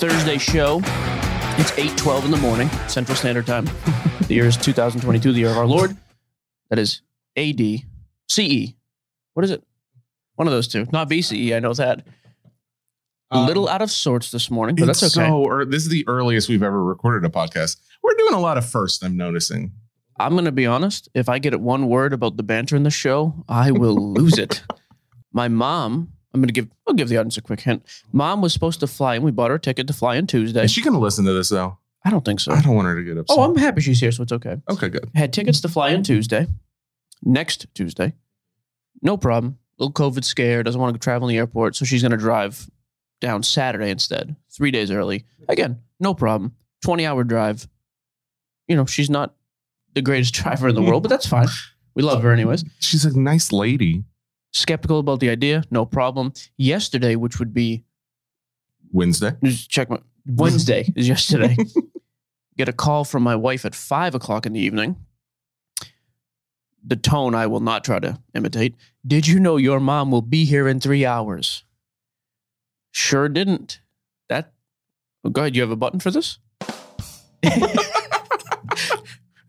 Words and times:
Thursday 0.00 0.38
show. 0.38 0.78
It's 1.58 1.72
8:12 1.72 2.24
in 2.24 2.30
the 2.30 2.36
morning, 2.38 2.68
Central 2.88 3.14
Standard 3.16 3.46
Time. 3.46 3.64
the 4.26 4.34
year 4.34 4.46
is 4.46 4.56
2022, 4.56 5.32
the 5.32 5.40
year 5.40 5.50
of 5.50 5.58
our 5.58 5.66
Lord. 5.66 5.94
That 6.70 6.78
is 6.78 7.02
AD 7.36 7.60
CE. 8.28 8.72
What 9.34 9.44
is 9.44 9.50
it? 9.50 9.62
One 10.36 10.48
of 10.48 10.52
those 10.52 10.68
two. 10.68 10.86
Not 10.92 11.10
BCE, 11.10 11.54
I 11.54 11.58
know 11.58 11.74
that. 11.74 12.06
A 13.32 13.36
Um, 13.36 13.46
little 13.46 13.68
out 13.68 13.82
of 13.82 13.90
sorts 13.90 14.30
this 14.30 14.50
morning, 14.50 14.74
but 14.76 14.86
that's 14.86 15.02
okay. 15.02 15.28
so. 15.28 15.42
Or 15.42 15.64
this 15.64 15.82
is 15.82 15.88
the 15.90 16.08
earliest 16.08 16.48
we've 16.48 16.62
ever 16.62 16.82
recorded 16.82 17.28
a 17.28 17.32
podcast. 17.32 17.76
We're 18.02 18.14
doing 18.14 18.34
a 18.34 18.40
lot 18.40 18.56
of 18.56 18.64
first. 18.68 19.04
I'm 19.04 19.16
noticing. 19.16 19.72
I'm 20.18 20.32
going 20.32 20.46
to 20.46 20.52
be 20.52 20.66
honest. 20.66 21.08
If 21.14 21.28
I 21.28 21.38
get 21.38 21.60
one 21.60 21.88
word 21.88 22.12
about 22.12 22.36
the 22.38 22.42
banter 22.42 22.74
in 22.74 22.82
the 22.82 22.90
show, 22.90 23.44
I 23.48 23.70
will 23.70 23.94
lose 24.14 24.38
it. 24.38 24.62
My 25.32 25.48
mom, 25.48 26.12
I'm 26.32 26.40
going 26.40 26.48
to 26.48 26.52
give, 26.52 26.68
I'll 26.86 26.94
give 26.94 27.08
the 27.08 27.16
audience 27.16 27.36
a 27.36 27.42
quick 27.42 27.60
hint. 27.60 27.84
Mom 28.12 28.40
was 28.40 28.52
supposed 28.52 28.80
to 28.80 28.86
fly 28.86 29.16
in. 29.16 29.22
We 29.22 29.30
bought 29.32 29.50
her 29.50 29.56
a 29.56 29.60
ticket 29.60 29.86
to 29.88 29.92
fly 29.92 30.16
in 30.16 30.26
Tuesday. 30.26 30.64
Is 30.64 30.70
she 30.70 30.82
going 30.82 30.94
to 30.94 31.00
listen 31.00 31.24
to 31.24 31.32
this 31.32 31.48
though? 31.48 31.78
I 32.04 32.10
don't 32.10 32.24
think 32.24 32.40
so. 32.40 32.52
I 32.52 32.62
don't 32.62 32.74
want 32.74 32.86
her 32.86 32.96
to 32.96 33.02
get 33.02 33.18
upset. 33.18 33.36
Oh, 33.36 33.42
I'm 33.42 33.56
happy 33.56 33.80
she's 33.80 34.00
here, 34.00 34.12
so 34.12 34.22
it's 34.22 34.32
okay. 34.32 34.56
okay. 34.70 34.88
Good. 34.88 35.10
Had 35.14 35.32
tickets 35.32 35.60
to 35.62 35.68
fly 35.68 35.90
in 35.90 36.02
Tuesday, 36.02 36.46
next 37.22 37.66
Tuesday. 37.74 38.14
No 39.02 39.16
problem. 39.16 39.58
Little 39.78 39.92
COVID 39.92 40.24
scare, 40.24 40.62
doesn't 40.62 40.80
want 40.80 40.94
to 40.94 41.00
travel 41.00 41.28
in 41.28 41.34
the 41.34 41.38
airport, 41.38 41.76
so 41.76 41.84
she's 41.84 42.02
going 42.02 42.12
to 42.12 42.18
drive 42.18 42.70
down 43.20 43.42
Saturday 43.42 43.90
instead, 43.90 44.34
three 44.50 44.70
days 44.70 44.90
early. 44.90 45.26
Again, 45.48 45.80
no 45.98 46.14
problem. 46.14 46.54
20 46.82 47.04
hour 47.06 47.24
drive. 47.24 47.68
You 48.66 48.76
know, 48.76 48.86
she's 48.86 49.10
not 49.10 49.34
the 49.94 50.02
greatest 50.02 50.34
driver 50.42 50.68
in 50.68 50.74
the 50.74 50.82
world, 50.82 51.02
but 51.02 51.08
that's 51.08 51.26
fine. 51.26 51.48
We 51.94 52.02
love 52.02 52.22
her 52.22 52.32
anyways. 52.32 52.64
She's 52.78 53.04
a 53.04 53.18
nice 53.18 53.52
lady. 53.52 54.04
Skeptical 54.52 54.98
about 54.98 55.20
the 55.20 55.30
idea, 55.30 55.62
no 55.70 55.86
problem. 55.86 56.32
Yesterday, 56.56 57.16
which 57.16 57.38
would 57.38 57.54
be 57.54 57.84
Wednesday. 58.92 59.36
just 59.44 59.70
check 59.70 59.88
my 59.88 60.00
Wednesday 60.26 60.92
is 60.96 61.08
yesterday. 61.08 61.56
Get 62.56 62.68
a 62.68 62.72
call 62.72 63.04
from 63.04 63.22
my 63.22 63.36
wife 63.36 63.64
at 63.64 63.74
five 63.74 64.14
o'clock 64.14 64.46
in 64.46 64.52
the 64.52 64.60
evening. 64.60 64.96
The 66.84 66.96
tone 66.96 67.34
I 67.34 67.46
will 67.46 67.60
not 67.60 67.84
try 67.84 68.00
to 68.00 68.18
imitate. 68.34 68.74
Did 69.06 69.26
you 69.26 69.38
know 69.38 69.56
your 69.56 69.80
mom 69.80 70.10
will 70.10 70.22
be 70.22 70.44
here 70.44 70.66
in 70.66 70.80
three 70.80 71.06
hours? 71.06 71.64
Sure 72.90 73.28
didn't. 73.28 73.80
That. 74.28 74.52
Oh, 75.24 75.30
go 75.30 75.42
ahead. 75.42 75.54
You 75.54 75.62
have 75.62 75.70
a 75.70 75.76
button 75.76 76.00
for 76.00 76.10
this? 76.10 76.38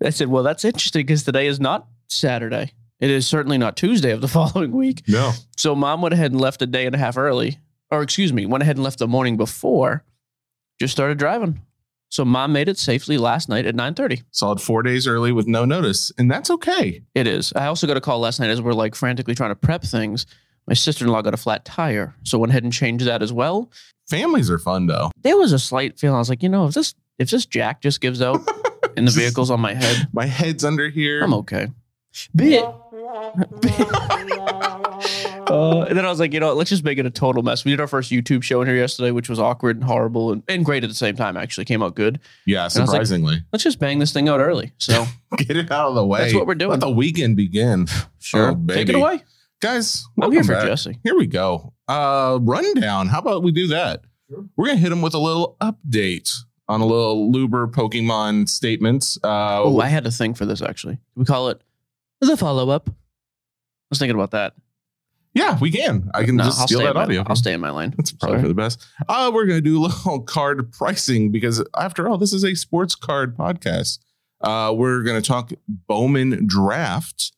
I 0.03 0.09
said, 0.09 0.27
well, 0.29 0.43
that's 0.43 0.65
interesting 0.65 1.05
because 1.05 1.23
today 1.23 1.47
is 1.47 1.59
not 1.59 1.87
Saturday. 2.07 2.73
It 3.01 3.09
is 3.09 3.27
certainly 3.27 3.57
not 3.57 3.75
Tuesday 3.75 4.11
of 4.11 4.21
the 4.21 4.27
following 4.39 4.71
week. 4.71 5.03
No. 5.07 5.31
So 5.57 5.75
mom 5.75 6.01
went 6.01 6.13
ahead 6.13 6.31
and 6.31 6.39
left 6.39 6.61
a 6.61 6.67
day 6.67 6.85
and 6.85 6.95
a 6.95 6.99
half 6.99 7.17
early, 7.17 7.57
or 7.89 8.01
excuse 8.01 8.31
me, 8.31 8.45
went 8.45 8.61
ahead 8.61 8.77
and 8.77 8.83
left 8.83 8.99
the 8.99 9.07
morning 9.07 9.35
before. 9.37 10.03
Just 10.79 10.93
started 10.93 11.17
driving. 11.17 11.61
So 12.09 12.25
mom 12.25 12.51
made 12.51 12.67
it 12.67 12.77
safely 12.77 13.17
last 13.17 13.47
night 13.49 13.65
at 13.65 13.75
9:30. 13.75 14.23
Solid 14.31 14.61
four 14.61 14.83
days 14.83 15.07
early 15.07 15.31
with 15.31 15.47
no 15.47 15.65
notice, 15.65 16.11
and 16.17 16.29
that's 16.29 16.49
okay. 16.51 17.01
It 17.15 17.25
is. 17.25 17.53
I 17.55 17.67
also 17.67 17.87
got 17.87 17.97
a 17.97 18.01
call 18.01 18.19
last 18.19 18.39
night 18.39 18.49
as 18.49 18.61
we're 18.61 18.73
like 18.73 18.95
frantically 18.95 19.33
trying 19.33 19.51
to 19.51 19.55
prep 19.55 19.81
things. 19.83 20.25
My 20.67 20.73
sister-in-law 20.73 21.21
got 21.23 21.33
a 21.33 21.37
flat 21.37 21.65
tire, 21.65 22.13
so 22.23 22.37
went 22.37 22.51
ahead 22.51 22.63
and 22.63 22.71
changed 22.73 23.05
that 23.05 23.23
as 23.23 23.33
well. 23.33 23.71
Families 24.09 24.51
are 24.51 24.59
fun 24.59 24.87
though. 24.87 25.09
There 25.21 25.37
was 25.37 25.53
a 25.53 25.59
slight 25.59 25.97
feeling. 25.97 26.15
I 26.15 26.19
was 26.19 26.29
like, 26.29 26.43
you 26.43 26.49
know, 26.49 26.67
if 26.67 26.73
this 26.73 26.93
if 27.17 27.29
this 27.29 27.45
jack 27.45 27.81
just 27.81 28.01
gives 28.01 28.21
out 28.21 28.41
and 28.97 29.07
the 29.07 29.11
vehicle's 29.11 29.49
on 29.49 29.61
my 29.61 29.73
head, 29.73 30.09
My 30.11 30.25
head's 30.25 30.65
under 30.65 30.89
here. 30.89 31.21
I'm 31.23 31.33
okay. 31.35 31.69
Bit. 32.35 32.65
Uh, 35.51 35.81
and 35.81 35.97
then 35.97 36.05
I 36.05 36.09
was 36.09 36.19
like, 36.19 36.31
you 36.33 36.39
know, 36.39 36.53
let's 36.53 36.69
just 36.69 36.85
make 36.85 36.97
it 36.97 37.05
a 37.05 37.09
total 37.09 37.43
mess. 37.43 37.65
We 37.65 37.71
did 37.71 37.81
our 37.81 37.87
first 37.87 38.09
YouTube 38.09 38.41
show 38.41 38.61
in 38.61 38.67
here 38.69 38.77
yesterday, 38.77 39.11
which 39.11 39.27
was 39.27 39.37
awkward 39.37 39.75
and 39.75 39.83
horrible 39.83 40.31
and, 40.31 40.43
and 40.47 40.63
great 40.63 40.83
at 40.85 40.89
the 40.89 40.95
same 40.95 41.15
time. 41.17 41.35
Actually, 41.35 41.65
came 41.65 41.83
out 41.83 41.93
good. 41.95 42.21
yeah, 42.45 42.61
I 42.61 42.63
was 42.65 42.77
like, 42.77 42.87
surprisingly. 42.87 43.43
Let's 43.51 43.63
just 43.63 43.77
bang 43.77 43.99
this 43.99 44.13
thing 44.13 44.29
out 44.29 44.39
early. 44.39 44.71
So 44.77 45.05
Get 45.37 45.57
it 45.57 45.69
out 45.69 45.89
of 45.89 45.95
the 45.95 46.05
way. 46.05 46.21
That's 46.21 46.33
what 46.35 46.47
we're 46.47 46.55
doing. 46.55 46.71
Let 46.71 46.79
the 46.79 46.89
weekend 46.89 47.35
begin. 47.35 47.87
sure, 48.19 48.51
Oh, 48.51 48.65
take 48.73 48.87
it 48.87 48.95
away. 48.95 49.23
Guys, 49.61 50.05
I'm 50.21 50.31
here 50.31 50.39
welcome 50.39 50.47
for 50.47 50.53
back. 50.53 50.65
Jesse. 50.67 50.99
Here 51.03 51.17
we 51.17 51.27
go. 51.27 51.73
Uh 51.89 52.39
rundown. 52.41 53.07
How 53.09 53.19
about 53.19 53.43
we 53.43 53.51
do 53.51 53.67
that? 53.67 54.05
Sure. 54.29 54.45
We're 54.55 54.67
gonna 54.67 54.77
hit 54.79 54.91
him 54.93 55.01
with 55.01 55.15
a 55.15 55.19
little 55.19 55.57
update 55.59 56.31
on 56.69 56.79
a 56.79 56.85
little 56.85 57.29
Luber 57.29 57.69
Pokemon 57.69 58.47
statements. 58.47 59.17
Uh 59.21 59.63
Oh, 59.63 59.81
I 59.81 59.87
had 59.87 60.07
a 60.07 60.11
thing 60.11 60.33
for 60.33 60.45
this 60.45 60.61
actually. 60.61 60.97
We 61.15 61.25
call 61.25 61.49
it 61.49 61.61
the 62.29 62.37
follow 62.37 62.69
up. 62.69 62.89
I 62.89 62.93
was 63.89 63.99
thinking 63.99 64.15
about 64.15 64.31
that. 64.31 64.53
yeah, 65.33 65.57
we 65.59 65.71
can. 65.71 66.09
I 66.13 66.23
can 66.23 66.35
No, 66.37 66.45
just 66.45 66.59
I'll 66.61 66.67
steal 66.67 66.79
stay 66.79 66.85
that 66.85 66.91
in 66.91 66.97
audio. 66.97 67.21
My, 67.23 67.29
I'll 67.29 67.35
stay 67.35 67.53
in 67.53 67.61
my 67.61 67.71
lane. 67.71 67.93
That's 67.97 68.11
probably 68.11 68.35
Sorry. 68.37 68.41
for 68.43 68.47
the 68.47 68.53
best. 68.53 68.85
Uh, 69.07 69.31
we're 69.33 69.45
gonna 69.45 69.61
do 69.61 69.79
a 69.79 69.83
little 69.87 70.21
card 70.23 70.71
pricing 70.71 71.31
because 71.31 71.63
after 71.77 72.07
all, 72.07 72.17
this 72.17 72.33
is 72.33 72.43
a 72.45 72.55
sports 72.55 72.95
card 72.95 73.35
podcast. 73.37 73.99
Uh, 74.41 74.73
we're 74.75 75.03
gonna 75.03 75.21
talk 75.21 75.51
Bowman 75.67 76.47
draft 76.47 77.31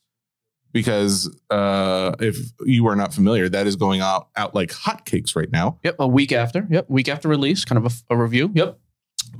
because 0.72 1.28
uh, 1.50 2.14
if 2.20 2.36
you 2.64 2.86
are 2.88 2.96
not 2.96 3.12
familiar, 3.14 3.48
that 3.48 3.66
is 3.66 3.76
going 3.76 4.00
out 4.00 4.28
out 4.36 4.54
like 4.54 4.70
hotcakes 4.70 5.36
right 5.36 5.50
now. 5.50 5.78
Yep, 5.84 5.96
a 5.98 6.06
week 6.08 6.32
after. 6.32 6.66
Yep, 6.70 6.86
week 6.88 7.08
after 7.08 7.28
release, 7.28 7.64
kind 7.64 7.84
of 7.84 7.92
a, 8.10 8.14
a 8.14 8.16
review. 8.16 8.50
Yep. 8.54 8.78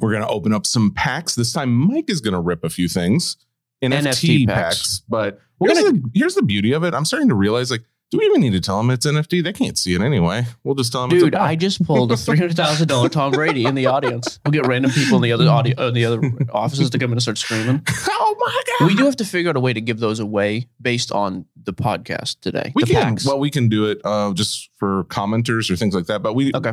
We're 0.00 0.12
gonna 0.12 0.28
open 0.28 0.52
up 0.52 0.66
some 0.66 0.92
packs. 0.92 1.34
This 1.34 1.52
time, 1.52 1.72
Mike 1.72 2.08
is 2.10 2.20
gonna 2.20 2.40
rip 2.40 2.64
a 2.64 2.70
few 2.70 2.88
things. 2.88 3.36
NFT, 3.82 3.90
NFT 4.02 4.46
packs. 4.48 4.76
packs. 4.76 5.02
but 5.08 5.40
here's, 5.62 5.78
gonna- 5.78 5.92
the, 5.92 6.10
here's 6.14 6.34
the 6.34 6.42
beauty 6.42 6.72
of 6.72 6.84
it. 6.84 6.94
I'm 6.94 7.04
starting 7.04 7.28
to 7.28 7.34
realize 7.34 7.70
like 7.70 7.82
Do 8.10 8.18
we 8.18 8.24
even 8.26 8.40
need 8.40 8.52
to 8.52 8.60
tell 8.60 8.78
them 8.78 8.90
it's 8.90 9.04
NFT? 9.06 9.42
They 9.42 9.52
can't 9.52 9.76
see 9.76 9.94
it 9.94 10.00
anyway. 10.00 10.46
We'll 10.62 10.74
just 10.74 10.92
tell 10.92 11.06
them. 11.08 11.18
Dude, 11.18 11.34
I 11.34 11.56
just 11.56 11.84
pulled 11.84 12.12
a 12.12 12.16
three 12.16 12.38
hundred 12.38 12.56
thousand 12.56 12.88
dollar 12.88 13.08
Tom 13.08 13.32
Brady 13.32 13.64
in 13.66 13.74
the 13.74 13.86
audience. 13.86 14.38
We'll 14.44 14.52
get 14.52 14.66
random 14.66 14.90
people 14.92 15.16
in 15.16 15.22
the 15.22 15.32
other 15.32 15.48
audio, 15.48 15.74
uh, 15.76 15.90
the 15.90 16.04
other 16.04 16.20
offices 16.52 16.90
to 16.90 16.98
come 16.98 17.10
in 17.10 17.14
and 17.14 17.22
start 17.22 17.38
screaming. 17.38 17.82
oh 18.08 18.36
my 18.38 18.62
god! 18.78 18.86
We 18.86 18.94
do 18.94 19.04
have 19.04 19.16
to 19.16 19.24
figure 19.24 19.50
out 19.50 19.56
a 19.56 19.60
way 19.60 19.72
to 19.72 19.80
give 19.80 19.98
those 19.98 20.20
away 20.20 20.68
based 20.80 21.10
on 21.12 21.46
the 21.64 21.72
podcast 21.72 22.40
today. 22.40 22.72
We 22.74 22.84
can. 22.84 22.94
packs. 23.02 23.26
Well, 23.26 23.38
we 23.38 23.50
can 23.50 23.68
do 23.68 23.86
it 23.86 24.00
uh, 24.04 24.32
just 24.34 24.70
for 24.78 25.04
commenters 25.04 25.70
or 25.70 25.76
things 25.76 25.94
like 25.94 26.06
that. 26.06 26.22
But 26.22 26.34
we 26.34 26.52
Okay. 26.54 26.72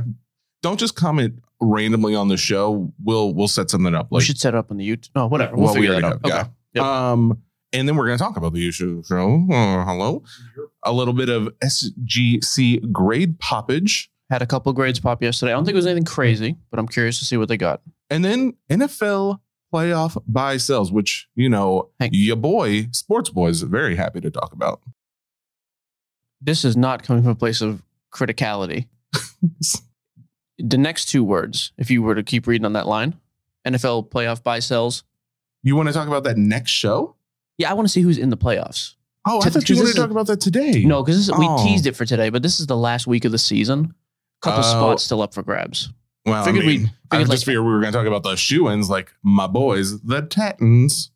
don't 0.62 0.80
just 0.80 0.96
comment 0.96 1.36
randomly 1.60 2.14
on 2.16 2.28
the 2.28 2.38
show. 2.38 2.94
We'll 3.04 3.34
we'll 3.34 3.48
set 3.48 3.70
something 3.72 3.96
up. 3.96 4.08
Like, 4.12 4.20
we 4.20 4.26
should 4.26 4.38
set 4.40 4.54
it 4.54 4.58
up 4.58 4.70
on 4.70 4.78
the 4.78 4.88
YouTube. 4.88 5.10
No, 5.16 5.28
whatever. 5.28 5.56
We'll 5.56 5.66
Well, 5.66 5.74
we 5.76 5.82
figure 5.88 6.02
that 6.02 6.04
out. 6.04 6.20
have, 6.26 6.26
Okay. 6.42 6.50
Yep. 6.74 6.84
Um, 6.84 7.42
and 7.74 7.88
then 7.88 7.96
we're 7.96 8.06
going 8.08 8.18
to 8.18 8.24
talk 8.24 8.38
about 8.38 8.54
the 8.54 8.68
issue 8.68 9.02
show. 9.04 9.46
Uh, 9.52 9.86
hello, 9.86 10.24
a 10.84 10.92
little 10.92 11.14
bit 11.14 11.30
of 11.30 11.50
SGC 11.64 12.92
grade 12.92 13.40
poppage, 13.40 14.08
Had 14.30 14.42
a 14.42 14.46
couple 14.46 14.72
grades 14.74 15.00
pop 15.00 15.22
yesterday. 15.24 15.52
I 15.52 15.56
don't 15.56 15.66
think 15.66 15.74
it 15.74 15.78
was 15.78 15.88
anything 15.88 16.06
crazy, 16.06 16.58
but 16.70 16.80
I'm 16.80 16.88
curious 16.88 17.20
to 17.20 17.26
see 17.26 17.38
what 17.38 17.48
they 17.48 17.58
got. 17.58 17.82
and 18.10 18.24
then 18.26 18.54
NFL 18.70 19.40
playoff 19.74 20.22
buy 20.28 20.58
sells, 20.58 20.92
which 20.92 21.28
you 21.36 21.48
know 21.48 21.90
Hey. 22.00 22.10
your 22.12 22.36
boy 22.36 22.88
Sports 22.92 23.30
Boy 23.30 23.48
is 23.48 23.62
very 23.62 23.96
happy 23.96 24.20
to 24.22 24.30
talk 24.30 24.52
about. 24.52 24.82
This 26.42 26.66
is 26.66 26.76
not 26.76 27.04
coming 27.04 27.24
from 27.24 27.32
a 27.32 27.36
place 27.36 27.62
of 27.62 27.82
criticality. 28.14 28.88
the 30.58 30.78
next 30.78 31.06
two 31.06 31.24
words, 31.24 31.72
if 31.78 31.90
you 31.90 32.02
were 32.02 32.16
to 32.16 32.24
keep 32.24 32.48
reading 32.48 32.66
on 32.66 32.74
that 32.74 32.88
line, 32.88 33.16
NFL 33.66 34.10
playoff 34.10 34.44
buy 34.44 34.60
sells. 34.60 35.04
You 35.64 35.76
want 35.76 35.88
to 35.90 35.94
talk 35.94 36.08
about 36.08 36.24
that 36.24 36.38
next 36.38 36.72
show? 36.72 37.16
Yeah, 37.58 37.70
I 37.70 37.74
want 37.74 37.88
to 37.88 37.92
see 37.92 38.02
who's 38.02 38.18
in 38.18 38.30
the 38.30 38.38
playoffs. 38.38 38.96
Oh, 39.28 39.42
I 39.44 39.50
thought 39.50 39.70
you 39.70 39.76
wanted 39.76 39.92
to 39.94 39.98
talk 40.02 40.10
about 40.10 40.28
that 40.28 40.42
today. 40.42 40.84
No, 40.84 41.04
because 41.04 41.30
Oh. 41.30 41.38
we 41.38 41.64
teased 41.70 41.86
it 41.86 41.96
for 41.96 42.06
today, 42.06 42.30
but 42.30 42.42
this 42.42 42.60
is 42.60 42.66
the 42.66 42.78
last 42.78 43.06
week 43.06 43.24
of 43.26 43.32
the 43.32 43.38
season. 43.38 43.94
Couple 44.42 44.62
Oh. 44.66 44.70
spots 44.72 45.04
still 45.04 45.22
up 45.22 45.34
for 45.34 45.44
grabs. 45.44 45.90
well, 46.26 46.44
figured 46.44 46.64
I 46.64 46.68
mean, 46.68 46.80
I 47.12 47.16
figured 47.18 47.30
just 47.30 47.30
like- 47.30 47.46
figured 47.46 47.64
we 47.66 47.72
were 47.72 47.80
going 47.82 47.92
to 47.94 47.98
talk 47.98 48.08
about 48.08 48.24
the 48.24 48.36
shoe-ins, 48.36 48.90
like 48.90 49.12
my 49.24 49.46
boys, 49.48 50.02
the 50.02 50.22
Titans, 50.22 51.12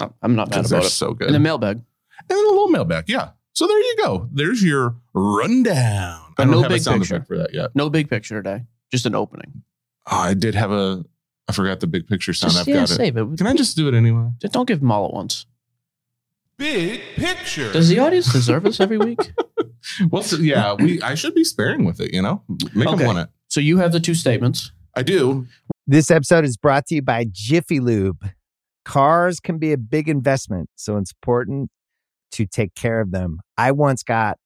Oh, 0.00 0.12
I'm 0.22 0.34
not 0.34 0.50
mad 0.50 0.58
about 0.60 0.68
they're 0.68 0.80
it. 0.80 0.90
so 0.90 1.14
good. 1.14 1.28
In 1.28 1.32
the 1.32 1.38
mailbag. 1.38 1.78
and 1.78 2.28
then 2.28 2.38
a 2.44 2.48
little 2.48 2.68
mailbag. 2.68 3.04
Yeah. 3.08 3.30
So 3.54 3.66
there 3.66 3.78
you 3.78 3.96
go. 4.02 4.28
There's 4.32 4.62
your 4.62 4.96
rundown. 5.14 6.20
I 6.38 6.44
don't 6.44 6.50
no 6.50 6.62
have 6.62 6.70
a 6.70 6.74
big 6.74 6.82
sound 6.82 7.00
picture. 7.00 7.16
effect 7.16 7.28
for 7.28 7.38
that 7.38 7.54
yet. 7.54 7.70
No 7.74 7.88
big 7.88 8.10
picture 8.10 8.42
today. 8.42 8.64
Just 8.90 9.06
an 9.06 9.14
opening. 9.14 9.62
Oh, 10.10 10.16
I 10.18 10.34
did 10.34 10.54
have 10.54 10.70
a. 10.70 11.04
I 11.48 11.52
forgot 11.52 11.80
the 11.80 11.86
big 11.86 12.06
picture 12.08 12.32
sound. 12.32 12.52
Just, 12.52 12.62
I've 12.62 12.68
yeah, 12.68 12.80
got 12.80 12.90
it. 12.90 12.94
save 12.94 13.16
it. 13.16 13.38
Can 13.38 13.46
I 13.46 13.54
just 13.54 13.76
do 13.76 13.86
it 13.88 13.94
anyway? 13.94 14.30
Just 14.40 14.52
don't 14.52 14.66
give 14.66 14.80
them 14.80 14.90
all 14.90 15.06
at 15.06 15.12
once. 15.12 15.46
Big 16.58 17.00
picture. 17.16 17.72
Does 17.72 17.88
the 17.88 17.98
audience 17.98 18.32
deserve 18.32 18.62
this 18.64 18.80
every 18.80 18.98
week? 18.98 19.32
well, 20.10 20.22
so, 20.22 20.36
yeah, 20.38 20.72
we. 20.74 21.00
I 21.02 21.14
should 21.14 21.34
be 21.34 21.44
sparing 21.44 21.84
with 21.84 22.00
it. 22.00 22.12
You 22.14 22.22
know, 22.22 22.42
make 22.74 22.88
Okay. 22.88 22.96
them 22.96 23.06
want 23.06 23.18
it. 23.18 23.28
So 23.48 23.60
you 23.60 23.78
have 23.78 23.92
the 23.92 24.00
two 24.00 24.14
statements. 24.14 24.72
I 24.94 25.02
do. 25.02 25.46
This 25.86 26.10
episode 26.10 26.44
is 26.44 26.56
brought 26.56 26.86
to 26.86 26.94
you 26.96 27.02
by 27.02 27.26
Jiffy 27.30 27.78
Lube. 27.78 28.26
Cars 28.84 29.38
can 29.40 29.58
be 29.58 29.72
a 29.72 29.76
big 29.78 30.08
investment, 30.08 30.70
so 30.76 30.96
it's 30.96 31.12
important 31.12 31.70
to 32.32 32.46
take 32.46 32.74
care 32.74 33.00
of 33.00 33.10
them. 33.12 33.40
I 33.58 33.72
once 33.72 34.02
got 34.02 34.38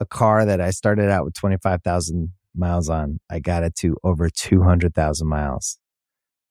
a 0.00 0.06
car 0.06 0.44
that 0.44 0.60
I 0.60 0.70
started 0.70 1.10
out 1.10 1.24
with 1.24 1.34
25,000 1.34 2.32
miles 2.54 2.88
on. 2.88 3.20
I 3.30 3.38
got 3.38 3.62
it 3.62 3.74
to 3.76 3.96
over 4.02 4.28
200,000 4.30 5.26
miles 5.28 5.78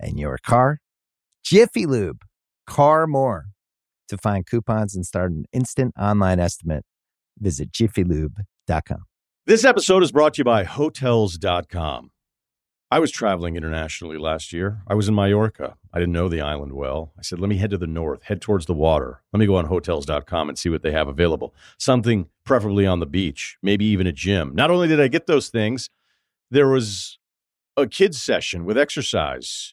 and 0.00 0.18
your 0.18 0.38
car. 0.38 0.78
Jiffy 1.44 1.86
Lube, 1.86 2.22
car 2.66 3.06
more. 3.06 3.46
To 4.08 4.18
find 4.18 4.44
coupons 4.44 4.96
and 4.96 5.06
start 5.06 5.30
an 5.30 5.44
instant 5.52 5.94
online 5.96 6.40
estimate, 6.40 6.84
visit 7.38 7.70
jiffylube.com. 7.70 9.04
This 9.46 9.64
episode 9.64 10.02
is 10.02 10.10
brought 10.10 10.34
to 10.34 10.38
you 10.38 10.44
by 10.44 10.64
Hotels.com. 10.64 12.10
I 12.92 12.98
was 12.98 13.12
traveling 13.12 13.56
internationally 13.56 14.18
last 14.18 14.52
year. 14.52 14.82
I 14.88 14.94
was 14.94 15.08
in 15.08 15.14
Mallorca. 15.14 15.76
I 15.94 16.00
didn't 16.00 16.12
know 16.12 16.28
the 16.28 16.40
island 16.40 16.72
well. 16.72 17.12
I 17.16 17.22
said, 17.22 17.38
let 17.38 17.48
me 17.48 17.56
head 17.56 17.70
to 17.70 17.78
the 17.78 17.86
north, 17.86 18.24
head 18.24 18.42
towards 18.42 18.66
the 18.66 18.74
water. 18.74 19.22
Let 19.32 19.38
me 19.38 19.46
go 19.46 19.54
on 19.54 19.66
Hotels.com 19.66 20.48
and 20.48 20.58
see 20.58 20.68
what 20.68 20.82
they 20.82 20.90
have 20.90 21.06
available. 21.06 21.54
Something 21.78 22.26
preferably 22.44 22.86
on 22.86 22.98
the 22.98 23.06
beach, 23.06 23.56
maybe 23.62 23.84
even 23.84 24.08
a 24.08 24.12
gym. 24.12 24.56
Not 24.56 24.72
only 24.72 24.88
did 24.88 25.00
I 25.00 25.06
get 25.06 25.28
those 25.28 25.50
things, 25.50 25.88
there 26.50 26.66
was 26.66 27.20
a 27.76 27.86
kids' 27.86 28.20
session 28.20 28.64
with 28.64 28.76
exercise, 28.76 29.72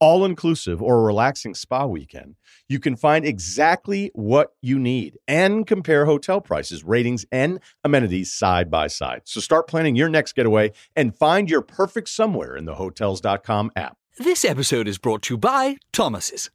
all 0.00 0.24
inclusive 0.24 0.82
or 0.82 0.98
a 0.98 1.02
relaxing 1.02 1.54
spa 1.54 1.86
weekend, 1.86 2.36
you 2.68 2.78
can 2.78 2.96
find 2.96 3.24
exactly 3.24 4.10
what 4.14 4.50
you 4.60 4.78
need 4.78 5.18
and 5.26 5.66
compare 5.66 6.06
hotel 6.06 6.40
prices, 6.40 6.84
ratings, 6.84 7.24
and 7.30 7.60
amenities 7.84 8.32
side 8.32 8.70
by 8.70 8.86
side. 8.86 9.22
So 9.24 9.40
start 9.40 9.68
planning 9.68 9.96
your 9.96 10.08
next 10.08 10.34
getaway 10.34 10.72
and 10.94 11.16
find 11.16 11.48
your 11.48 11.62
perfect 11.62 12.08
somewhere 12.08 12.56
in 12.56 12.64
the 12.64 12.74
hotels.com 12.74 13.72
app. 13.76 13.96
This 14.18 14.44
episode 14.44 14.88
is 14.88 14.98
brought 14.98 15.22
to 15.22 15.34
you 15.34 15.38
by 15.38 15.76
Thomas's. 15.92 16.50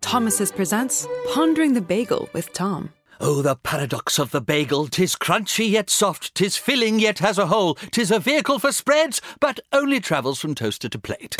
Thomas's 0.00 0.52
presents 0.52 1.06
Pondering 1.32 1.74
the 1.74 1.80
Bagel 1.80 2.28
with 2.32 2.52
Tom. 2.52 2.92
Oh, 3.20 3.42
the 3.42 3.56
paradox 3.56 4.20
of 4.20 4.30
the 4.30 4.40
bagel! 4.40 4.86
Tis 4.86 5.16
crunchy 5.16 5.68
yet 5.68 5.90
soft, 5.90 6.36
tis 6.36 6.56
filling 6.56 7.00
yet 7.00 7.18
has 7.18 7.36
a 7.36 7.46
hole, 7.46 7.74
tis 7.90 8.12
a 8.12 8.20
vehicle 8.20 8.60
for 8.60 8.70
spreads, 8.70 9.20
but 9.40 9.58
only 9.72 9.98
travels 9.98 10.38
from 10.38 10.54
toaster 10.54 10.88
to 10.88 10.98
plate. 11.00 11.36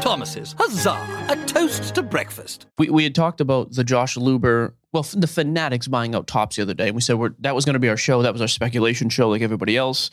Thomas's, 0.00 0.54
huzzah! 0.58 1.26
A 1.30 1.36
toast 1.46 1.94
to 1.94 2.02
breakfast. 2.02 2.66
We, 2.78 2.90
we 2.90 3.04
had 3.04 3.14
talked 3.14 3.40
about 3.40 3.72
the 3.72 3.84
Josh 3.84 4.16
Luber, 4.16 4.72
well, 4.92 5.02
the 5.02 5.26
Fanatics 5.26 5.88
buying 5.88 6.14
out 6.14 6.26
Topps 6.26 6.56
the 6.56 6.62
other 6.62 6.74
day. 6.74 6.86
And 6.88 6.94
we 6.94 7.00
said 7.00 7.14
we're, 7.18 7.34
that 7.40 7.54
was 7.54 7.64
going 7.64 7.74
to 7.74 7.78
be 7.80 7.88
our 7.88 7.96
show. 7.96 8.22
That 8.22 8.32
was 8.32 8.42
our 8.42 8.48
speculation 8.48 9.08
show, 9.08 9.28
like 9.30 9.42
everybody 9.42 9.76
else. 9.76 10.10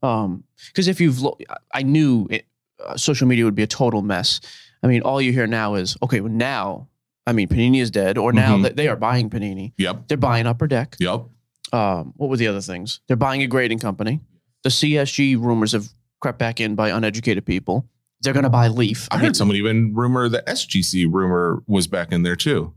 Because 0.00 0.88
if 0.88 1.00
you've, 1.00 1.20
lo- 1.20 1.36
I 1.72 1.82
knew 1.82 2.26
it, 2.30 2.46
uh, 2.84 2.96
social 2.96 3.26
media 3.26 3.44
would 3.44 3.54
be 3.54 3.62
a 3.62 3.66
total 3.68 4.02
mess. 4.02 4.40
I 4.82 4.86
mean, 4.86 5.02
all 5.02 5.20
you 5.20 5.32
hear 5.32 5.46
now 5.46 5.74
is, 5.74 5.96
okay, 6.02 6.20
well, 6.20 6.32
now, 6.32 6.88
I 7.26 7.32
mean, 7.32 7.48
Panini 7.48 7.80
is 7.80 7.90
dead, 7.90 8.16
or 8.16 8.32
now 8.32 8.56
Mhm. 8.56 8.62
that 8.62 8.76
they 8.76 8.88
are 8.88 8.96
buying 8.96 9.28
Panini. 9.28 9.72
Yep. 9.76 10.08
They're 10.08 10.16
buying 10.16 10.46
Upper 10.46 10.66
Deck. 10.66 10.96
Yep. 11.00 11.24
Um, 11.72 12.14
what 12.16 12.30
were 12.30 12.36
the 12.36 12.46
other 12.46 12.60
things? 12.62 13.00
They're 13.08 13.16
buying 13.16 13.42
a 13.42 13.46
grading 13.46 13.80
company. 13.80 14.20
The 14.62 14.70
CSG 14.70 15.36
rumors 15.36 15.72
have 15.72 15.88
crept 16.20 16.38
back 16.38 16.60
in 16.60 16.74
by 16.74 16.90
uneducated 16.90 17.44
people. 17.44 17.86
They're 18.22 18.32
going 18.32 18.44
to 18.44 18.50
buy 18.50 18.68
Leaf. 18.68 19.08
I 19.10 19.18
heard 19.18 19.36
someone 19.36 19.56
even 19.56 19.94
rumor 19.94 20.28
the 20.28 20.42
SGC 20.46 21.06
rumor 21.12 21.62
was 21.66 21.86
back 21.86 22.12
in 22.12 22.22
there 22.22 22.36
too. 22.36 22.74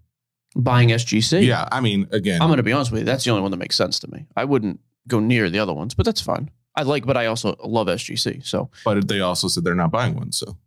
buying 0.56 0.90
SGC. 0.90 1.46
Yeah. 1.46 1.68
I 1.72 1.80
mean, 1.82 2.08
again, 2.12 2.42
I'm 2.42 2.48
going 2.48 2.58
to 2.58 2.64
be 2.64 2.74
honest 2.74 2.92
with 2.92 3.02
you. 3.02 3.06
That's 3.06 3.24
the 3.24 3.32
only 3.32 3.42
one 3.42 3.52
that 3.52 3.58
makes 3.58 3.76
sense 3.76 4.00
to 4.00 4.12
me. 4.12 4.26
I 4.36 4.46
wouldn't 4.46 4.80
go 5.08 5.20
near 5.20 5.50
the 5.50 5.60
other 5.60 5.74
ones, 5.74 5.94
but 5.94 6.06
that's 6.06 6.22
fine. 6.22 6.52
I 6.76 6.84
like, 6.84 7.06
but 7.06 7.18
I 7.18 7.26
also 7.26 7.56
love 7.64 7.88
SGC. 7.88 8.46
So 8.46 8.70
but 8.86 9.08
they 9.08 9.20
also 9.20 9.48
said 9.48 9.64
they're 9.64 9.76
not 9.76 9.92
buying 9.92 10.16
one. 10.16 10.32
So 10.32 10.58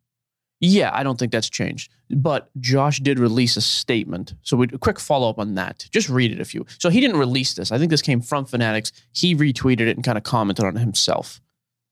yeah, 0.60 0.90
I 0.92 1.02
don't 1.02 1.18
think 1.18 1.32
that's 1.32 1.50
changed. 1.50 1.90
But 2.10 2.50
Josh 2.60 3.00
did 3.00 3.18
release 3.18 3.56
a 3.56 3.60
statement. 3.60 4.34
So 4.42 4.56
we 4.56 4.66
a 4.72 4.78
quick 4.78 4.98
follow 4.98 5.28
up 5.28 5.38
on 5.38 5.54
that. 5.54 5.86
Just 5.92 6.08
read 6.08 6.32
it 6.32 6.40
if 6.40 6.54
you. 6.54 6.66
So 6.78 6.90
he 6.90 7.00
didn't 7.00 7.18
release 7.18 7.54
this. 7.54 7.72
I 7.72 7.78
think 7.78 7.90
this 7.90 8.02
came 8.02 8.20
from 8.20 8.44
Fanatics. 8.44 8.92
He 9.12 9.34
retweeted 9.34 9.80
it 9.82 9.96
and 9.96 10.04
kind 10.04 10.18
of 10.18 10.24
commented 10.24 10.64
on 10.64 10.76
it 10.76 10.80
himself. 10.80 11.40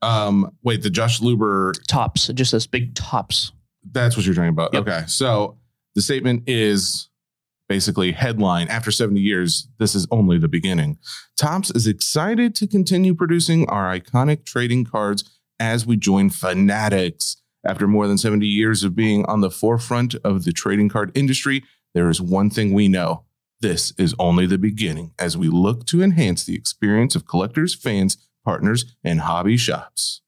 Um 0.02 0.52
wait, 0.62 0.82
the 0.82 0.90
Josh 0.90 1.20
Luber 1.20 1.72
Topps, 1.86 2.28
it 2.28 2.34
just 2.34 2.50
says 2.50 2.66
big 2.66 2.94
tops. 2.94 3.52
That's 3.90 4.16
what 4.16 4.26
you're 4.26 4.34
talking 4.34 4.50
about. 4.50 4.74
Yep. 4.74 4.82
Okay. 4.88 5.02
So 5.06 5.58
the 5.94 6.02
statement 6.02 6.44
is 6.46 7.08
basically 7.68 8.12
headline 8.12 8.68
after 8.68 8.90
70 8.90 9.18
years, 9.18 9.68
this 9.78 9.94
is 9.94 10.06
only 10.10 10.38
the 10.38 10.48
beginning. 10.48 10.98
Topps 11.38 11.70
is 11.70 11.86
excited 11.86 12.54
to 12.56 12.66
continue 12.66 13.14
producing 13.14 13.66
our 13.68 13.98
iconic 13.98 14.44
trading 14.44 14.84
cards 14.84 15.24
as 15.58 15.86
we 15.86 15.96
join 15.96 16.28
Fanatics. 16.28 17.38
After 17.64 17.86
more 17.86 18.08
than 18.08 18.18
70 18.18 18.44
years 18.44 18.82
of 18.82 18.96
being 18.96 19.24
on 19.26 19.40
the 19.40 19.50
forefront 19.50 20.16
of 20.16 20.44
the 20.44 20.52
trading 20.52 20.88
card 20.88 21.12
industry, 21.14 21.62
there 21.94 22.10
is 22.10 22.20
one 22.20 22.50
thing 22.50 22.72
we 22.72 22.88
know. 22.88 23.24
This 23.60 23.92
is 23.96 24.14
only 24.18 24.46
the 24.46 24.58
beginning 24.58 25.12
as 25.18 25.38
we 25.38 25.48
look 25.48 25.86
to 25.86 26.02
enhance 26.02 26.44
the 26.44 26.56
experience 26.56 27.14
of 27.14 27.26
collectors, 27.26 27.74
fans, 27.74 28.16
partners, 28.44 28.84
and 29.04 29.20
hobby 29.20 29.56
shops. 29.56 30.20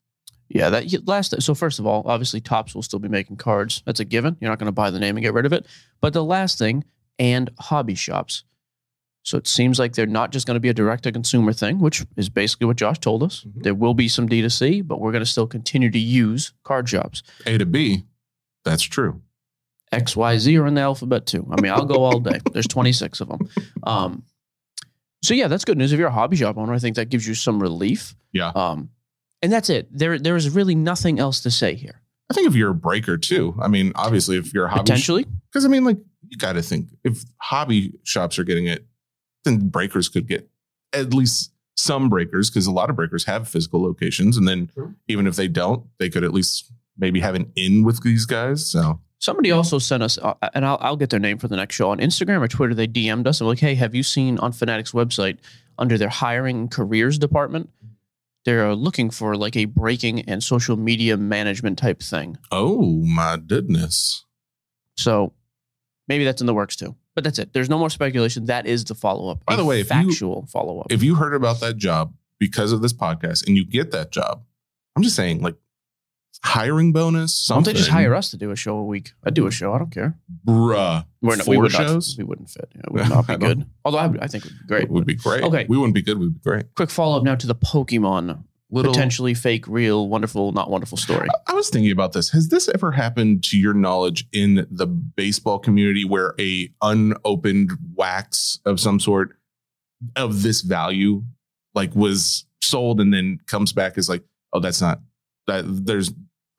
Yeah, 0.48 0.70
that 0.70 1.08
last. 1.08 1.40
So 1.42 1.54
first 1.54 1.78
of 1.78 1.86
all, 1.86 2.02
obviously, 2.06 2.40
Topps 2.40 2.74
will 2.74 2.82
still 2.82 2.98
be 2.98 3.08
making 3.08 3.36
cards. 3.36 3.82
That's 3.86 4.00
a 4.00 4.04
given. 4.04 4.36
You're 4.40 4.50
not 4.50 4.58
going 4.58 4.66
to 4.66 4.72
buy 4.72 4.90
the 4.90 5.00
name 5.00 5.16
and 5.16 5.24
get 5.24 5.34
rid 5.34 5.46
of 5.46 5.52
it. 5.52 5.66
But 6.00 6.12
the 6.12 6.22
last 6.24 6.58
thing, 6.58 6.84
and 7.18 7.50
hobby 7.58 7.94
shops. 7.94 8.44
So 9.22 9.38
it 9.38 9.46
seems 9.46 9.78
like 9.78 9.94
they're 9.94 10.06
not 10.06 10.32
just 10.32 10.46
going 10.46 10.56
to 10.56 10.60
be 10.60 10.68
a 10.68 10.74
direct 10.74 11.04
to 11.04 11.12
consumer 11.12 11.52
thing, 11.54 11.78
which 11.80 12.04
is 12.16 12.28
basically 12.28 12.66
what 12.66 12.76
Josh 12.76 12.98
told 12.98 13.22
us. 13.22 13.44
Mhm. 13.48 13.62
There 13.62 13.74
will 13.74 13.94
be 13.94 14.06
some 14.06 14.28
D2C, 14.28 14.82
but 14.86 15.00
we're 15.00 15.12
going 15.12 15.24
to 15.24 15.30
still 15.30 15.46
continue 15.46 15.90
to 15.90 15.98
use 15.98 16.52
card 16.62 16.88
shops. 16.90 17.22
A 17.46 17.56
to 17.56 17.64
B, 17.64 18.04
that's 18.64 18.82
true. 18.82 19.22
X, 19.92 20.14
Y, 20.14 20.36
Z 20.38 20.58
are 20.58 20.66
in 20.66 20.74
the 20.74 20.80
alphabet 20.82 21.24
too. 21.24 21.48
I 21.50 21.60
mean, 21.60 21.72
I'll 21.72 21.86
go 21.86 22.02
all 22.04 22.20
day. 22.20 22.40
There's 22.52 22.66
26 22.66 23.20
of 23.22 23.28
them. 23.28 23.48
Um, 23.84 24.24
so 25.24 25.34
yeah, 25.34 25.48
that's 25.48 25.64
good 25.64 25.78
news. 25.78 25.92
If 25.92 25.98
you're 25.98 26.08
a 26.08 26.12
hobby 26.12 26.36
shop 26.36 26.56
owner, 26.58 26.72
I 26.72 26.78
think 26.78 26.96
that 26.96 27.08
gives 27.08 27.26
you 27.26 27.34
some 27.34 27.60
relief. 27.60 28.14
Yeah. 28.32 28.52
Um, 28.54 28.90
and 29.42 29.52
that's 29.52 29.70
it. 29.70 29.88
There, 29.90 30.18
there 30.18 30.36
is 30.36 30.50
really 30.50 30.74
nothing 30.74 31.18
else 31.18 31.40
to 31.42 31.50
say 31.50 31.74
here. 31.74 32.00
I 32.30 32.34
think 32.34 32.46
if 32.48 32.54
you're 32.54 32.70
a 32.70 32.74
breaker 32.74 33.18
too, 33.18 33.54
I 33.60 33.68
mean, 33.68 33.92
obviously, 33.94 34.36
if 34.36 34.54
you're 34.54 34.66
a 34.66 34.68
hobby, 34.68 34.80
Potentially, 34.80 35.26
because 35.50 35.64
I 35.64 35.68
mean, 35.68 35.84
like 35.84 35.98
you 36.28 36.38
got 36.38 36.54
to 36.54 36.62
think 36.62 36.88
if 37.04 37.22
hobby 37.38 37.92
shops 38.02 38.38
are 38.38 38.44
getting 38.44 38.66
it, 38.66 38.86
then 39.44 39.68
breakers 39.68 40.08
could 40.08 40.26
get 40.26 40.48
at 40.94 41.12
least 41.12 41.52
some 41.76 42.08
breakers 42.08 42.48
because 42.48 42.66
a 42.66 42.72
lot 42.72 42.88
of 42.88 42.96
breakers 42.96 43.24
have 43.24 43.46
physical 43.46 43.82
locations, 43.82 44.38
and 44.38 44.48
then 44.48 44.70
even 45.06 45.26
if 45.26 45.36
they 45.36 45.48
don't, 45.48 45.84
they 45.98 46.08
could 46.08 46.24
at 46.24 46.32
least 46.32 46.72
maybe 46.96 47.20
have 47.20 47.34
an 47.34 47.52
in 47.56 47.84
with 47.84 48.02
these 48.02 48.24
guys. 48.24 48.66
So 48.66 49.00
Somebody 49.24 49.52
also 49.52 49.78
sent 49.78 50.02
us, 50.02 50.18
uh, 50.18 50.34
and 50.52 50.66
I'll, 50.66 50.76
I'll 50.82 50.96
get 50.98 51.08
their 51.08 51.18
name 51.18 51.38
for 51.38 51.48
the 51.48 51.56
next 51.56 51.76
show 51.76 51.88
on 51.88 51.98
Instagram 51.98 52.42
or 52.42 52.46
Twitter. 52.46 52.74
They 52.74 52.86
DM'd 52.86 53.26
us 53.26 53.40
and 53.40 53.46
were 53.46 53.52
like, 53.52 53.58
"Hey, 53.58 53.74
have 53.74 53.94
you 53.94 54.02
seen 54.02 54.38
on 54.38 54.52
Fanatics 54.52 54.92
website 54.92 55.38
under 55.78 55.96
their 55.96 56.10
hiring 56.10 56.58
and 56.58 56.70
careers 56.70 57.18
department? 57.18 57.70
They're 58.44 58.74
looking 58.74 59.08
for 59.08 59.34
like 59.34 59.56
a 59.56 59.64
breaking 59.64 60.28
and 60.28 60.44
social 60.44 60.76
media 60.76 61.16
management 61.16 61.78
type 61.78 62.02
thing. 62.02 62.36
oh 62.52 62.82
my 62.82 63.38
goodness, 63.38 64.26
So 64.98 65.32
maybe 66.06 66.24
that's 66.26 66.42
in 66.42 66.46
the 66.46 66.52
works 66.52 66.76
too. 66.76 66.94
But 67.14 67.24
that's 67.24 67.38
it. 67.38 67.54
There's 67.54 67.70
no 67.70 67.78
more 67.78 67.88
speculation. 67.88 68.44
That 68.44 68.66
is 68.66 68.84
the 68.84 68.94
follow 68.94 69.30
up. 69.30 69.42
By 69.46 69.56
the 69.56 69.64
way, 69.64 69.84
factual 69.84 70.44
follow 70.52 70.80
up. 70.80 70.92
if 70.92 71.02
you 71.02 71.14
heard 71.14 71.32
about 71.32 71.60
that 71.60 71.78
job 71.78 72.12
because 72.38 72.72
of 72.72 72.82
this 72.82 72.92
podcast 72.92 73.46
and 73.46 73.56
you 73.56 73.64
get 73.64 73.90
that 73.92 74.12
job, 74.12 74.42
I'm 74.96 75.02
just 75.02 75.16
saying, 75.16 75.40
like 75.40 75.56
hiring 76.44 76.92
bonus. 76.92 77.48
Why 77.48 77.56
don't 77.56 77.64
they 77.64 77.72
just 77.72 77.88
hire 77.88 78.14
us 78.14 78.30
to 78.30 78.36
do 78.36 78.50
a 78.50 78.56
show 78.56 78.76
a 78.76 78.84
week? 78.84 79.12
I 79.24 79.30
do 79.30 79.46
a 79.46 79.50
show. 79.50 79.72
I 79.72 79.78
don't 79.78 79.90
care. 79.90 80.16
bruh? 80.46 81.04
We're 81.22 81.36
not, 81.36 81.46
Four 81.46 81.54
we 81.54 81.58
would 81.62 81.72
shows? 81.72 82.10
Not, 82.10 82.18
we 82.18 82.24
wouldn't 82.28 82.50
fit. 82.50 82.68
Yeah, 82.74 82.82
it 82.84 82.92
would 82.92 83.08
not 83.08 83.26
be 83.28 83.36
good. 83.36 83.66
Although 83.84 83.98
I, 83.98 84.12
I 84.20 84.26
think 84.26 84.44
it 84.46 84.52
would 84.52 84.60
be 84.60 84.66
great. 84.66 84.90
would 84.90 85.06
be 85.06 85.14
great. 85.14 85.42
Okay. 85.42 85.66
we 85.68 85.78
wouldn't 85.78 85.94
be 85.94 86.02
good. 86.02 86.18
We'd 86.18 86.34
be 86.34 86.40
great. 86.40 86.74
Quick 86.74 86.90
follow 86.90 87.16
up 87.16 87.24
now 87.24 87.34
to 87.34 87.46
the 87.46 87.54
Pokemon 87.54 88.44
Little 88.70 88.92
potentially 88.92 89.34
fake, 89.34 89.68
real, 89.68 90.08
wonderful, 90.08 90.50
not 90.52 90.68
wonderful 90.68 90.98
story. 90.98 91.28
I 91.46 91.52
was 91.52 91.68
thinking 91.68 91.92
about 91.92 92.12
this. 92.12 92.30
Has 92.30 92.48
this 92.48 92.68
ever 92.68 92.90
happened 92.90 93.44
to 93.44 93.58
your 93.58 93.72
knowledge 93.72 94.26
in 94.32 94.66
the 94.68 94.86
baseball 94.86 95.60
community 95.60 96.04
where 96.04 96.34
a 96.40 96.70
unopened 96.82 97.70
wax 97.94 98.58
of 98.64 98.80
some 98.80 98.98
sort 98.98 99.36
of 100.16 100.42
this 100.42 100.62
value 100.62 101.22
like 101.74 101.94
was 101.94 102.46
sold 102.62 103.00
and 103.00 103.14
then 103.14 103.38
comes 103.46 103.72
back 103.72 103.96
as 103.96 104.08
like, 104.08 104.24
oh, 104.52 104.60
that's 104.60 104.80
not 104.80 105.00
that 105.46 105.64
there's 105.66 106.12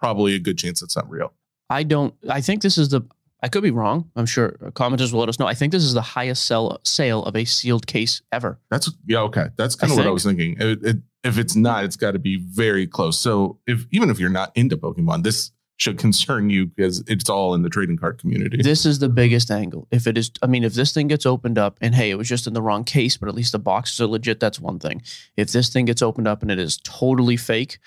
probably 0.05 0.35
a 0.35 0.39
good 0.39 0.57
chance 0.57 0.81
it's 0.81 0.95
not 0.95 1.09
real. 1.09 1.33
I 1.69 1.83
don't. 1.83 2.13
I 2.29 2.41
think 2.41 2.61
this 2.61 2.77
is 2.77 2.89
the. 2.89 3.01
I 3.43 3.47
could 3.47 3.63
be 3.63 3.71
wrong. 3.71 4.09
I'm 4.15 4.25
sure 4.25 4.51
commenters 4.73 5.11
will 5.11 5.19
let 5.19 5.29
us 5.29 5.39
know. 5.39 5.45
I 5.45 5.53
think 5.53 5.71
this 5.71 5.83
is 5.83 5.93
the 5.93 6.01
highest 6.01 6.45
sell, 6.45 6.79
sale 6.83 7.23
of 7.23 7.35
a 7.35 7.45
sealed 7.45 7.85
case 7.85 8.21
ever. 8.31 8.59
That's 8.71 8.89
yeah, 9.05 9.19
okay. 9.21 9.47
That's 9.57 9.75
kind 9.75 9.91
of 9.91 9.97
what 9.97 10.07
I 10.07 10.11
was 10.11 10.23
thinking. 10.23 10.57
It- 10.59 10.83
it- 10.85 11.01
if 11.23 11.39
it's 11.39 11.55
not, 11.55 11.83
it's 11.85 11.95
got 11.95 12.11
to 12.11 12.19
be 12.19 12.35
very 12.37 12.85
close. 12.85 13.19
So 13.19 13.57
if 13.65 13.87
even 13.91 14.11
if 14.11 14.19
you're 14.19 14.29
not 14.29 14.51
into 14.55 14.77
Pokemon, 14.77 15.23
this 15.23 15.51
should 15.77 15.97
concern 16.05 16.51
you 16.51 16.67
because 16.67 17.03
it's 17.07 17.29
all 17.31 17.55
in 17.55 17.63
the 17.63 17.69
trading 17.69 17.97
card 17.97 18.19
community. 18.19 18.61
This 18.61 18.85
is 18.85 18.99
the 18.99 19.09
biggest 19.09 19.49
angle. 19.49 19.87
If 19.89 20.05
it 20.05 20.19
is, 20.19 20.29
I 20.43 20.47
mean, 20.47 20.63
if 20.63 20.75
this 20.75 20.93
thing 20.93 21.07
gets 21.07 21.25
opened 21.25 21.57
up 21.57 21.79
and 21.81 21.95
hey, 21.95 22.11
it 22.11 22.15
was 22.19 22.29
just 22.29 22.45
in 22.45 22.53
the 22.53 22.61
wrong 22.61 22.83
case, 22.83 23.17
but 23.17 23.27
at 23.27 23.33
least 23.33 23.53
the 23.53 23.59
boxes 23.59 23.99
are 24.01 24.05
legit, 24.07 24.39
that's 24.39 24.59
one 24.59 24.77
thing. 24.77 25.01
If 25.35 25.51
this 25.51 25.69
thing 25.69 25.85
gets 25.85 26.03
opened 26.03 26.27
up 26.27 26.43
and 26.43 26.51
it 26.51 26.59
is 26.59 26.77
totally 26.83 27.37
fake, 27.37 27.79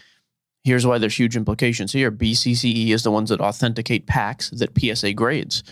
here's 0.64 0.86
why 0.86 0.98
there's 0.98 1.18
huge 1.18 1.36
implications 1.36 1.92
here. 1.92 2.10
BBCE 2.10 2.88
is 2.88 3.02
the 3.02 3.10
ones 3.10 3.30
that 3.30 3.40
authenticate 3.40 4.06
packs 4.06 4.50
that 4.50 4.78
PSA 4.78 5.14
grades. 5.14 5.62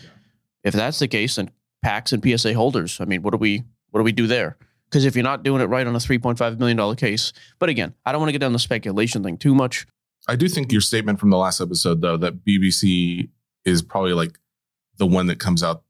If 0.64 0.74
that's 0.74 0.98
the 0.98 1.08
case, 1.08 1.36
then 1.36 1.50
packs 1.82 2.12
and 2.12 2.22
PSA 2.24 2.54
holders, 2.54 3.00
I 3.00 3.04
mean, 3.04 3.22
what 3.22 3.30
do 3.30 3.38
we 3.38 3.64
what 3.90 4.00
do 4.00 4.04
we 4.04 4.12
do 4.12 4.26
there? 4.26 4.56
Because 4.88 5.04
if 5.04 5.16
you're 5.16 5.24
not 5.24 5.42
doing 5.42 5.60
it 5.60 5.66
right 5.66 5.86
on 5.86 5.94
a 5.94 5.98
$3.5 5.98 6.58
million 6.58 6.96
case, 6.96 7.32
but 7.58 7.68
again, 7.68 7.94
I 8.04 8.12
don't 8.12 8.20
want 8.20 8.28
to 8.28 8.32
get 8.32 8.40
down 8.40 8.52
the 8.52 8.58
speculation 8.58 9.22
thing 9.22 9.36
too 9.36 9.54
much. 9.54 9.86
I 10.28 10.36
do 10.36 10.48
think 10.48 10.70
your 10.70 10.80
statement 10.80 11.18
from 11.18 11.30
the 11.30 11.36
last 11.36 11.60
episode, 11.60 12.02
though, 12.02 12.16
that 12.16 12.44
BBC 12.44 13.28
is 13.64 13.82
probably 13.82 14.12
like 14.12 14.38
the 14.98 15.06
one 15.06 15.26
that 15.26 15.38
comes 15.38 15.62
out 15.62 15.82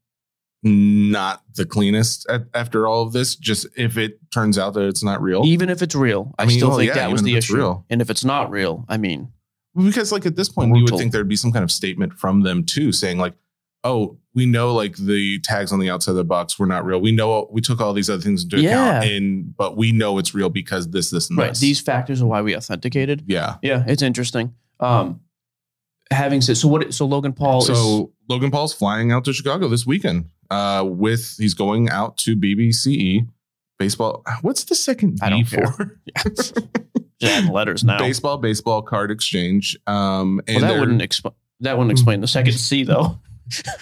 not 0.63 1.43
the 1.55 1.65
cleanest 1.65 2.27
at, 2.29 2.43
after 2.53 2.87
all 2.87 3.03
of 3.03 3.13
this. 3.13 3.35
Just 3.35 3.67
if 3.75 3.97
it 3.97 4.19
turns 4.31 4.57
out 4.57 4.73
that 4.73 4.87
it's 4.87 5.03
not 5.03 5.21
real, 5.21 5.45
Even 5.45 5.69
if 5.69 5.81
it's 5.81 5.95
real, 5.95 6.33
I, 6.37 6.43
I 6.43 6.45
mean, 6.45 6.57
still 6.57 6.69
well, 6.69 6.77
think 6.77 6.89
yeah, 6.89 6.95
that 6.95 7.11
was 7.11 7.23
the 7.23 7.35
issue. 7.35 7.55
real. 7.55 7.85
And 7.89 8.01
if 8.01 8.09
it's 8.09 8.25
not 8.25 8.49
real, 8.49 8.85
I 8.89 8.97
mean, 8.97 9.31
because 9.75 10.11
like 10.11 10.25
at 10.25 10.35
this 10.35 10.49
point, 10.49 10.69
you 10.69 10.73
would 10.75 10.79
Brutal. 10.81 10.99
think 10.99 11.11
there'd 11.11 11.27
be 11.27 11.35
some 11.35 11.51
kind 11.51 11.63
of 11.63 11.71
statement 11.71 12.13
from 12.13 12.41
them 12.41 12.63
too, 12.63 12.91
saying 12.91 13.17
like, 13.19 13.35
"Oh, 13.83 14.17
we 14.33 14.45
know 14.45 14.73
like 14.73 14.95
the 14.97 15.39
tags 15.39 15.71
on 15.71 15.79
the 15.79 15.89
outside 15.89 16.11
of 16.11 16.17
the 16.17 16.23
box 16.23 16.57
were 16.57 16.65
not 16.65 16.85
real. 16.85 16.99
We 16.99 17.11
know 17.11 17.47
we 17.51 17.61
took 17.61 17.79
all 17.79 17.93
these 17.93 18.09
other 18.09 18.21
things 18.21 18.43
into 18.43 18.57
account, 18.57 19.05
and 19.05 19.55
but 19.55 19.77
we 19.77 19.91
know 19.91 20.17
it's 20.17 20.33
real 20.33 20.49
because 20.49 20.89
this, 20.89 21.11
this, 21.11 21.29
and 21.29 21.37
right. 21.37 21.49
this." 21.49 21.59
These 21.59 21.81
factors 21.81 22.21
are 22.21 22.25
why 22.25 22.41
we 22.41 22.55
authenticated. 22.55 23.23
yeah. 23.27 23.57
Yeah, 23.61 23.83
it's 23.87 24.01
interesting. 24.01 24.55
Um, 24.79 25.21
having 26.11 26.41
said, 26.41 26.57
so 26.57 26.67
what? 26.67 26.93
So 26.93 27.05
Logan 27.05 27.33
Paul 27.33 27.61
so 27.61 27.73
is 27.73 28.09
Logan 28.29 28.51
Paul's 28.51 28.73
flying 28.73 29.11
out 29.11 29.25
to 29.25 29.33
Chicago 29.33 29.67
this 29.67 29.85
weekend. 29.85 30.25
Uh, 30.49 30.83
with 30.87 31.35
he's 31.37 31.53
going 31.53 31.89
out 31.89 32.17
to 32.17 32.35
BBCE 32.35 33.27
baseball. 33.77 34.23
What's 34.41 34.63
the 34.65 34.75
second 34.75 35.19
I 35.21 35.29
B 35.29 35.43
don't 35.43 35.75
for? 35.75 35.99
adding 37.21 37.51
letters 37.51 37.83
now. 37.83 37.99
baseball, 37.99 38.37
baseball 38.37 38.81
card 38.81 39.11
exchange. 39.11 39.77
Um, 39.87 40.41
and 40.47 40.61
well, 40.61 40.73
that 40.73 40.79
wouldn't 40.79 41.01
explain. 41.01 41.33
That 41.61 41.77
wouldn't 41.77 41.91
explain 41.91 42.21
the 42.21 42.27
second 42.27 42.53
C 42.53 42.83
though. 42.83 43.19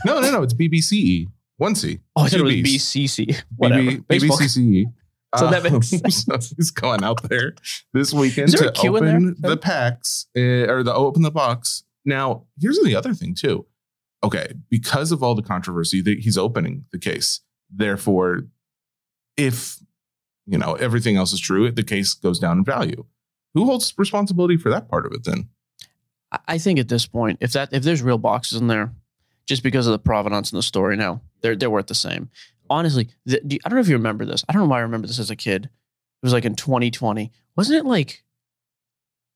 no, 0.05 0.21
no, 0.21 0.31
no. 0.31 0.43
It's 0.43 0.53
BBCE. 0.53 1.27
One 1.57 1.75
C. 1.75 1.99
Oh, 2.15 2.23
I 2.23 2.29
thought 2.29 2.41
it 2.41 2.43
was 2.43 2.53
BCC. 2.53 3.41
Whatever. 3.57 3.81
BB, 3.81 4.05
BBCCE. 4.05 4.85
So 5.37 5.49
that 5.49 5.63
makes 5.63 5.91
Um, 5.91 6.39
so 6.39 6.55
he's 6.55 6.71
going 6.71 7.03
out 7.03 7.21
there 7.23 7.55
this 7.93 8.13
weekend 8.13 8.53
there 8.53 8.71
to 8.71 8.87
open 8.87 9.35
the 9.37 9.57
packs 9.57 10.27
uh, 10.37 10.71
or 10.71 10.81
the 10.81 10.93
open 10.93 11.23
the 11.23 11.31
box. 11.31 11.83
Now, 12.05 12.45
here's 12.59 12.79
the 12.79 12.95
other 12.95 13.13
thing 13.13 13.35
too. 13.35 13.65
Okay, 14.23 14.53
because 14.69 15.11
of 15.11 15.21
all 15.21 15.35
the 15.35 15.41
controversy, 15.41 16.01
that 16.01 16.19
he's 16.19 16.37
opening 16.37 16.85
the 16.91 16.99
case. 16.99 17.41
Therefore, 17.69 18.43
if 19.37 19.79
you 20.45 20.57
know 20.57 20.73
everything 20.75 21.17
else 21.17 21.33
is 21.33 21.39
true, 21.39 21.69
the 21.71 21.83
case 21.83 22.13
goes 22.13 22.39
down 22.39 22.59
in 22.59 22.63
value. 22.63 23.05
Who 23.53 23.65
holds 23.65 23.93
responsibility 23.97 24.57
for 24.57 24.69
that 24.69 24.89
part 24.89 25.05
of 25.05 25.13
it 25.13 25.23
then? 25.23 25.49
I- 26.47 26.57
think 26.57 26.79
at 26.79 26.89
this 26.89 27.05
point, 27.05 27.37
if 27.41 27.53
that 27.53 27.71
if 27.71 27.83
there's 27.83 28.01
real 28.01 28.17
boxes 28.17 28.59
in 28.59 28.67
there, 28.67 28.93
just 29.45 29.63
because 29.63 29.87
of 29.87 29.91
the 29.91 29.99
provenance 29.99 30.51
in 30.51 30.57
the 30.57 30.63
story, 30.63 30.97
now 30.97 31.21
they're 31.41 31.55
they're 31.55 31.69
worth 31.69 31.87
the 31.87 31.95
same. 31.95 32.29
Honestly, 32.69 33.09
the, 33.25 33.39
do 33.45 33.57
I 33.63 33.69
don't 33.69 33.77
know 33.77 33.81
if 33.81 33.87
you 33.87 33.95
remember 33.95 34.25
this. 34.25 34.43
I 34.49 34.53
don't 34.53 34.63
know 34.63 34.67
why 34.67 34.79
I 34.79 34.81
remember 34.81 35.07
this 35.07 35.19
as 35.19 35.29
a 35.31 35.35
kid. 35.35 35.65
It 35.65 35.71
was 36.23 36.33
like 36.33 36.45
in 36.45 36.55
2020. 36.55 37.31
Wasn't 37.55 37.77
it 37.77 37.85
like? 37.85 38.23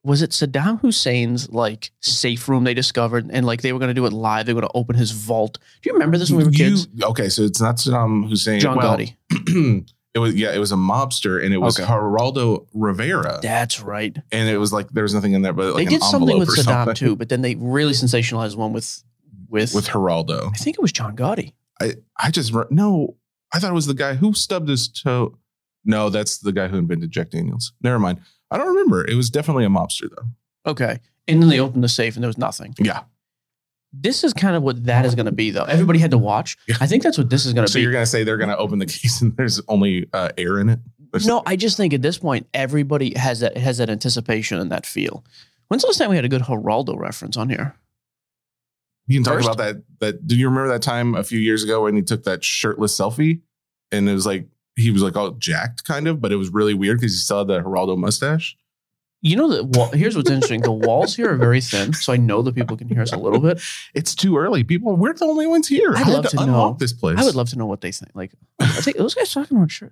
Was 0.04 0.22
it 0.22 0.32
Saddam 0.32 0.80
Hussein's 0.82 1.50
like 1.50 1.92
safe 2.00 2.48
room 2.48 2.64
they 2.64 2.74
discovered 2.74 3.30
and 3.32 3.46
like 3.46 3.62
they 3.62 3.74
were 3.74 3.80
going 3.80 3.90
to 3.90 3.94
do 3.94 4.06
it 4.06 4.14
live? 4.14 4.46
They 4.46 4.54
were 4.54 4.62
going 4.62 4.70
to 4.72 4.78
open 4.78 4.96
his 4.96 5.12
vault. 5.12 5.58
Do 5.82 5.90
you 5.90 5.94
remember 5.94 6.18
this 6.18 6.30
when 6.32 6.38
we 6.40 6.44
were 6.46 6.52
You- 6.52 6.58
kids? 6.76 6.88
okay, 7.04 7.28
so 7.30 7.44
it's 7.44 7.60
not 7.62 7.76
Saddam 7.78 8.28
Hussein. 8.30 8.60
John 8.62 8.78
well, 8.78 8.98
Gotti. 8.98 9.16
it 10.14 10.20
was 10.20 10.36
yeah, 10.36 10.54
it 10.54 10.60
was 10.60 10.72
a 10.72 10.76
mobster, 10.78 11.44
and 11.44 11.54
it 11.54 11.58
was 11.58 11.78
Okay. 11.80 11.90
Geraldo 11.90 12.66
Rivera. 12.74 13.40
That's 13.42 13.82
right. 13.82 14.18
and 14.32 14.48
it 14.50 14.58
was 14.58 14.72
like 14.72 14.90
there 14.90 15.04
was 15.04 15.14
nothing 15.14 15.34
in 15.34 15.42
there 15.42 15.54
but 15.54 15.74
like 15.76 15.86
they 15.88 15.92
did 15.96 16.04
something 16.04 16.40
with 16.40 16.50
Saddam 16.50 16.64
something. 16.64 16.96
too, 16.96 17.16
but 17.18 17.28
then 17.30 17.42
they 17.42 17.56
really 17.56 17.94
sensationalized 17.94 18.56
one 18.56 18.72
with 18.74 19.04
with, 19.50 19.74
with 19.76 19.88
Geraldo. 19.90 20.48
I 20.54 20.58
think 20.58 20.78
it 20.78 20.82
was 20.82 20.92
John 20.92 21.16
Gotti. 21.16 21.54
I 21.82 21.96
I 22.18 22.32
just 22.32 22.54
no, 22.72 23.18
I 23.54 23.60
thought 23.60 23.72
it 23.72 23.74
was 23.74 23.86
the 23.88 23.94
guy 23.94 24.14
who 24.16 24.34
stubbed 24.34 24.70
his 24.70 24.88
toe. 24.88 25.38
No, 25.86 26.10
that's 26.10 26.38
the 26.40 26.52
guy 26.52 26.68
who 26.68 26.78
invented 26.78 27.12
Jack 27.12 27.32
Daniels. 27.32 27.74
Never 27.82 28.00
mind. 28.00 28.20
I 28.52 28.58
don't 28.58 28.68
remember. 28.68 29.06
It 29.08 29.16
was 29.16 29.30
definitely 29.30 29.66
a 29.66 29.70
mobster 29.70 30.10
though. 30.10 30.72
Okay. 30.72 31.00
And 31.28 31.42
then 31.42 31.50
they 31.50 31.60
opened 31.60 31.84
the 31.84 31.90
safe 31.90 32.16
and 32.16 32.24
there 32.24 32.30
was 32.30 32.38
nothing. 32.38 32.74
Yeah. 32.80 33.02
This 33.94 34.24
is 34.24 34.34
kind 34.34 34.56
of 34.56 34.62
what 34.64 34.86
that 34.86 35.06
is 35.06 35.16
going 35.16 35.26
to 35.26 35.32
be, 35.32 35.50
though. 35.50 35.64
Everybody 35.64 35.98
had 35.98 36.12
to 36.12 36.18
watch. 36.18 36.58
I 36.80 36.86
think 36.86 37.02
that's 37.02 37.18
what 37.18 37.30
this 37.32 37.46
is 37.46 37.54
going 37.54 37.66
to 37.66 37.72
So 37.72 37.78
be. 37.78 37.82
So 37.82 37.84
you're 37.84 37.92
gonna 37.92 38.06
say 38.06 38.24
they're 38.24 38.38
gonna 38.38 38.56
open 38.56 38.78
the 38.78 38.86
case 38.88 39.22
and 39.22 39.36
there's 39.36 39.60
only 39.68 40.08
uh, 40.14 40.30
air 40.38 40.60
in 40.60 40.70
it? 40.70 40.80
There's- 41.12 41.26
No, 41.26 41.42
I 41.48 41.56
just 41.56 41.76
think 41.76 41.94
at 41.96 42.02
this 42.04 42.18
point, 42.20 42.46
everybody 42.54 43.18
has 43.18 43.40
that 43.40 43.58
has 43.58 43.80
that 43.80 43.90
anticipation 43.90 44.60
and 44.60 44.72
that 44.72 44.86
feel. 44.86 45.24
When's 45.70 45.82
the 45.82 45.88
last 45.88 45.98
time 45.98 46.10
we 46.12 46.16
had 46.16 46.26
a 46.26 46.30
good 46.30 46.44
Geraldo 46.44 46.98
reference 47.00 47.36
on 47.36 47.50
here? 47.50 47.76
You 49.08 49.18
can 49.18 49.24
talk 49.24 49.34
First- 49.36 49.48
about 49.48 49.58
that. 49.58 49.84
That 50.00 50.28
do 50.28 50.36
you 50.36 50.50
remember 50.50 50.70
that 50.70 50.84
time 50.84 51.16
a 51.16 51.24
few 51.24 51.40
years 51.40 51.64
ago 51.64 51.84
when 51.84 51.96
he 51.96 52.04
took 52.04 52.24
that 52.26 52.44
shirtless 52.44 52.96
selfie, 52.96 53.42
and 53.92 54.08
it 54.08 54.14
was 54.14 54.26
like 54.28 54.48
he 54.80 54.92
was 54.92 55.02
like 55.04 55.16
all 55.16 55.32
jacked, 55.32 55.84
kind 55.84 56.08
of, 56.08 56.22
but 56.22 56.32
it 56.32 56.38
was 56.38 56.50
really 56.50 56.74
weird 56.74 57.00
because 57.00 57.14
he 57.14 57.20
still 57.20 57.40
had 57.40 57.48
the 57.48 57.60
Geraldo 57.62 57.98
mustache. 57.98 58.58
You 59.22 59.36
know 59.36 59.50
that. 59.50 59.66
Wall, 59.66 59.90
here's 59.92 60.16
what's 60.16 60.30
interesting. 60.30 60.62
The 60.62 60.72
walls 60.72 61.16
here 61.16 61.32
are 61.32 61.36
very 61.36 61.60
thin, 61.60 61.92
so 61.94 62.14
I 62.14 62.18
know 62.18 62.42
that 62.42 62.56
people 62.56 62.78
can 62.78 62.88
hear 62.88 63.02
us 63.02 63.12
a 63.12 63.18
little 63.18 63.40
bit. 63.42 63.62
It's 63.94 64.16
too 64.16 64.38
early. 64.38 64.64
People, 64.64 64.96
we're 64.96 65.14
the 65.14 65.26
only 65.26 65.46
ones 65.46 65.68
here. 65.68 65.94
I'd 65.94 66.08
I 66.08 66.12
love 66.12 66.28
to, 66.30 66.38
to 66.38 66.46
know. 66.46 66.78
this 66.80 66.94
place. 66.94 67.20
I 67.20 67.26
would 67.26 67.36
love 67.36 67.50
to 67.50 67.58
know 67.58 67.66
what 67.66 67.82
they 67.82 67.92
think. 67.92 68.12
Like, 68.14 68.32
I 68.62 68.68
think 68.68 68.96
those 68.96 69.14
guys 69.14 69.34
talking 69.34 69.58
about 69.58 69.72
shirt. 69.72 69.92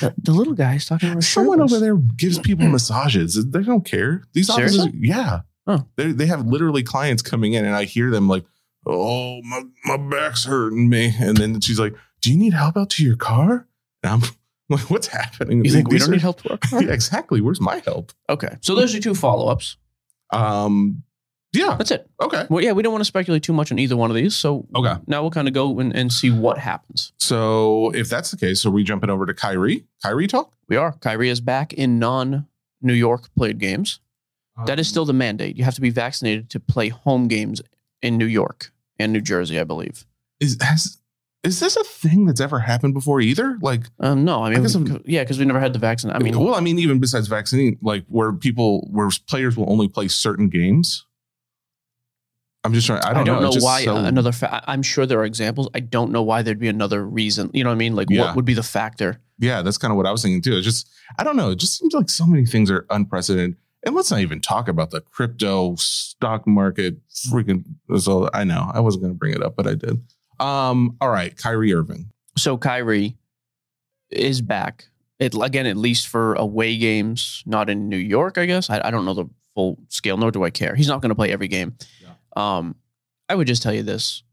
The, 0.00 0.12
the 0.18 0.32
little 0.32 0.54
guys 0.54 0.86
talking 0.86 1.10
about 1.10 1.22
Someone 1.22 1.58
shirtless. 1.58 1.72
over 1.72 1.80
there 1.80 1.96
gives 1.96 2.40
people 2.40 2.66
massages. 2.66 3.36
They 3.48 3.62
don't 3.62 3.84
care. 3.84 4.24
These 4.32 4.50
offices, 4.50 4.88
yeah. 4.92 5.42
Oh. 5.68 5.86
They 5.94 6.10
they 6.10 6.26
have 6.26 6.44
literally 6.46 6.82
clients 6.82 7.22
coming 7.22 7.52
in, 7.52 7.64
and 7.64 7.76
I 7.76 7.84
hear 7.84 8.10
them 8.10 8.28
like, 8.28 8.44
"Oh, 8.84 9.40
my 9.42 9.62
my 9.84 9.96
back's 9.96 10.44
hurting 10.46 10.88
me," 10.88 11.14
and 11.20 11.36
then 11.36 11.60
she's 11.60 11.78
like, 11.78 11.94
"Do 12.20 12.32
you 12.32 12.36
need 12.36 12.54
help 12.54 12.76
out 12.76 12.90
to 12.90 13.04
your 13.04 13.16
car?" 13.16 13.68
I'm 14.12 14.22
like, 14.68 14.90
"What's 14.90 15.06
happening?" 15.08 15.64
You 15.64 15.70
think 15.72 15.88
we 15.88 15.98
don't 15.98 16.08
are- 16.08 16.12
need 16.12 16.20
help? 16.20 16.40
Yeah, 16.72 16.92
exactly. 16.92 17.40
Where's 17.40 17.60
my 17.60 17.82
help? 17.84 18.12
Okay, 18.28 18.56
so 18.60 18.74
those 18.74 18.94
are 18.94 19.00
two 19.00 19.14
follow 19.14 19.48
ups. 19.48 19.76
Um, 20.30 21.02
yeah. 21.52 21.76
That's 21.78 21.92
it. 21.92 22.10
Okay. 22.20 22.46
Well, 22.50 22.64
yeah, 22.64 22.72
we 22.72 22.82
don't 22.82 22.92
want 22.92 23.02
to 23.02 23.06
speculate 23.06 23.44
too 23.44 23.52
much 23.52 23.70
on 23.70 23.78
either 23.78 23.96
one 23.96 24.10
of 24.10 24.16
these. 24.16 24.34
So 24.34 24.66
Okay. 24.74 24.94
now 25.06 25.22
we'll 25.22 25.30
kind 25.30 25.46
of 25.46 25.54
go 25.54 25.78
and, 25.78 25.94
and 25.94 26.12
see 26.12 26.28
what 26.28 26.58
happens. 26.58 27.12
So 27.20 27.90
if 27.94 28.08
that's 28.08 28.32
the 28.32 28.36
case, 28.36 28.60
so 28.60 28.70
we 28.70 28.82
jumping 28.82 29.08
over 29.08 29.24
to 29.24 29.32
Kyrie. 29.34 29.84
Kyrie 30.02 30.26
talk. 30.26 30.52
We 30.68 30.76
are. 30.76 30.92
Kyrie 30.94 31.28
is 31.28 31.40
back 31.40 31.72
in 31.72 32.00
non 32.00 32.46
New 32.82 32.92
York 32.94 33.28
played 33.36 33.58
games. 33.58 34.00
That 34.66 34.78
is 34.80 34.88
still 34.88 35.04
the 35.04 35.12
mandate. 35.12 35.56
You 35.56 35.64
have 35.64 35.74
to 35.76 35.80
be 35.80 35.90
vaccinated 35.90 36.48
to 36.50 36.60
play 36.60 36.88
home 36.88 37.26
games 37.28 37.60
in 38.02 38.18
New 38.18 38.26
York 38.26 38.72
and 38.98 39.12
New 39.12 39.20
Jersey, 39.20 39.58
I 39.60 39.64
believe. 39.64 40.06
is 40.40 40.56
has 40.60 40.98
is 41.44 41.60
this 41.60 41.76
a 41.76 41.84
thing 41.84 42.24
that's 42.26 42.40
ever 42.40 42.58
happened 42.58 42.94
before 42.94 43.20
either? 43.20 43.58
Like, 43.60 43.82
Um, 44.00 44.24
no, 44.24 44.42
I 44.42 44.50
mean, 44.50 44.66
I'm- 44.66 45.02
yeah, 45.04 45.22
because 45.22 45.38
we 45.38 45.44
never 45.44 45.60
had 45.60 45.72
the 45.72 45.78
vaccine. 45.78 46.10
I 46.10 46.18
mean, 46.18 46.38
well, 46.38 46.54
I 46.54 46.60
mean, 46.60 46.78
even 46.78 46.98
besides 46.98 47.28
vaccine, 47.28 47.78
like 47.82 48.04
where 48.08 48.32
people 48.32 48.88
where 48.90 49.08
players 49.28 49.56
will 49.56 49.70
only 49.70 49.86
play 49.88 50.08
certain 50.08 50.48
games. 50.48 51.04
I'm 52.66 52.72
just 52.72 52.86
trying. 52.86 53.02
I 53.04 53.10
I 53.10 53.12
don't, 53.12 53.26
don't, 53.26 53.42
know, 53.42 53.50
know, 53.50 53.56
why 53.60 53.84
so- 53.84 53.96
another. 53.96 54.32
Fa- 54.32 54.54
I- 54.54 54.72
I'm 54.72 54.82
sure 54.82 55.04
there 55.04 55.20
are 55.20 55.24
examples. 55.26 55.68
I 55.74 55.80
don't 55.80 56.10
know 56.12 56.22
why 56.22 56.40
there'd 56.40 56.58
be 56.58 56.68
another 56.68 57.06
reason. 57.06 57.50
You 57.52 57.62
know 57.62 57.68
what 57.70 57.74
I 57.74 57.78
mean? 57.78 57.94
Like, 57.94 58.08
Yeah. 58.10 58.22
what 58.26 58.36
would 58.36 58.44
be 58.46 58.54
the 58.54 58.62
factor? 58.62 59.20
yeah, 59.38 59.60
that's 59.62 59.76
kind 59.78 59.90
of 59.90 59.96
what 59.96 60.06
I 60.06 60.12
was 60.12 60.22
thinking 60.22 60.40
too. 60.40 60.56
It's 60.56 60.64
just 60.64 60.88
I 61.18 61.24
don't 61.24 61.36
know. 61.36 61.50
It 61.50 61.56
just 61.58 61.78
seems 61.78 61.92
like 61.92 62.08
so 62.08 62.26
many 62.26 62.46
things 62.46 62.70
are 62.70 62.86
unprecedented. 62.88 63.56
And 63.86 63.94
let's 63.94 64.10
not 64.10 64.20
even 64.20 64.40
talk 64.40 64.66
about 64.68 64.92
the 64.92 65.02
crypto 65.02 65.74
stock 65.76 66.46
market. 66.46 66.96
Freaking. 67.30 67.64
So 67.98 68.30
I 68.32 68.44
know 68.44 68.70
I 68.72 68.80
wasn't 68.80 69.02
going 69.02 69.12
to 69.12 69.18
bring 69.18 69.34
it 69.34 69.42
up, 69.42 69.56
but 69.56 69.66
I 69.66 69.74
did. 69.74 70.00
Um. 70.40 70.96
All 71.00 71.10
right, 71.10 71.36
Kyrie 71.36 71.72
Irving. 71.72 72.10
So 72.36 72.56
Kyrie 72.56 73.16
is 74.10 74.40
back. 74.40 74.88
It 75.18 75.34
again, 75.40 75.66
at 75.66 75.76
least 75.76 76.08
for 76.08 76.34
away 76.34 76.76
games, 76.76 77.42
not 77.46 77.70
in 77.70 77.88
New 77.88 77.96
York. 77.96 78.36
I 78.38 78.46
guess 78.46 78.68
I, 78.68 78.80
I 78.84 78.90
don't 78.90 79.04
know 79.04 79.14
the 79.14 79.26
full 79.54 79.78
scale, 79.88 80.16
nor 80.16 80.30
do 80.30 80.44
I 80.44 80.50
care. 80.50 80.74
He's 80.74 80.88
not 80.88 81.00
going 81.00 81.10
to 81.10 81.14
play 81.14 81.30
every 81.30 81.48
game. 81.48 81.76
Um, 82.36 82.74
I 83.28 83.36
would 83.36 83.46
just 83.46 83.62
tell 83.62 83.72
you 83.72 83.84
this: 83.84 84.24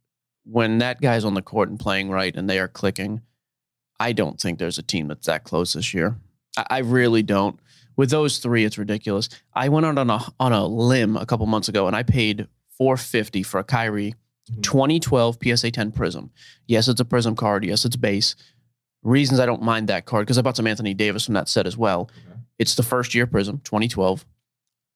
when 0.43 0.79
that 0.79 1.01
guy's 1.01 1.24
on 1.24 1.36
the 1.36 1.41
court 1.41 1.70
and 1.70 1.79
playing 1.79 2.10
right, 2.10 2.36
and 2.36 2.50
they 2.50 2.60
are 2.60 2.67
clicking, 2.67 3.22
I 4.00 4.13
don't 4.13 4.41
think 4.41 4.58
there's 4.58 4.79
a 4.79 4.84
team 4.84 5.08
that's 5.08 5.27
that 5.27 5.43
close 5.43 5.74
this 5.74 5.93
year. 5.93 6.17
I, 6.58 6.65
I 6.70 6.77
really 6.79 7.22
don't. 7.24 7.60
With 7.96 8.10
those 8.10 8.39
three, 8.39 8.65
it's 8.65 8.77
ridiculous. 8.77 9.29
I 9.53 9.70
went 9.70 9.86
out 9.86 9.98
on 9.98 10.10
a 10.10 10.20
on 10.39 10.53
a 10.53 10.65
limb 10.65 11.15
a 11.15 11.25
couple 11.27 11.46
months 11.46 11.70
ago, 11.70 11.86
and 11.86 11.96
I 11.96 12.01
paid 12.03 12.48
four 12.77 12.98
fifty 12.98 13.43
for 13.43 13.60
a 13.60 13.63
Kyrie. 13.63 14.15
Hmm. 14.55 14.62
2012 14.62 15.38
PSA 15.43 15.72
10 15.72 15.91
Prizm. 15.91 16.29
Yes, 16.67 16.88
it's 16.88 17.01
a 17.01 17.05
Prizm 17.05 17.36
card. 17.36 17.63
Yes, 17.65 17.86
it's 17.86 17.96
base. 17.96 18.36
Reasons 19.03 19.39
I 19.39 19.46
don't 19.46 19.63
mind 19.63 19.88
that 19.88 20.05
card 20.05 20.25
because 20.25 20.38
I 20.38 20.41
bought 20.41 20.58
some 20.58 20.67
Anthony 20.67 20.93
Davis 20.93 21.25
from 21.25 21.34
that 21.34 21.50
set 21.50 21.65
as 21.65 21.75
well. 21.75 22.10
It's 22.60 22.75
the 22.75 22.84
first 22.84 23.15
year 23.15 23.25
Prizm, 23.25 23.63
2012. 23.63 24.25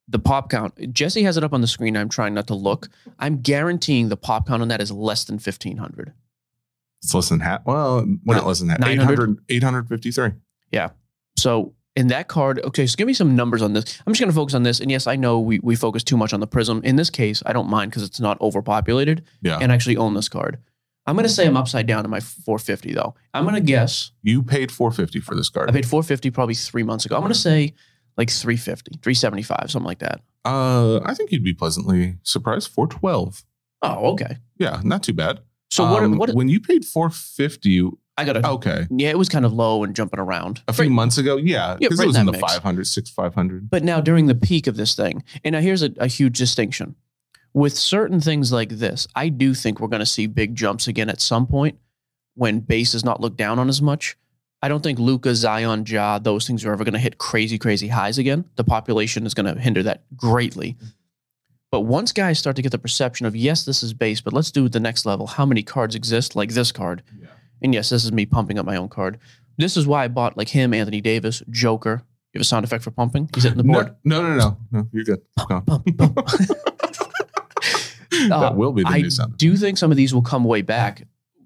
The 0.07 0.19
pop 0.19 0.51
count, 0.51 0.93
Jesse 0.93 1.23
has 1.23 1.35
it 1.35 1.43
up 1.43 1.53
on 1.53 1.61
the 1.61 1.67
screen. 1.67 1.97
I'm 1.97 2.09
trying 2.09 2.35
not 2.35 2.45
to 2.47 2.53
look. 2.53 2.89
I'm 3.17 3.41
guaranteeing 3.41 4.09
the 4.09 4.17
pop 4.17 4.47
count 4.47 4.61
on 4.61 4.67
that 4.67 4.79
is 4.79 4.91
less 4.91 5.23
than 5.23 5.35
1500. 5.35 6.13
It's 7.01 7.13
less 7.13 7.29
than 7.29 7.39
half. 7.39 7.65
Well, 7.65 8.05
not 8.23 8.45
less 8.45 8.59
than 8.59 8.67
that. 8.67 8.83
800, 8.85 9.39
853. 9.49 10.31
Yeah. 10.71 10.89
So 11.37 11.73
in 11.95 12.07
that 12.07 12.27
card, 12.27 12.59
okay, 12.65 12.85
so 12.87 12.95
give 12.97 13.07
me 13.07 13.13
some 13.13 13.35
numbers 13.35 13.61
on 13.61 13.73
this. 13.73 14.01
I'm 14.05 14.13
just 14.13 14.19
going 14.19 14.29
to 14.29 14.35
focus 14.35 14.53
on 14.53 14.63
this. 14.63 14.79
And 14.79 14.91
yes, 14.91 15.07
I 15.07 15.15
know 15.15 15.39
we, 15.39 15.59
we 15.59 15.75
focus 15.75 16.03
too 16.03 16.17
much 16.17 16.33
on 16.33 16.39
the 16.41 16.47
Prizm. 16.47 16.83
In 16.83 16.95
this 16.97 17.09
case, 17.09 17.41
I 17.45 17.53
don't 17.53 17.69
mind 17.69 17.91
because 17.91 18.03
it's 18.03 18.19
not 18.19 18.39
overpopulated 18.41 19.23
Yeah. 19.41 19.59
and 19.61 19.71
I 19.71 19.75
actually 19.75 19.97
own 19.97 20.13
this 20.13 20.27
card. 20.29 20.57
I'm 21.07 21.15
going 21.15 21.23
to 21.27 21.29
say 21.29 21.45
I'm 21.45 21.55
upside 21.55 21.85
down 21.87 22.03
to 22.03 22.09
my 22.09 22.19
450 22.19 22.93
though. 22.93 23.13
I'm 23.33 23.43
going 23.43 23.55
to 23.55 23.61
guess 23.61 24.11
You 24.23 24.41
paid 24.41 24.71
450 24.71 25.19
for 25.21 25.35
this 25.35 25.49
card. 25.49 25.69
I 25.69 25.73
paid 25.73 25.85
450 25.85 26.31
probably 26.31 26.55
three 26.55 26.83
months 26.83 27.05
ago. 27.05 27.15
I'm 27.15 27.21
going 27.21 27.31
to 27.31 27.39
say 27.39 27.73
like 28.17 28.29
350, 28.31 28.99
375, 29.03 29.69
something 29.71 29.85
like 29.85 29.99
that. 29.99 30.21
uh, 30.45 30.99
I 31.05 31.13
think 31.13 31.31
you'd 31.31 31.43
be 31.43 31.53
pleasantly 31.53 32.15
surprised. 32.23 32.69
412. 32.69 33.43
Oh, 33.83 34.13
okay. 34.13 34.37
Yeah, 34.57 34.81
not 34.83 35.03
too 35.03 35.13
bad. 35.13 35.41
So 35.69 35.83
what? 35.91 36.01
Um, 36.03 36.17
what? 36.17 36.33
when 36.33 36.49
you 36.49 36.59
paid 36.59 36.85
450, 36.85 37.91
I 38.17 38.23
got 38.23 38.33
to. 38.33 38.47
okay. 38.51 38.87
Yeah, 38.89 39.09
it 39.09 39.17
was 39.17 39.27
kind 39.29 39.45
of 39.45 39.51
low 39.53 39.83
and 39.83 39.95
jumping 39.95 40.19
around. 40.19 40.61
A 40.67 40.73
few 40.73 40.83
Right. 40.83 40.91
months 40.91 41.17
ago, 41.17 41.35
yeah, 41.37 41.77
Yeah, 41.79 41.89
right 41.89 41.99
it 41.99 42.07
was 42.07 42.15
in 42.15 42.21
in 42.21 42.25
the 42.27 42.31
mix. 42.31 42.53
500, 42.53 42.87
6, 42.87 43.09
500. 43.09 43.69
But 43.69 43.83
now 43.83 43.99
during 43.99 44.27
the 44.27 44.35
peak 44.35 44.67
of 44.67 44.77
this 44.77 44.95
thing, 44.95 45.23
and 45.43 45.53
now 45.53 45.59
here's 45.59 45.81
a, 45.83 45.91
a 45.97 46.07
huge 46.07 46.37
distinction. 46.37 46.95
With 47.53 47.75
certain 47.77 48.19
things 48.21 48.51
like 48.51 48.69
this, 48.69 49.07
I 49.15 49.29
do 49.29 49.53
think 49.53 49.79
we're 49.79 49.87
going 49.89 49.99
to 50.01 50.05
see 50.05 50.27
big 50.27 50.55
jumps 50.55 50.87
again 50.87 51.09
at 51.09 51.19
some 51.21 51.45
point 51.47 51.77
when 52.35 52.59
base 52.59 52.93
is 52.93 53.03
not 53.05 53.19
looked 53.21 53.37
down 53.37 53.59
on 53.59 53.69
as 53.69 53.81
much. 53.81 54.17
I 54.61 54.67
don't 54.69 54.81
think 54.81 54.97
Luka, 54.99 55.35
Zion, 55.35 55.85
Ja, 55.85 56.17
those 56.19 56.47
things 56.47 56.65
are 56.65 56.71
ever 56.73 56.83
going 56.83 56.93
to 56.93 56.99
hit 56.99 57.17
crazy, 57.17 57.57
crazy 57.57 57.89
highs 57.89 58.17
again. 58.17 58.45
The 58.55 58.63
population 58.63 59.25
is 59.25 59.33
going 59.33 59.53
to 59.53 59.59
hinder 59.61 59.83
that 59.83 60.03
greatly. 60.17 60.75
But 61.71 61.81
once 61.81 62.11
guys 62.13 62.39
start 62.39 62.55
to 62.55 62.61
get 62.61 62.71
the 62.71 62.77
perception 62.77 63.25
of, 63.25 63.35
yes, 63.35 63.65
this 63.65 63.83
is 63.83 63.93
base, 63.93 64.21
but 64.21 64.33
let's 64.33 64.51
do 64.51 64.69
the 64.69 64.79
next 64.79 65.05
level. 65.05 65.27
How 65.27 65.45
many 65.45 65.61
cards 65.63 65.93
exist 65.95 66.35
like 66.35 66.51
this 66.53 66.71
card? 66.71 67.03
And 67.65 67.73
yes, 67.73 67.89
this 67.89 68.05
is 68.05 68.11
me 68.11 68.27
pumping 68.27 68.59
up 68.59 68.65
my 68.65 68.75
own 68.75 68.89
card. 68.89 69.17
This 69.57 69.75
is 69.75 69.87
why 69.87 70.03
I 70.03 70.07
bought 70.07 70.37
like 70.37 70.49
him, 70.49 70.71
Anthony 70.71 71.01
Davis, 71.01 71.41
Joker. 71.49 72.03
You 72.31 72.37
have 72.39 72.41
a 72.41 72.45
sound 72.45 72.63
effect 72.63 72.83
for 72.83 72.91
pumping? 72.91 73.27
He's 73.33 73.43
hitting 73.43 73.57
the 73.57 73.63
board. 73.63 73.95
No, 74.03 74.21
no, 74.21 74.35
no, 74.35 74.37
no, 74.37 74.57
no. 74.71 74.87
You're 74.91 75.03
good. 75.03 75.21
Go 75.49 75.55
on. 75.55 75.63
Bump, 75.63 75.97
bump. 75.97 76.19
Uh, 78.31 78.39
that 78.39 78.55
will 78.55 78.71
be 78.71 78.81
the 78.83 78.87
I 78.89 79.01
new 79.01 79.09
sound. 79.09 79.37
do 79.37 79.57
think 79.57 79.77
some 79.77 79.91
of 79.91 79.97
these 79.97 80.13
will 80.13 80.21
come 80.21 80.43
way 80.45 80.61
back. 80.61 81.05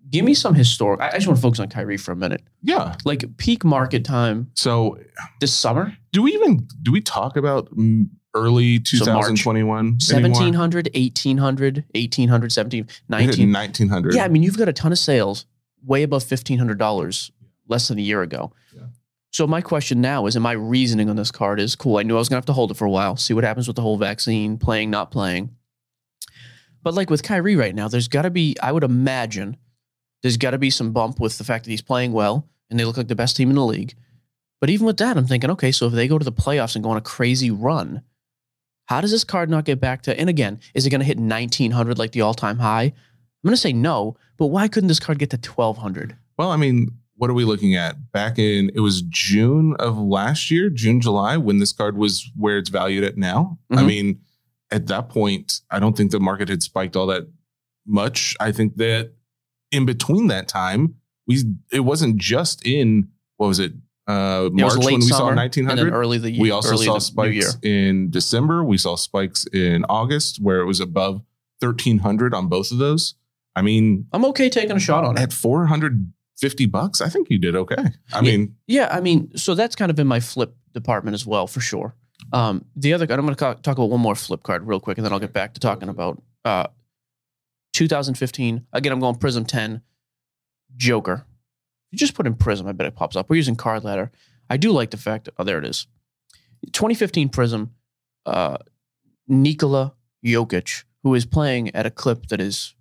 Give 0.10 0.23
me 0.25 0.34
some 0.34 0.53
historic. 0.55 0.99
I 1.01 1.08
I 1.08 1.12
just 1.13 1.25
want 1.27 1.38
to 1.38 1.41
focus 1.41 1.60
on 1.60 1.69
Kyrie 1.69 1.97
for 1.97 2.12
a 2.12 2.15
minute. 2.15 2.43
Yeah. 2.62 2.95
Like 3.05 3.38
peak 3.38 3.63
market 3.63 4.03
time 4.05 4.51
So, 4.55 4.97
this 5.39 5.53
summer, 5.53 5.95
do 6.12 6.21
we 6.21 6.34
even 6.34 6.67
do 6.84 6.91
we 6.91 7.01
talk 7.01 7.38
about 7.38 7.69
mm, 7.75 8.08
early 8.36 8.82
So 8.86 8.97
March. 9.13 9.25
2021 9.41 9.79
anymore? 9.79 9.91
1700, 9.93 10.89
1800, 10.93 11.86
1800, 11.95 12.51
17, 12.51 12.86
We 13.10 13.17
hit 13.17 13.25
19. 13.27 13.51
1900. 13.53 14.13
Yeah, 14.15 14.25
I 14.25 14.27
mean, 14.27 14.43
you've 14.43 14.58
got 14.58 14.67
a 14.69 14.73
ton 14.73 14.91
of 14.91 14.99
sales 14.99 15.45
way 15.86 16.04
above 16.04 16.24
$1,500 16.24 17.32
less 17.68 17.88
than 17.88 18.00
a 18.00 18.02
year 18.02 18.22
ago. 18.22 18.52
Yeah. 18.76 18.88
So 19.32 19.46
my 19.46 19.62
question 19.62 20.02
now 20.02 20.26
is, 20.26 20.36
and 20.36 20.44
my 20.44 20.54
reasoning 20.54 21.10
on 21.10 21.15
this 21.15 21.32
card 21.32 21.60
is, 21.60 21.76
cool, 21.76 21.98
I 21.98 22.04
knew 22.04 22.15
I 22.15 22.20
was 22.20 22.30
going 22.30 22.38
to 22.38 22.42
have 22.42 22.48
to 22.48 22.54
hold 22.54 22.72
it 22.72 22.78
for 22.78 22.86
a 22.86 22.89
while, 22.89 23.15
see 23.15 23.34
what 23.34 23.44
happens 23.44 23.68
with 23.68 23.76
the 23.76 23.82
whole 23.82 23.98
vaccine, 23.98 24.58
playing, 24.58 24.89
not 24.89 25.12
playing. 25.12 25.56
But 26.82 26.94
like 26.94 27.10
with 27.10 27.24
Kyrie 27.24 27.56
right 27.56 27.76
now, 27.76 27.88
there's 27.88 28.08
got 28.08 28.24
to 28.24 28.30
be, 28.30 28.56
I 28.62 28.72
would 28.72 28.84
imagine, 28.84 29.58
there's 30.22 30.38
got 30.38 30.52
to 30.52 30.58
be 30.58 30.70
some 30.70 30.92
bump 30.92 31.20
with 31.20 31.38
the 31.38 31.44
fact 31.44 31.65
that 31.65 31.72
he's 31.72 31.82
playing 31.82 32.12
well 32.12 32.48
and 32.70 32.80
they 32.80 32.86
look 32.86 32.98
like 32.98 33.08
the 33.08 33.15
best 33.15 33.36
team 33.36 33.50
in 33.50 33.56
the 33.56 33.65
league. 33.65 33.96
But 34.60 34.70
even 34.70 34.86
with 34.86 34.98
that, 34.98 35.18
I'm 35.18 35.28
thinking, 35.28 35.50
okay, 35.52 35.72
so 35.72 35.88
if 35.88 35.94
they 35.94 36.08
go 36.08 36.18
to 36.18 36.26
the 36.26 36.32
playoffs 36.32 36.76
and 36.76 36.84
go 36.84 36.89
on 36.89 36.98
a 36.98 37.02
crazy 37.02 37.52
run, 37.52 38.02
how 38.88 39.02
does 39.02 39.12
this 39.12 39.24
card 39.24 39.50
not 39.50 39.65
get 39.65 39.80
back 39.80 40.02
to? 40.04 40.20
And 40.20 40.30
again, 40.30 40.60
is 40.74 40.86
it 40.86 40.89
going 40.89 41.00
to 41.00 41.06
hit 41.06 41.18
1900 41.18 41.98
like 41.98 42.12
the 42.12 42.22
all 42.22 42.34
time 42.34 42.58
high? 42.58 42.94
I'm 43.43 43.47
going 43.47 43.54
to 43.54 43.58
say 43.62 43.73
no, 43.73 44.17
but 44.38 44.47
why 44.47 44.67
couldn't 44.67 44.88
this 44.88 44.99
card 44.99 45.19
get 45.19 45.30
to 45.32 45.38
1200? 45.38 46.17
Well, 46.38 46.52
I 46.52 46.58
mean, 46.58 46.89
what 47.15 47.30
are 47.30 47.34
we 47.34 47.45
looking 47.45 47.75
at? 47.75 48.12
Back 48.12 48.38
in 48.39 48.69
it 48.75 48.80
was 48.82 49.02
June 49.04 49.75
of 49.80 49.97
last 49.97 50.49
year, 50.52 50.69
June, 50.69 50.99
July, 51.02 51.38
when 51.38 51.60
this 51.60 51.71
card 51.71 51.97
was 51.97 52.30
where 52.36 52.58
it's 52.58 52.69
valued 52.69 53.04
at 53.04 53.17
now. 53.17 53.58
I 53.71 53.78
Mhm. 53.84 53.88
mean, 53.88 54.19
at 54.71 54.88
that 54.88 55.10
point, 55.10 55.62
I 55.71 55.80
don't 55.80 55.95
think 55.97 56.12
the 56.12 56.19
market 56.19 56.47
had 56.49 56.62
spiked 56.63 56.95
all 56.95 57.08
that 57.08 57.28
much. 57.86 58.36
I 58.39 58.52
think 58.52 58.75
that 58.78 59.13
in 59.71 59.86
between 59.86 60.28
that 60.28 60.47
time, 60.47 60.95
we 61.28 61.43
it 61.71 61.82
wasn't 61.82 62.17
just 62.17 62.65
in 62.65 63.10
what 63.38 63.47
was 63.47 63.60
it? 63.60 63.73
Uh 64.08 64.45
It 64.47 64.54
was 64.54 64.75
March 64.75 64.78
late 64.86 64.91
when 64.93 65.02
we 65.02 65.08
saw 65.08 65.17
summer, 65.19 65.30
And 65.32 65.38
1900. 65.38 65.93
early 65.93 66.17
the 66.17 66.32
year. 66.32 66.41
We 66.41 66.52
also 66.52 66.75
saw 66.75 66.97
spikes 66.99 67.58
in 67.63 68.10
December. 68.10 68.63
We 68.63 68.78
saw 68.78 68.95
spikes 68.95 69.45
in 69.54 69.86
August 69.89 70.39
where 70.41 70.60
it 70.62 70.65
was 70.65 70.80
above 70.80 71.21
1300 71.62 72.34
on 72.34 72.47
both 72.47 72.71
of 72.71 72.78
those. 72.80 73.15
I 73.60 73.62
mean, 73.62 74.08
I'm 74.13 74.24
okay 74.26 74.50
taking 74.50 74.76
a 74.76 74.80
shot 74.80 75.04
on 75.04 75.17
it. 75.17 75.22
at 75.22 75.34
450 75.34 76.65
bucks, 76.67 77.02
I 77.02 77.10
think 77.10 77.30
you 77.30 77.38
did 77.38 77.56
okay. 77.56 77.76
I 77.78 77.91
Yeah. 78.15 78.22
mean, 78.22 78.56
Yeah, 78.67 78.88
I 78.89 79.02
mean, 79.02 79.36
so 79.36 79.54
that's 79.56 79.76
kind 79.76 79.91
of 79.91 80.00
in 80.00 80.08
my 80.08 80.19
flip 80.22 80.56
department 80.74 81.13
as 81.15 81.26
well, 81.26 81.45
for 81.48 81.60
sure. 81.60 81.95
Um, 82.34 82.63
the 82.76 82.93
other, 82.93 83.06
I'm 83.10 83.22
going 83.26 83.36
to 83.36 83.56
talk 83.62 83.78
about 83.78 83.89
one 83.89 84.00
more 84.00 84.15
flip 84.15 84.43
card 84.43 84.65
real 84.67 84.80
quick, 84.80 84.98
and 84.98 85.06
then 85.06 85.12
I'll 85.13 85.19
get 85.19 85.34
back 85.34 85.54
to 85.56 85.60
talking 85.60 85.89
about 85.89 86.22
uh, 86.45 86.67
2015. 87.74 88.65
Again, 88.74 88.91
I'm 88.91 89.00
going 89.00 89.15
Prizm 89.15 89.45
10. 89.48 89.82
Joker. 90.78 91.26
You 91.91 91.98
just 91.98 92.13
put 92.13 92.28
in 92.28 92.36
Prizm, 92.36 92.67
I 92.67 92.72
bet 92.74 92.88
it 92.88 92.95
pops 92.95 93.15
up. 93.15 93.30
We're 93.30 93.38
using 93.38 93.56
card 93.56 93.84
ladder. 93.84 94.12
I 94.50 94.58
do 94.58 94.72
like 94.72 94.91
the 94.91 94.98
fact 94.98 95.26
that, 95.26 95.34
oh, 95.39 95.43
there 95.43 95.58
it 95.58 95.65
is. 95.65 95.88
2015 96.72 97.30
Prizm, 97.30 97.69
uh, 98.26 98.58
Nikola 99.28 99.93
Jokic, 100.24 100.84
who 101.04 101.15
is 101.15 101.26
playing 101.26 101.74
at 101.76 101.86
a 101.86 101.89
clip 101.91 102.28
that 102.28 102.39
is 102.39 102.76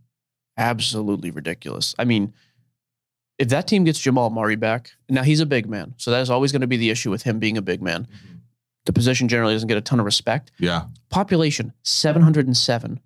absolutely 0.59 1.31
ridiculous. 1.31 1.95
I 1.99 2.05
mean, 2.05 2.35
if 3.39 3.49
that 3.49 3.69
team 3.69 3.85
gets 3.85 4.01
Jamal 4.01 4.31
Murray 4.31 4.57
back, 4.57 4.91
now 5.09 5.23
he's 5.23 5.41
a 5.41 5.47
big 5.47 5.69
man. 5.69 5.95
So 5.97 6.11
that 6.11 6.21
is 6.21 6.29
always 6.29 6.51
going 6.53 6.61
to 6.63 6.67
be 6.67 6.77
the 6.77 6.91
issue 6.91 7.11
with 7.11 7.23
him 7.23 7.39
being 7.39 7.57
a 7.57 7.63
big 7.63 7.81
man. 7.81 8.03
Mm-hmm. 8.07 8.35
The 8.85 8.93
position 8.93 9.29
generally 9.29 9.55
doesn't 9.55 9.69
get 9.69 9.77
a 9.79 9.83
ton 9.83 10.01
of 10.01 10.05
respect. 10.07 10.51
Yeah. 10.59 10.85
Population 11.11 11.73
707, 11.85 13.01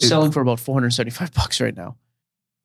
It- 0.00 0.06
selling 0.06 0.30
for 0.30 0.40
about 0.40 0.60
475 0.60 1.32
bucks 1.32 1.60
right 1.60 1.76
now. 1.76 1.96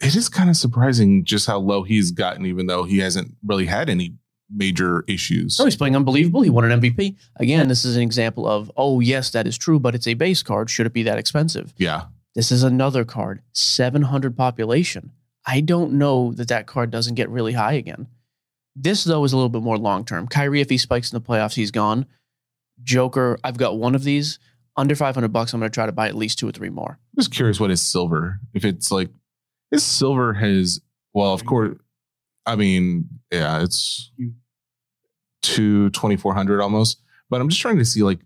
It 0.01 0.15
is 0.15 0.27
kind 0.27 0.49
of 0.49 0.57
surprising 0.57 1.23
just 1.23 1.47
how 1.47 1.59
low 1.59 1.83
he's 1.83 2.11
gotten, 2.11 2.45
even 2.45 2.65
though 2.65 2.83
he 2.83 2.97
hasn't 2.97 3.35
really 3.45 3.67
had 3.67 3.89
any 3.89 4.15
major 4.53 5.05
issues. 5.07 5.57
Oh, 5.59 5.65
he's 5.65 5.77
playing 5.77 5.95
unbelievable. 5.95 6.41
He 6.41 6.49
won 6.49 6.69
an 6.69 6.81
MVP. 6.81 7.15
Again, 7.37 7.69
this 7.69 7.85
is 7.85 7.95
an 7.95 8.01
example 8.01 8.45
of, 8.45 8.69
oh, 8.75 8.99
yes, 8.99 9.29
that 9.31 9.47
is 9.47 9.57
true, 9.57 9.79
but 9.79 9.95
it's 9.95 10.07
a 10.07 10.13
base 10.15 10.43
card. 10.43 10.69
Should 10.69 10.87
it 10.87 10.93
be 10.93 11.03
that 11.03 11.17
expensive? 11.17 11.73
Yeah. 11.77 12.03
This 12.35 12.51
is 12.51 12.63
another 12.63 13.05
card, 13.05 13.41
700 13.53 14.35
population. 14.35 15.11
I 15.45 15.61
don't 15.61 15.93
know 15.93 16.33
that 16.33 16.47
that 16.47 16.67
card 16.67 16.89
doesn't 16.89 17.15
get 17.15 17.29
really 17.29 17.53
high 17.53 17.73
again. 17.73 18.07
This, 18.75 19.03
though, 19.03 19.23
is 19.23 19.33
a 19.33 19.35
little 19.35 19.49
bit 19.49 19.61
more 19.61 19.77
long 19.77 20.03
term. 20.03 20.27
Kyrie, 20.27 20.61
if 20.61 20.69
he 20.69 20.77
spikes 20.77 21.11
in 21.11 21.15
the 21.15 21.25
playoffs, 21.25 21.53
he's 21.53 21.71
gone. 21.71 22.07
Joker, 22.81 23.37
I've 23.43 23.57
got 23.57 23.77
one 23.77 23.93
of 23.93 24.03
these. 24.03 24.39
Under 24.75 24.95
500 24.95 25.31
bucks, 25.31 25.53
I'm 25.53 25.59
going 25.59 25.69
to 25.69 25.73
try 25.73 25.85
to 25.85 25.91
buy 25.91 26.07
at 26.07 26.15
least 26.15 26.39
two 26.39 26.49
or 26.49 26.51
three 26.51 26.71
more. 26.71 26.97
I'm 26.99 27.21
just 27.21 27.31
curious 27.31 27.59
what 27.59 27.69
is 27.69 27.81
silver. 27.81 28.39
If 28.55 28.65
it's 28.65 28.91
like 28.91 29.09
his 29.69 29.83
silver 29.83 30.33
has 30.33 30.81
well, 31.13 31.33
of 31.33 31.45
course 31.45 31.77
I 32.45 32.55
mean, 32.55 33.07
yeah, 33.31 33.61
it's 33.61 34.11
to 35.43 35.89
twenty 35.91 36.17
four 36.17 36.33
hundred 36.33 36.61
almost. 36.61 37.01
But 37.29 37.41
I'm 37.41 37.49
just 37.49 37.61
trying 37.61 37.77
to 37.77 37.85
see 37.85 38.03
like 38.03 38.19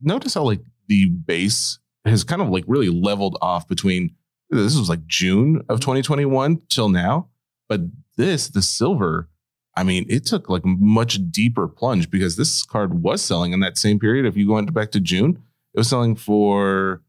notice 0.00 0.34
how 0.34 0.42
like 0.42 0.60
the 0.88 1.06
base 1.06 1.78
has 2.04 2.24
kind 2.24 2.42
of 2.42 2.48
like 2.48 2.64
really 2.66 2.88
leveled 2.88 3.38
off 3.40 3.68
between 3.68 4.14
this 4.50 4.76
was 4.76 4.88
like 4.88 5.06
June 5.06 5.62
of 5.68 5.80
2021 5.80 6.60
till 6.68 6.88
now. 6.88 7.28
But 7.68 7.80
this, 8.16 8.48
the 8.48 8.60
silver, 8.60 9.30
I 9.76 9.82
mean, 9.82 10.04
it 10.08 10.26
took 10.26 10.48
like 10.50 10.64
much 10.64 11.18
deeper 11.30 11.66
plunge 11.68 12.10
because 12.10 12.36
this 12.36 12.62
card 12.62 13.02
was 13.02 13.22
selling 13.22 13.52
in 13.52 13.60
that 13.60 13.78
same 13.78 13.98
period. 13.98 14.26
If 14.26 14.36
you 14.36 14.50
went 14.50 14.72
back 14.74 14.90
to 14.90 15.00
June, 15.00 15.42
it 15.74 15.78
was 15.80 15.88
selling 15.88 16.14
for 16.16 17.00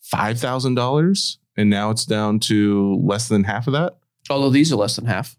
five 0.00 0.38
thousand 0.38 0.74
dollars, 0.74 1.38
and 1.56 1.70
now 1.70 1.90
it's 1.90 2.04
down 2.04 2.38
to 2.40 2.96
less 3.02 3.28
than 3.28 3.44
half 3.44 3.66
of 3.66 3.72
that. 3.72 3.96
Although 4.28 4.50
these 4.50 4.72
are 4.72 4.76
less 4.76 4.96
than 4.96 5.06
half. 5.06 5.36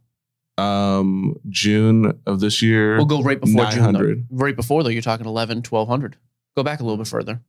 Um, 0.58 1.38
June 1.50 2.20
of 2.26 2.40
this 2.40 2.62
year, 2.62 2.98
We'll 2.98 3.06
go 3.06 3.22
right 3.22 3.40
before 3.40 3.66
June. 3.68 3.94
Though. 3.94 4.16
Right 4.30 4.56
before, 4.56 4.84
though, 4.84 4.90
you're 4.90 5.02
talking 5.02 5.26
11, 5.26 5.58
1200. 5.58 6.18
Go 6.56 6.64
back 6.64 6.80
a 6.80 6.84
little 6.84 6.98
bit 6.98 7.08
further. 7.08 7.42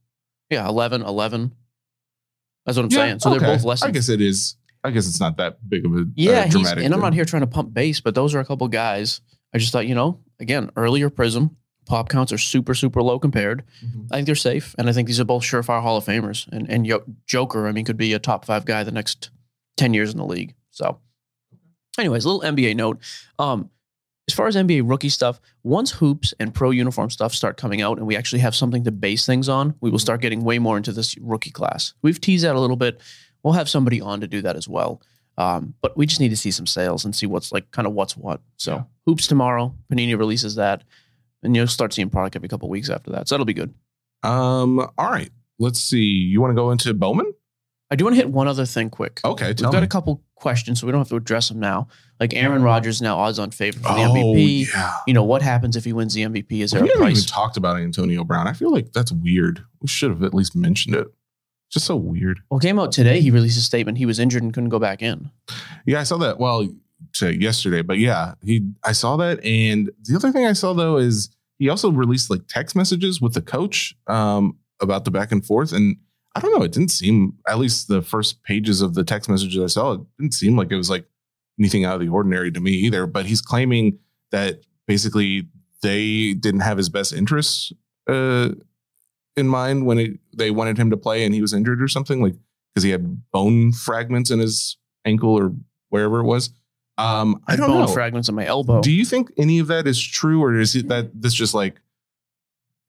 Yeah, 0.52 0.68
11, 0.68 1.02
11. 1.02 1.52
That's 2.66 2.76
what 2.76 2.84
I'm 2.84 2.90
Yeah, 2.90 2.96
saying. 2.98 3.18
So 3.20 3.30
okay. 3.30 3.38
they're 3.38 3.56
both 3.56 3.64
less. 3.64 3.82
I 3.82 3.90
guess 3.90 4.08
it 4.08 4.20
is. 4.20 4.56
I 4.84 4.90
guess 4.90 5.08
it's 5.08 5.20
not 5.20 5.36
that 5.38 5.68
big 5.68 5.86
of 5.86 5.92
a 5.94 6.06
yeah, 6.14 6.40
uh, 6.40 6.48
dramatic. 6.48 6.84
and 6.84 6.92
I'm 6.94 7.00
not 7.00 7.14
here 7.14 7.24
trying 7.24 7.42
to 7.42 7.46
pump 7.46 7.72
base, 7.72 8.00
but 8.00 8.14
those 8.14 8.34
are 8.34 8.40
a 8.40 8.44
couple 8.44 8.66
guys. 8.68 9.20
I 9.54 9.58
just 9.58 9.72
thought, 9.72 9.86
you 9.86 9.94
know, 9.94 10.20
again, 10.40 10.70
earlier 10.76 11.08
Prizm 11.10 11.54
pop 11.86 12.08
counts 12.08 12.32
are 12.32 12.38
super, 12.38 12.74
super 12.74 13.02
low 13.02 13.18
compared. 13.18 13.64
Mhm. 13.84 14.06
I 14.10 14.16
think 14.16 14.26
they're 14.26 14.34
safe, 14.34 14.74
and 14.78 14.88
I 14.88 14.92
think 14.92 15.06
these 15.08 15.20
are 15.20 15.24
both 15.24 15.42
surefire 15.44 15.82
Hall 15.82 15.96
of 15.96 16.04
Famers. 16.04 16.48
And 16.52 16.68
and 16.68 16.90
Joker, 17.26 17.66
I 17.68 17.72
mean, 17.72 17.84
could 17.84 17.96
be 17.96 18.12
a 18.12 18.18
top 18.18 18.44
five 18.44 18.64
guy 18.64 18.82
the 18.82 18.92
next 18.92 19.30
ten 19.76 19.94
years 19.94 20.10
in 20.12 20.18
the 20.18 20.24
league. 20.26 20.54
So, 20.70 20.98
anyways, 21.98 22.24
a 22.24 22.28
little 22.30 22.42
NBA 22.42 22.74
note. 22.74 22.98
Um, 23.38 23.70
as 24.28 24.34
far 24.34 24.46
as 24.46 24.54
NBA 24.56 24.82
rookie 24.88 25.08
stuff, 25.08 25.40
once 25.64 25.90
hoops 25.92 26.32
and 26.38 26.54
pro 26.54 26.70
uniform 26.70 27.10
stuff 27.10 27.34
start 27.34 27.56
coming 27.56 27.82
out, 27.82 27.98
and 27.98 28.06
we 28.06 28.16
actually 28.16 28.38
have 28.40 28.54
something 28.54 28.84
to 28.84 28.92
base 28.92 29.26
things 29.26 29.48
on, 29.48 29.74
we 29.80 29.90
will 29.90 29.98
start 29.98 30.20
getting 30.20 30.44
way 30.44 30.58
more 30.58 30.76
into 30.76 30.92
this 30.92 31.16
rookie 31.18 31.50
class. 31.50 31.94
We've 32.02 32.20
teased 32.20 32.44
that 32.44 32.54
a 32.54 32.60
little 32.60 32.76
bit. 32.76 33.00
We'll 33.42 33.54
have 33.54 33.68
somebody 33.68 34.00
on 34.00 34.20
to 34.20 34.28
do 34.28 34.40
that 34.42 34.56
as 34.56 34.68
well. 34.68 35.02
Um, 35.38 35.74
but 35.80 35.96
we 35.96 36.06
just 36.06 36.20
need 36.20 36.28
to 36.28 36.36
see 36.36 36.50
some 36.50 36.66
sales 36.66 37.04
and 37.04 37.16
see 37.16 37.26
what's 37.26 37.50
like 37.52 37.70
kind 37.72 37.88
of 37.88 37.94
what's 37.94 38.16
what. 38.16 38.40
So 38.58 38.72
Yeah. 38.74 38.82
hoops 39.06 39.26
tomorrow. 39.26 39.74
Panini 39.90 40.16
releases 40.16 40.54
that, 40.56 40.84
and 41.42 41.56
you'll 41.56 41.66
start 41.66 41.92
seeing 41.92 42.10
product 42.10 42.36
every 42.36 42.48
couple 42.48 42.68
weeks 42.68 42.90
after 42.90 43.10
that. 43.12 43.28
So 43.28 43.34
that'll 43.34 43.46
be 43.46 43.54
good. 43.54 43.74
Um. 44.22 44.78
All 44.98 45.10
right. 45.10 45.30
Let's 45.58 45.80
see. 45.80 45.98
You 46.04 46.40
want 46.40 46.50
to 46.52 46.54
go 46.54 46.70
into 46.70 46.92
Bowman? 46.94 47.32
I 47.92 47.94
do 47.94 48.04
want 48.04 48.14
to 48.14 48.16
hit 48.16 48.30
one 48.30 48.48
other 48.48 48.64
thing 48.64 48.88
quick. 48.88 49.20
Okay. 49.22 49.48
We've 49.48 49.58
got 49.58 49.74
me. 49.74 49.82
a 49.82 49.86
couple 49.86 50.22
questions, 50.34 50.80
so 50.80 50.86
we 50.86 50.92
don't 50.92 51.02
have 51.02 51.10
to 51.10 51.16
address 51.16 51.50
them 51.50 51.60
now. 51.60 51.88
Like 52.18 52.32
Aaron 52.32 52.62
Rodgers 52.62 53.02
now 53.02 53.18
odds 53.18 53.38
on 53.38 53.50
favorite 53.50 53.82
for 53.82 53.92
the 53.92 54.04
oh, 54.04 54.14
MVP. 54.14 54.72
yeah. 54.72 54.94
You 55.06 55.12
know 55.12 55.24
what 55.24 55.42
happens 55.42 55.76
if 55.76 55.84
he 55.84 55.92
wins 55.92 56.14
the 56.14 56.22
MVP? 56.22 56.62
Is 56.62 56.70
there 56.70 56.82
we 56.82 56.88
a 56.88 56.92
haven't 56.94 57.10
even 57.10 57.24
talked 57.24 57.58
about 57.58 57.76
Antonio 57.76 58.24
Brown. 58.24 58.48
I 58.48 58.54
feel 58.54 58.72
like 58.72 58.94
that's 58.94 59.12
weird. 59.12 59.62
We 59.82 59.88
should 59.88 60.08
have 60.08 60.22
at 60.22 60.32
least 60.32 60.56
mentioned 60.56 60.94
it. 60.94 61.06
Just 61.70 61.84
so 61.84 61.94
weird. 61.96 62.40
Well, 62.48 62.56
it 62.56 62.62
came 62.62 62.78
out 62.78 62.92
today. 62.92 63.20
He 63.20 63.30
released 63.30 63.58
a 63.58 63.62
statement. 63.62 63.98
He 63.98 64.06
was 64.06 64.18
injured 64.18 64.42
and 64.42 64.54
couldn't 64.54 64.70
go 64.70 64.78
back 64.78 65.02
in. 65.02 65.30
Yeah, 65.84 66.00
I 66.00 66.04
saw 66.04 66.16
that. 66.16 66.38
Well, 66.38 66.68
yesterday, 67.20 67.82
but 67.82 67.98
yeah, 67.98 68.36
he. 68.42 68.70
I 68.86 68.92
saw 68.92 69.18
that, 69.18 69.44
and 69.44 69.90
the 70.04 70.16
other 70.16 70.32
thing 70.32 70.46
I 70.46 70.54
saw 70.54 70.72
though 70.72 70.96
is 70.96 71.28
he 71.58 71.68
also 71.68 71.92
released 71.92 72.30
like 72.30 72.46
text 72.48 72.74
messages 72.74 73.20
with 73.20 73.34
the 73.34 73.42
coach 73.42 73.94
um, 74.06 74.56
about 74.80 75.04
the 75.04 75.10
back 75.10 75.30
and 75.30 75.44
forth, 75.44 75.72
and 75.74 75.96
I 76.34 76.40
don't 76.40 76.58
know. 76.58 76.64
It 76.64 76.72
didn't 76.72 76.90
seem, 76.90 77.34
at 77.46 77.58
least 77.58 77.88
the 77.88 78.02
first 78.02 78.42
pages 78.42 78.80
of 78.80 78.94
the 78.94 79.04
text 79.04 79.28
messages 79.28 79.62
I 79.62 79.66
saw, 79.66 79.92
it 79.92 80.00
didn't 80.18 80.34
seem 80.34 80.56
like 80.56 80.70
it 80.70 80.76
was 80.76 80.90
like 80.90 81.04
anything 81.58 81.84
out 81.84 81.96
of 81.96 82.00
the 82.00 82.08
ordinary 82.08 82.50
to 82.52 82.60
me 82.60 82.72
either. 82.72 83.06
But 83.06 83.26
he's 83.26 83.42
claiming 83.42 83.98
that 84.30 84.62
basically 84.86 85.48
they 85.82 86.32
didn't 86.32 86.60
have 86.60 86.78
his 86.78 86.88
best 86.88 87.12
interests 87.12 87.72
uh, 88.08 88.50
in 89.36 89.48
mind 89.48 89.86
when 89.86 89.98
it, 89.98 90.12
they 90.34 90.50
wanted 90.50 90.78
him 90.78 90.90
to 90.90 90.96
play, 90.96 91.24
and 91.24 91.34
he 91.34 91.42
was 91.42 91.52
injured 91.52 91.82
or 91.82 91.88
something 91.88 92.22
like 92.22 92.34
because 92.72 92.84
he 92.84 92.90
had 92.90 93.30
bone 93.30 93.72
fragments 93.72 94.30
in 94.30 94.38
his 94.38 94.78
ankle 95.04 95.34
or 95.38 95.52
wherever 95.90 96.20
it 96.20 96.24
was. 96.24 96.50
Um, 96.98 97.42
I 97.46 97.56
don't 97.56 97.68
bone 97.68 97.80
know. 97.82 97.86
fragments 97.86 98.28
in 98.28 98.34
my 98.34 98.46
elbow. 98.46 98.80
Do 98.80 98.92
you 98.92 99.04
think 99.04 99.30
any 99.36 99.58
of 99.58 99.66
that 99.66 99.86
is 99.86 100.02
true, 100.02 100.42
or 100.42 100.58
is 100.58 100.74
it 100.74 100.88
that 100.88 101.10
this 101.20 101.34
just 101.34 101.52
like, 101.54 101.80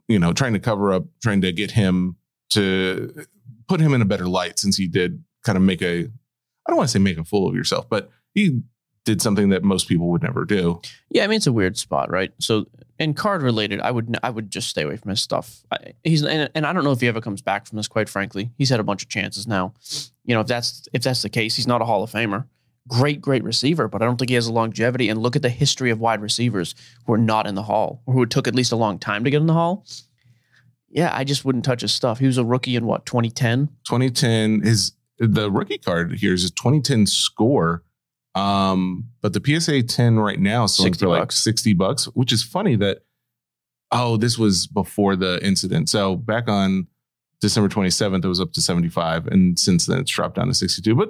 you 0.07 0.19
know, 0.19 0.33
trying 0.33 0.53
to 0.53 0.59
cover 0.59 0.93
up, 0.93 1.05
trying 1.21 1.41
to 1.41 1.51
get 1.51 1.71
him 1.71 2.15
to 2.51 3.25
put 3.67 3.79
him 3.79 3.93
in 3.93 4.01
a 4.01 4.05
better 4.05 4.27
light 4.27 4.59
since 4.59 4.77
he 4.77 4.87
did 4.87 5.23
kind 5.43 5.57
of 5.57 5.63
make 5.63 5.81
a, 5.81 5.99
I 5.99 6.69
don't 6.69 6.77
want 6.77 6.89
to 6.89 6.93
say 6.93 6.99
make 6.99 7.17
a 7.17 7.23
fool 7.23 7.47
of 7.47 7.55
yourself, 7.55 7.89
but 7.89 8.09
he 8.33 8.61
did 9.05 9.21
something 9.21 9.49
that 9.49 9.63
most 9.63 9.87
people 9.87 10.09
would 10.09 10.23
never 10.23 10.45
do. 10.45 10.81
Yeah, 11.09 11.23
I 11.23 11.27
mean 11.27 11.37
it's 11.37 11.47
a 11.47 11.51
weird 11.51 11.77
spot, 11.77 12.09
right? 12.09 12.31
So, 12.39 12.67
and 12.99 13.15
card 13.15 13.41
related, 13.41 13.81
I 13.81 13.91
would 13.91 14.17
I 14.23 14.29
would 14.29 14.49
just 14.49 14.69
stay 14.69 14.83
away 14.83 14.97
from 14.97 15.09
his 15.09 15.21
stuff. 15.21 15.63
I, 15.71 15.93
he's 16.03 16.23
and, 16.23 16.49
and 16.55 16.65
I 16.65 16.73
don't 16.73 16.83
know 16.83 16.91
if 16.91 17.01
he 17.01 17.07
ever 17.07 17.21
comes 17.21 17.41
back 17.41 17.67
from 17.67 17.77
this. 17.77 17.87
Quite 17.87 18.07
frankly, 18.07 18.51
he's 18.57 18.69
had 18.69 18.79
a 18.79 18.83
bunch 18.83 19.03
of 19.03 19.09
chances 19.09 19.47
now. 19.47 19.73
You 20.23 20.35
know, 20.35 20.41
if 20.41 20.47
that's 20.47 20.87
if 20.93 21.03
that's 21.03 21.21
the 21.21 21.29
case, 21.29 21.55
he's 21.55 21.67
not 21.67 21.81
a 21.81 21.85
Hall 21.85 22.03
of 22.03 22.11
Famer. 22.11 22.45
Great, 22.87 23.21
great 23.21 23.43
receiver, 23.43 23.87
but 23.87 24.01
I 24.01 24.05
don't 24.05 24.17
think 24.17 24.29
he 24.29 24.35
has 24.35 24.47
the 24.47 24.53
longevity. 24.53 25.09
And 25.09 25.21
look 25.21 25.35
at 25.35 25.41
the 25.41 25.49
history 25.49 25.89
of 25.89 25.99
wide 25.99 26.21
receivers 26.21 26.75
who 27.05 27.13
are 27.13 27.17
not 27.17 27.47
in 27.47 27.55
the 27.55 27.63
Hall, 27.63 28.01
or 28.05 28.13
who 28.13 28.25
took 28.25 28.47
at 28.47 28.55
least 28.55 28.73
a 28.73 28.77
long 28.77 28.99
time 28.99 29.23
to 29.23 29.29
get 29.29 29.41
in 29.41 29.47
the 29.47 29.53
Hall. 29.53 29.85
Yeah, 30.93 31.11
I 31.11 31.23
just 31.23 31.43
wouldn't 31.43 31.65
touch 31.65 31.81
his 31.81 31.91
stuff. 31.91 32.19
He 32.19 32.27
was 32.27 32.37
a 32.37 32.45
rookie 32.45 32.75
in 32.75 32.85
what 32.85 33.05
2010. 33.05 33.67
2010 33.85 34.61
is 34.63 34.93
the 35.17 35.51
rookie 35.51 35.79
card 35.79 36.13
here 36.13 36.33
is 36.33 36.45
a 36.45 36.51
2010 36.51 37.07
score. 37.07 37.83
Um, 38.35 39.09
but 39.21 39.33
the 39.33 39.41
PSA 39.43 39.83
10 39.83 40.19
right 40.19 40.39
now 40.39 40.65
is 40.65 40.75
selling 40.75 40.93
60 40.93 41.05
for 41.05 41.09
like 41.09 41.21
bucks. 41.21 41.43
60 41.43 41.73
bucks, 41.73 42.05
which 42.05 42.31
is 42.31 42.43
funny 42.43 42.75
that 42.77 42.99
oh, 43.91 44.17
this 44.17 44.37
was 44.37 44.67
before 44.67 45.15
the 45.15 45.43
incident. 45.45 45.87
So 45.89 46.15
back 46.15 46.47
on 46.47 46.87
December 47.41 47.69
27th, 47.69 48.25
it 48.25 48.27
was 48.27 48.41
up 48.41 48.53
to 48.53 48.61
75, 48.61 49.27
and 49.27 49.57
since 49.59 49.85
then 49.85 49.99
it's 49.99 50.11
dropped 50.11 50.35
down 50.35 50.47
to 50.47 50.53
62. 50.53 50.95
But 50.95 51.09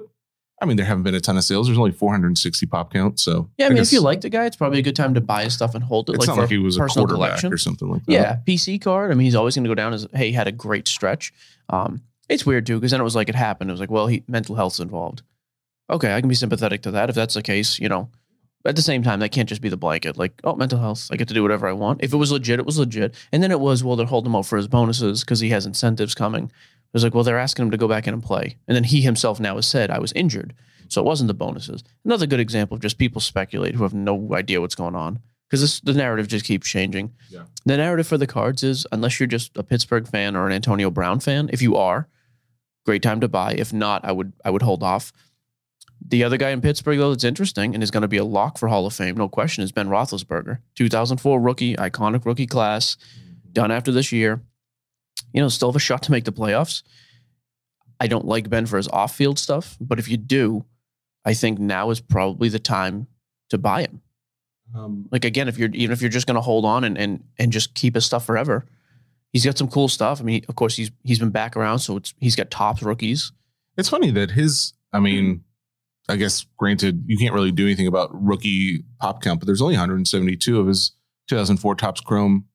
I 0.62 0.66
mean, 0.66 0.78
there 0.78 0.86
haven't 0.86 1.04
been 1.04 1.16
a 1.16 1.20
ton 1.20 1.36
of 1.36 1.44
sales. 1.44 1.68
There's 1.68 1.78
only 1.78 1.92
460 1.92 2.66
pop 2.68 2.94
count. 2.94 3.20
So 3.20 3.50
Yeah, 3.58 3.66
I 3.66 3.70
mean, 3.70 3.78
guess 3.78 3.88
if 3.88 3.94
you 3.94 4.02
like 4.02 4.22
the 4.22 4.30
guy, 4.30 4.46
it's 4.46 4.56
probably 4.56 4.80
a 4.80 4.84
good 4.84 4.96
time 4.96 5.14
to 5.16 5.22
buy 5.22 5.44
his 5.44 5.54
stuff 5.54 5.76
and 5.76 5.84
hold 5.84 6.10
it. 6.10 6.14
it's 6.14 6.20
like 6.28 6.36
not 6.36 6.42
like 6.44 6.50
he 6.50 6.58
was 6.58 6.78
a 6.78 6.88
quarterback 6.88 7.08
collection. 7.08 7.52
or 7.54 7.58
something 7.58 7.90
like 7.90 8.06
that. 8.06 8.12
Yeah, 8.12 8.38
PC 8.48 8.82
card. 8.82 9.12
I 9.12 9.16
mean, 9.16 9.26
he's 9.26 9.36
always 9.36 9.56
going 9.56 9.66
to 9.66 9.70
go 9.70 9.76
down 9.76 9.94
as 9.94 10.08
hey, 10.14 10.28
he 10.28 10.34
had 10.34 10.48
a 10.48 10.52
great 10.52 10.88
stretch. 10.88 11.34
Um, 11.70 12.02
it's 12.30 12.46
weird 12.46 12.66
too 12.66 12.78
because 12.78 12.92
then 12.92 13.02
it 13.02 13.04
was 13.04 13.16
like 13.16 13.30
it 13.30 13.36
happened. 13.36 13.70
It 13.70 13.74
was 13.74 13.80
like, 13.82 13.92
well, 13.92 14.08
he 14.08 14.24
mental 14.28 14.56
health's 14.56 14.80
involved. 14.80 15.24
Okay, 15.90 16.16
I 16.16 16.22
can 16.22 16.30
be 16.30 16.36
sympathetic 16.36 16.82
to 16.84 16.92
that 16.92 17.10
if 17.10 17.16
that's 17.16 17.34
the 17.34 17.42
case. 17.44 17.80
You 17.80 17.90
know, 17.90 18.10
at 18.66 18.76
the 18.76 18.82
same 18.82 19.04
time, 19.04 19.20
that 19.20 19.30
can't 19.30 19.50
just 19.50 19.62
be 19.62 19.70
the 19.70 19.78
blanket. 19.78 20.18
Like, 20.18 20.40
oh, 20.44 20.56
mental 20.56 20.80
health, 20.80 21.10
I 21.12 21.18
get 21.18 21.28
to 21.28 21.34
do 21.34 21.42
whatever 21.42 21.68
I 21.68 21.74
want. 21.74 22.02
If 22.02 22.14
it 22.14 22.18
was 22.18 22.32
legit, 22.32 22.60
it 22.60 22.66
was 22.66 22.80
legit. 22.80 23.14
And 23.34 23.44
then 23.44 23.52
it 23.52 23.60
was, 23.60 23.84
well, 23.84 23.96
they're 23.98 24.06
holding 24.06 24.32
him 24.32 24.36
out 24.38 24.46
for 24.46 24.56
his 24.58 24.68
bonuses 24.70 25.22
because 25.22 25.42
he 25.42 25.50
has 25.50 25.66
incentives 25.66 26.16
coming. 26.16 26.52
It 26.94 26.98
was 26.98 27.04
like, 27.04 27.16
well, 27.16 27.24
they're 27.24 27.40
asking 27.40 27.66
him 27.66 27.72
to 27.72 27.78
go 27.78 27.88
back 27.88 28.08
in 28.08 28.14
and 28.14 28.22
play. 28.22 28.58
And 28.68 28.76
then 28.76 28.84
he 28.84 29.02
himself 29.02 29.40
now 29.40 29.56
has 29.56 29.66
said, 29.66 29.90
I 29.90 29.98
was 29.98 30.14
injured. 30.14 30.54
So 30.90 31.02
it 31.02 31.06
wasn't 31.06 31.28
the 31.28 31.34
bonuses. 31.34 31.84
Another 32.06 32.28
good 32.28 32.40
example 32.40 32.76
of 32.76 32.82
just 32.82 33.00
people 33.00 33.20
speculate 33.20 33.74
who 33.74 33.82
have 33.82 33.96
no 33.96 34.36
idea 34.36 34.62
what's 34.62 34.76
going 34.76 34.94
on 34.94 35.20
because 35.50 35.80
the 35.82 35.94
narrative 35.94 36.28
just 36.28 36.46
keeps 36.46 36.68
changing. 36.68 37.14
Yeah. 37.30 37.46
The 37.66 37.78
narrative 37.78 38.06
for 38.06 38.20
the 38.20 38.28
cards 38.28 38.62
is 38.62 38.86
unless 38.92 39.20
you're 39.20 39.26
just 39.26 39.58
a 39.58 39.64
Pittsburgh 39.64 40.08
fan 40.08 40.36
or 40.36 40.46
an 40.46 40.54
Antonio 40.54 40.92
Brown 40.92 41.20
fan, 41.20 41.50
if 41.52 41.64
you 41.64 41.76
are, 41.76 42.08
great 42.86 43.02
time 43.02 43.22
to 43.22 43.28
buy. 43.28 43.54
If 43.54 43.74
not, 43.74 44.06
I 44.06 44.12
would 44.12 44.34
I 44.46 44.52
would 44.52 44.62
hold 44.62 44.84
off. 44.84 45.12
The 46.06 46.24
other 46.24 46.38
guy 46.38 46.50
in 46.50 46.62
Pittsburgh, 46.62 47.00
though, 47.00 47.12
that's 47.12 47.24
interesting 47.24 47.74
and 47.74 47.82
is 47.82 47.92
going 47.92 48.02
to 48.02 48.08
be 48.08 48.18
a 48.18 48.26
lock 48.26 48.58
for 48.58 48.68
Hall 48.68 48.86
of 48.86 48.94
Fame, 48.94 49.16
no 49.16 49.30
question, 49.30 49.64
is 49.64 49.72
Ben 49.72 49.88
Roethlisberger. 49.88 50.60
2004 50.76 51.40
rookie, 51.40 51.76
iconic 51.76 52.26
rookie 52.26 52.46
class, 52.46 52.98
mm-hmm. 52.98 53.54
done 53.54 53.72
after 53.72 53.92
this 53.92 54.12
year. 54.12 54.42
You 55.34 55.42
know, 55.42 55.50
still 55.50 55.70
have 55.70 55.76
a 55.76 55.80
shot 55.80 56.04
to 56.04 56.12
make 56.12 56.26
the 56.26 56.32
playoffs. 56.32 56.84
I 58.00 58.08
don't 58.08 58.26
like 58.26 58.50
Ben 58.50 58.66
for 58.66 58.78
his 58.78 58.88
off 58.88 59.16
field 59.16 59.40
stuff, 59.40 59.78
but 59.80 60.00
if 60.00 60.08
you 60.08 60.18
do, 60.18 60.66
I 61.26 61.34
think 61.34 61.60
now 61.60 61.90
is 61.90 62.00
probably 62.00 62.50
the 62.50 62.60
time 62.60 63.08
to 63.50 63.58
buy 63.58 63.82
him. 63.82 64.02
Um, 64.76 65.08
Like 65.12 65.26
again, 65.26 65.48
if 65.48 65.58
you're 65.58 65.70
even 65.74 65.94
if 65.94 66.02
you're 66.02 66.10
just 66.10 66.28
going 66.28 66.36
to 66.36 66.42
hold 66.42 66.66
on 66.66 66.84
and 66.84 66.98
and 66.98 67.24
and 67.38 67.52
just 67.52 67.74
keep 67.74 67.96
his 67.96 68.06
stuff 68.06 68.26
forever, 68.26 68.66
he's 69.32 69.46
got 69.46 69.58
some 69.58 69.68
cool 69.68 69.88
stuff. 69.88 70.20
I 70.22 70.24
mean, 70.24 70.44
of 70.50 70.56
course, 70.56 70.76
he's 70.76 70.92
he's 71.04 71.20
been 71.20 71.30
back 71.30 71.56
around, 71.56 71.80
so 71.80 71.98
it's 71.98 72.14
he's 72.20 72.36
got 72.36 72.50
Topps 72.52 72.82
rookies. 72.82 73.32
It's 73.78 73.90
funny 73.90 74.12
that 74.12 74.32
his, 74.32 74.74
I 74.92 75.00
mean, 75.00 75.44
I 76.08 76.16
guess 76.16 76.46
granted, 76.58 77.04
you 77.08 77.18
can't 77.18 77.34
really 77.34 77.52
do 77.52 77.66
anything 77.66 77.88
about 77.88 78.10
rookie 78.14 78.84
pop 79.00 79.22
count, 79.22 79.40
but 79.40 79.48
there's 79.48 79.62
only 79.62 79.74
172 79.74 80.60
of 80.60 80.68
his 80.68 80.92
2004 81.28 81.76
Topps 81.76 82.02
Chrome 82.02 82.46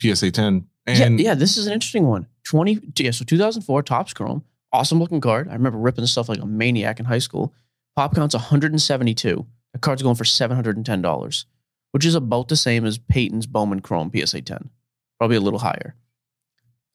PSA 0.00 0.30
10. 0.30 0.66
And 0.86 1.20
yeah, 1.20 1.30
yeah, 1.30 1.34
this 1.34 1.56
is 1.56 1.66
an 1.66 1.72
interesting 1.72 2.06
one. 2.06 2.26
Twenty, 2.44 2.80
yeah, 2.98 3.12
so 3.12 3.24
2004 3.24 3.82
Topps 3.84 4.12
Chrome, 4.12 4.44
awesome 4.72 4.98
looking 4.98 5.20
card. 5.20 5.48
I 5.48 5.52
remember 5.52 5.78
ripping 5.78 6.02
this 6.02 6.12
stuff 6.12 6.28
like 6.28 6.40
a 6.40 6.46
maniac 6.46 6.98
in 6.98 7.06
high 7.06 7.18
school. 7.18 7.54
Pop 7.94 8.14
count's 8.14 8.34
172. 8.34 9.46
The 9.72 9.78
card's 9.78 10.02
going 10.02 10.16
for 10.16 10.24
710 10.24 11.02
dollars, 11.02 11.46
which 11.92 12.04
is 12.04 12.14
about 12.14 12.48
the 12.48 12.56
same 12.56 12.84
as 12.84 12.98
Peyton's 12.98 13.46
Bowman 13.46 13.80
Chrome 13.80 14.10
PSA 14.14 14.42
10, 14.42 14.70
probably 15.18 15.36
a 15.36 15.40
little 15.40 15.60
higher. 15.60 15.94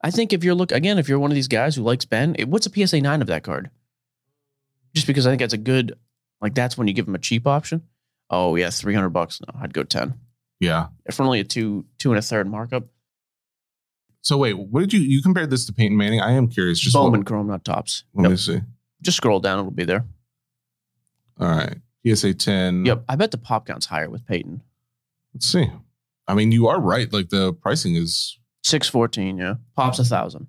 I 0.02 0.10
think 0.10 0.32
if 0.32 0.44
you're 0.44 0.54
look 0.54 0.70
again, 0.70 0.98
if 0.98 1.08
you're 1.08 1.18
one 1.18 1.30
of 1.30 1.34
these 1.34 1.48
guys 1.48 1.74
who 1.74 1.82
likes 1.82 2.04
Ben, 2.04 2.36
it, 2.38 2.48
what's 2.48 2.66
a 2.66 2.86
PSA 2.86 3.00
9 3.00 3.20
of 3.20 3.26
that 3.28 3.42
card? 3.42 3.70
Just 4.94 5.06
because 5.06 5.26
I 5.26 5.30
think 5.30 5.40
that's 5.40 5.54
a 5.54 5.58
good, 5.58 5.94
like 6.40 6.54
that's 6.54 6.76
when 6.78 6.88
you 6.88 6.94
give 6.94 7.08
him 7.08 7.14
a 7.14 7.18
cheap 7.18 7.46
option. 7.46 7.82
Oh 8.30 8.54
yeah, 8.56 8.70
300 8.70 9.08
bucks. 9.08 9.40
No, 9.40 9.60
I'd 9.60 9.72
go 9.74 9.82
10. 9.82 10.14
yeah. 10.60 10.88
For 11.10 11.22
only 11.22 11.40
a 11.40 11.44
two, 11.44 11.84
two 11.98 12.10
and 12.10 12.18
a 12.18 12.22
third 12.22 12.48
markup. 12.48 12.84
So 14.22 14.36
wait, 14.36 14.54
what 14.58 14.80
did 14.80 14.92
you, 14.92 15.00
you 15.00 15.22
compared 15.22 15.50
this 15.50 15.64
to 15.66 15.72
Peyton 15.72 15.96
Manning? 15.96 16.20
I 16.20 16.32
am 16.32 16.48
curious. 16.48 16.78
Just 16.78 16.94
Bowman 16.94 17.20
What, 17.20 17.26
Chrome, 17.26 17.46
not 17.46 17.64
Topps. 17.64 18.04
let 18.14 18.22
Yep. 18.24 18.30
me 18.30 18.36
see. 18.36 18.60
Just 19.00 19.16
scroll 19.16 19.40
down, 19.40 19.58
it'll 19.60 19.70
be 19.70 19.84
there. 19.84 20.04
All 21.40 21.48
right. 21.48 21.76
PSA 22.06 22.34
10. 22.34 22.84
Yep. 22.84 23.04
I 23.08 23.16
bet 23.16 23.30
the 23.30 23.38
pop 23.38 23.66
count's 23.66 23.86
higher 23.86 24.10
with 24.10 24.26
Peyton. 24.26 24.62
Let's 25.34 25.46
see. 25.46 25.70
I 26.26 26.34
mean, 26.34 26.52
you 26.52 26.66
are 26.68 26.80
right. 26.80 27.10
Like 27.12 27.28
the 27.28 27.52
pricing 27.52 27.94
is, 27.94 28.38
614, 28.64 29.38
yeah. 29.38 29.54
Pop's 29.76 29.98
a 29.98 30.04
thousand. 30.04 30.46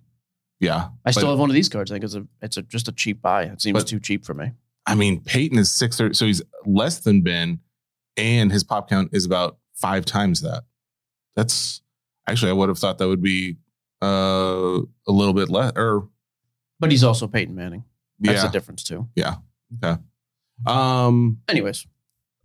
yeah. 0.59 0.89
I 1.05 1.11
still 1.11 1.29
have 1.29 1.39
one 1.39 1.49
of 1.49 1.53
these 1.53 1.69
cards. 1.69 1.91
I 1.91 1.95
think 1.95 2.03
it's 2.05 2.15
a 2.15 2.25
it's 2.41 2.57
a 2.57 2.61
just 2.63 2.87
a 2.87 2.91
cheap 2.91 3.21
buy. 3.21 3.43
It 3.43 3.61
seems 3.61 3.79
But- 3.83 3.87
too 3.87 3.99
cheap 3.99 4.25
for 4.25 4.33
me. 4.33 4.51
I 4.85 4.95
mean, 4.95 5.21
Peyton 5.21 5.57
is 5.59 5.69
six, 5.71 5.95
thirty, 5.97 6.15
so 6.15 6.25
he's 6.25 6.41
less 6.65 6.99
than 6.99 7.21
Ben, 7.21 7.59
and 8.17 8.51
his 8.51 8.63
pop 8.63 8.89
count 8.89 9.09
is 9.13 9.25
about 9.25 9.57
five 9.75 10.03
times 10.05 10.41
that. 10.41 10.63
That's 11.35 11.81
actually, 12.29 12.51
I 12.51 12.53
would 12.53 12.69
have 12.69 12.77
thought 12.77 12.97
that 12.97 13.07
would 13.07 13.21
be 13.21 13.57
uh, 14.01 14.79
a 15.07 15.11
little 15.11 15.33
bit 15.33 15.49
less. 15.49 15.73
Or 15.75 16.09
But 16.79 16.91
he's 16.91 17.03
also 17.03 17.27
Peyton 17.27 17.55
Manning. 17.55 17.83
That's 18.19 18.37
yeah, 18.37 18.47
the 18.47 18.51
difference 18.51 18.83
too. 18.83 19.07
Yeah. 19.15 19.35
Yeah. 19.81 19.97
Um, 20.65 21.39
Anyways, 21.47 21.85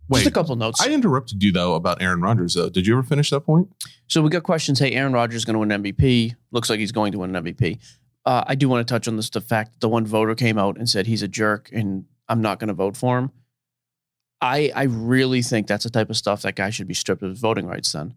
wait. 0.07 0.19
just 0.19 0.29
a 0.29 0.33
couple 0.33 0.55
notes. 0.55 0.81
I 0.81 0.91
interrupted 0.91 1.43
you 1.43 1.51
though 1.51 1.75
about 1.75 2.01
Aaron 2.01 2.21
Rodgers. 2.21 2.53
Though, 2.53 2.69
did 2.69 2.87
you 2.87 2.93
ever 2.97 3.03
finish 3.03 3.29
that 3.31 3.41
point? 3.41 3.69
so 4.07 4.21
we 4.21 4.29
got 4.29 4.43
questions. 4.43 4.79
Hey, 4.79 4.93
Aaron 4.93 5.13
Rodgers 5.13 5.37
is 5.37 5.45
going 5.45 5.55
to 5.55 5.59
win 5.59 5.83
MVP. 5.83 6.35
Looks 6.51 6.69
like 6.69 6.79
he's 6.79 6.91
going 6.91 7.11
to 7.11 7.19
win 7.19 7.35
an 7.35 7.43
MVP. 7.43 7.79
Uh, 8.25 8.43
I 8.47 8.55
do 8.55 8.69
want 8.69 8.87
to 8.87 8.91
touch 8.91 9.07
on 9.07 9.17
this. 9.17 9.29
The 9.29 9.41
fact 9.41 9.73
that 9.73 9.81
the 9.81 9.89
one 9.89 10.05
voter 10.05 10.33
came 10.35 10.57
out 10.57 10.77
and 10.77 10.89
said 10.89 11.07
he's 11.07 11.21
a 11.21 11.27
jerk 11.27 11.69
and 11.71 12.05
I'm 12.27 12.41
not 12.41 12.59
going 12.59 12.69
to 12.69 12.73
vote 12.73 12.97
for 12.97 13.17
him. 13.17 13.31
I 14.41 14.71
I 14.75 14.83
really 14.83 15.41
think 15.41 15.67
that's 15.67 15.83
the 15.83 15.89
type 15.89 16.09
of 16.09 16.17
stuff 16.17 16.41
that 16.43 16.55
guy 16.55 16.69
should 16.69 16.87
be 16.87 16.93
stripped 16.93 17.23
of 17.23 17.29
his 17.29 17.39
voting 17.39 17.65
rights. 17.65 17.91
Then 17.91 18.15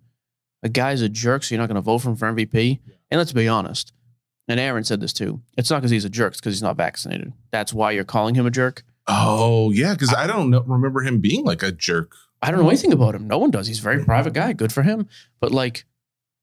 a 0.62 0.68
guy's 0.68 1.02
a 1.02 1.08
jerk, 1.08 1.42
so 1.44 1.54
you're 1.54 1.60
not 1.62 1.68
going 1.68 1.76
to 1.76 1.80
vote 1.80 1.98
for 1.98 2.10
him 2.10 2.16
for 2.16 2.32
MVP. 2.32 2.80
And 3.10 3.18
let's 3.18 3.32
be 3.32 3.48
honest. 3.48 3.92
And 4.48 4.58
Aaron 4.58 4.84
said 4.84 5.00
this 5.00 5.12
too. 5.12 5.42
It's 5.56 5.70
not 5.70 5.78
because 5.80 5.90
he's 5.90 6.04
a 6.06 6.10
jerk; 6.10 6.32
it's 6.32 6.40
because 6.40 6.54
he's 6.54 6.62
not 6.62 6.76
vaccinated. 6.76 7.32
That's 7.50 7.72
why 7.72 7.90
you're 7.92 8.04
calling 8.04 8.34
him 8.34 8.46
a 8.46 8.50
jerk. 8.50 8.82
Oh 9.06 9.70
yeah, 9.70 9.92
because 9.92 10.14
I 10.14 10.26
don't 10.26 10.48
know, 10.50 10.62
remember 10.62 11.02
him 11.02 11.20
being 11.20 11.44
like 11.44 11.62
a 11.62 11.70
jerk. 11.70 12.12
I 12.40 12.50
don't 12.50 12.60
know 12.62 12.68
anything 12.68 12.92
about 12.92 13.14
him. 13.14 13.26
No 13.26 13.36
one 13.38 13.50
does. 13.50 13.66
He's 13.66 13.80
a 13.80 13.82
very 13.82 14.04
private 14.04 14.32
guy. 14.32 14.52
Good 14.54 14.72
for 14.72 14.82
him. 14.82 15.06
But 15.40 15.52
like, 15.52 15.84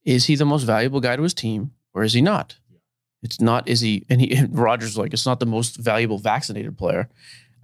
is 0.03 0.25
he 0.25 0.35
the 0.35 0.45
most 0.45 0.63
valuable 0.63 0.99
guy 0.99 1.15
to 1.15 1.23
his 1.23 1.33
team, 1.33 1.71
or 1.93 2.03
is 2.03 2.13
he 2.13 2.21
not? 2.21 2.57
It's 3.23 3.41
not. 3.41 3.67
Is 3.67 3.81
he? 3.81 4.05
And 4.07 4.21
he 4.21 4.31
and 4.35 4.57
Rodgers 4.57 4.97
like 4.99 5.13
it's 5.13 5.25
not 5.25 5.39
the 5.39 5.45
most 5.47 5.77
valuable 5.77 6.19
vaccinated 6.19 6.77
player. 6.77 7.09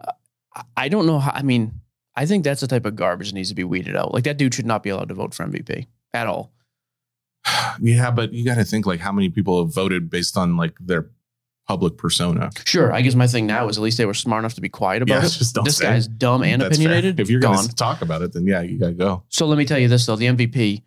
Uh, 0.04 0.12
I- 0.56 0.64
I 0.78 0.90
don't 0.90 1.06
know 1.06 1.20
how. 1.20 1.32
I 1.36 1.44
mean, 1.44 1.82
I 2.16 2.26
think 2.26 2.44
that's 2.44 2.62
the 2.62 2.68
type 2.68 2.86
of 2.86 2.96
garbage 2.96 3.30
that 3.30 3.36
needs 3.36 3.50
to 3.50 3.56
be 3.56 3.64
weeded 3.64 3.96
out. 3.96 4.12
Like 4.14 4.24
that 4.24 4.38
dude 4.38 4.56
should 4.56 4.66
not 4.66 4.82
be 4.82 4.90
allowed 4.90 5.10
to 5.10 5.14
vote 5.14 5.34
for 5.36 5.46
MVP 5.46 5.86
at 6.14 6.28
all. 6.28 6.52
Yeah, 7.82 8.12
but 8.12 8.34
you 8.34 8.46
got 8.46 8.56
to 8.56 8.64
think 8.64 8.86
like 8.86 9.00
how 9.00 9.12
many 9.12 9.30
people 9.30 9.64
have 9.66 9.74
voted 9.74 10.10
based 10.10 10.38
on 10.38 10.58
like 10.58 10.76
their 10.80 11.10
public 11.68 11.98
persona. 11.98 12.50
Sure. 12.66 12.92
I 12.94 13.02
guess 13.02 13.16
my 13.16 13.28
thing 13.28 13.48
now 13.48 13.68
is 13.70 13.78
at 13.78 13.84
least 13.84 13.98
they 13.98 14.06
were 14.06 14.14
smart 14.14 14.42
enough 14.42 14.56
to 14.56 14.62
be 14.62 14.70
quiet 14.70 15.02
about 15.02 15.16
Yeah, 15.22 15.26
it. 15.26 15.30
just 15.32 15.56
don't 15.56 15.64
This 15.64 15.80
guy's 15.80 16.06
it. 16.08 16.18
dumb 16.20 16.44
and 16.44 16.62
That's 16.62 16.78
fair. 16.78 16.88
opinionated. 16.88 17.20
If 17.20 17.30
you're 17.30 17.40
going 17.40 17.66
to 17.68 17.74
talk 17.76 18.02
about 18.02 18.22
it, 18.22 18.34
then 18.34 18.46
yeah, 18.46 18.62
you 18.62 18.78
got 18.78 18.88
to 18.88 18.94
go. 18.94 19.24
So 19.30 19.48
let 19.48 19.58
me 19.58 19.66
tell 19.66 19.80
you 19.80 19.88
this 19.88 20.06
though: 20.06 20.16
the 20.18 20.26
MVP, 20.28 20.84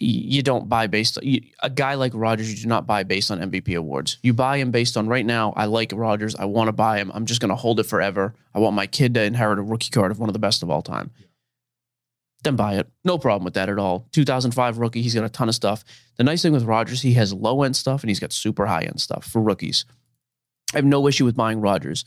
you 0.00 0.42
don't 0.42 0.68
buy 0.68 0.88
based. 0.88 1.18
You, 1.22 1.40
a 1.62 1.70
guy 1.70 1.94
like 1.94 2.12
Rodgers, 2.14 2.50
you 2.52 2.60
do 2.60 2.68
not 2.68 2.86
buy 2.86 3.04
based 3.04 3.30
on 3.30 3.38
MVP 3.38 3.76
awards. 3.76 4.18
You 4.22 4.34
buy 4.34 4.58
him 4.58 4.70
based 4.72 4.96
on 4.96 5.06
right 5.06 5.24
now. 5.24 5.52
I 5.56 5.66
like 5.66 5.92
Rodgers. 5.94 6.34
I 6.34 6.46
want 6.46 6.68
to 6.68 6.72
buy 6.72 6.98
him. 6.98 7.12
I'm 7.14 7.26
just 7.26 7.40
going 7.40 7.50
to 7.50 7.54
hold 7.56 7.78
it 7.78 7.84
forever. 7.84 8.34
I 8.54 8.58
want 8.58 8.74
my 8.74 8.86
kid 8.88 9.14
to 9.14 9.22
inherit 9.22 9.58
a 9.58 9.62
rookie 9.62 9.90
card 9.90 10.10
of 10.10 10.18
one 10.18 10.28
of 10.28 10.32
the 10.32 10.38
best 10.40 10.62
of 10.64 10.70
all 10.70 10.82
time. 10.82 11.10
Then 12.44 12.56
buy 12.56 12.74
it. 12.74 12.88
No 13.04 13.18
problem 13.18 13.44
with 13.44 13.54
that 13.54 13.68
at 13.68 13.78
all. 13.78 14.06
2005 14.12 14.78
rookie. 14.78 15.02
He's 15.02 15.14
got 15.14 15.24
a 15.24 15.28
ton 15.28 15.48
of 15.48 15.54
stuff. 15.54 15.84
The 16.16 16.24
nice 16.24 16.42
thing 16.42 16.52
with 16.52 16.64
Rodgers, 16.64 17.02
he 17.02 17.14
has 17.14 17.32
low 17.32 17.62
end 17.62 17.76
stuff 17.76 18.02
and 18.02 18.10
he's 18.10 18.20
got 18.20 18.32
super 18.32 18.66
high 18.66 18.82
end 18.82 19.00
stuff 19.00 19.24
for 19.24 19.42
rookies. 19.42 19.84
I 20.72 20.78
have 20.78 20.84
no 20.84 21.08
issue 21.08 21.24
with 21.24 21.36
buying 21.36 21.60
Rodgers, 21.60 22.04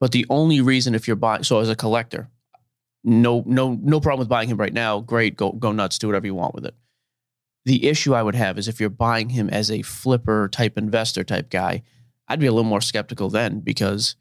but 0.00 0.12
the 0.12 0.26
only 0.30 0.60
reason 0.60 0.94
if 0.94 1.06
you're 1.06 1.16
buying, 1.16 1.44
so 1.44 1.60
as 1.60 1.68
a 1.68 1.76
collector, 1.76 2.28
no, 3.04 3.42
no, 3.46 3.78
no 3.82 4.00
problem 4.00 4.20
with 4.20 4.28
buying 4.28 4.48
him 4.48 4.56
right 4.56 4.72
now. 4.72 5.00
Great, 5.00 5.36
go 5.36 5.52
go 5.52 5.72
nuts, 5.72 5.98
do 5.98 6.06
whatever 6.06 6.26
you 6.26 6.34
want 6.34 6.54
with 6.54 6.64
it. 6.64 6.74
The 7.64 7.86
issue 7.86 8.14
I 8.14 8.22
would 8.22 8.34
have 8.34 8.58
is 8.58 8.68
if 8.68 8.80
you're 8.80 8.90
buying 8.90 9.30
him 9.30 9.48
as 9.50 9.70
a 9.70 9.82
flipper 9.82 10.48
type 10.48 10.76
investor 10.78 11.22
type 11.22 11.50
guy, 11.50 11.82
I'd 12.28 12.40
be 12.40 12.46
a 12.46 12.52
little 12.52 12.68
more 12.68 12.80
skeptical 12.80 13.28
then 13.28 13.60
because 13.60 14.16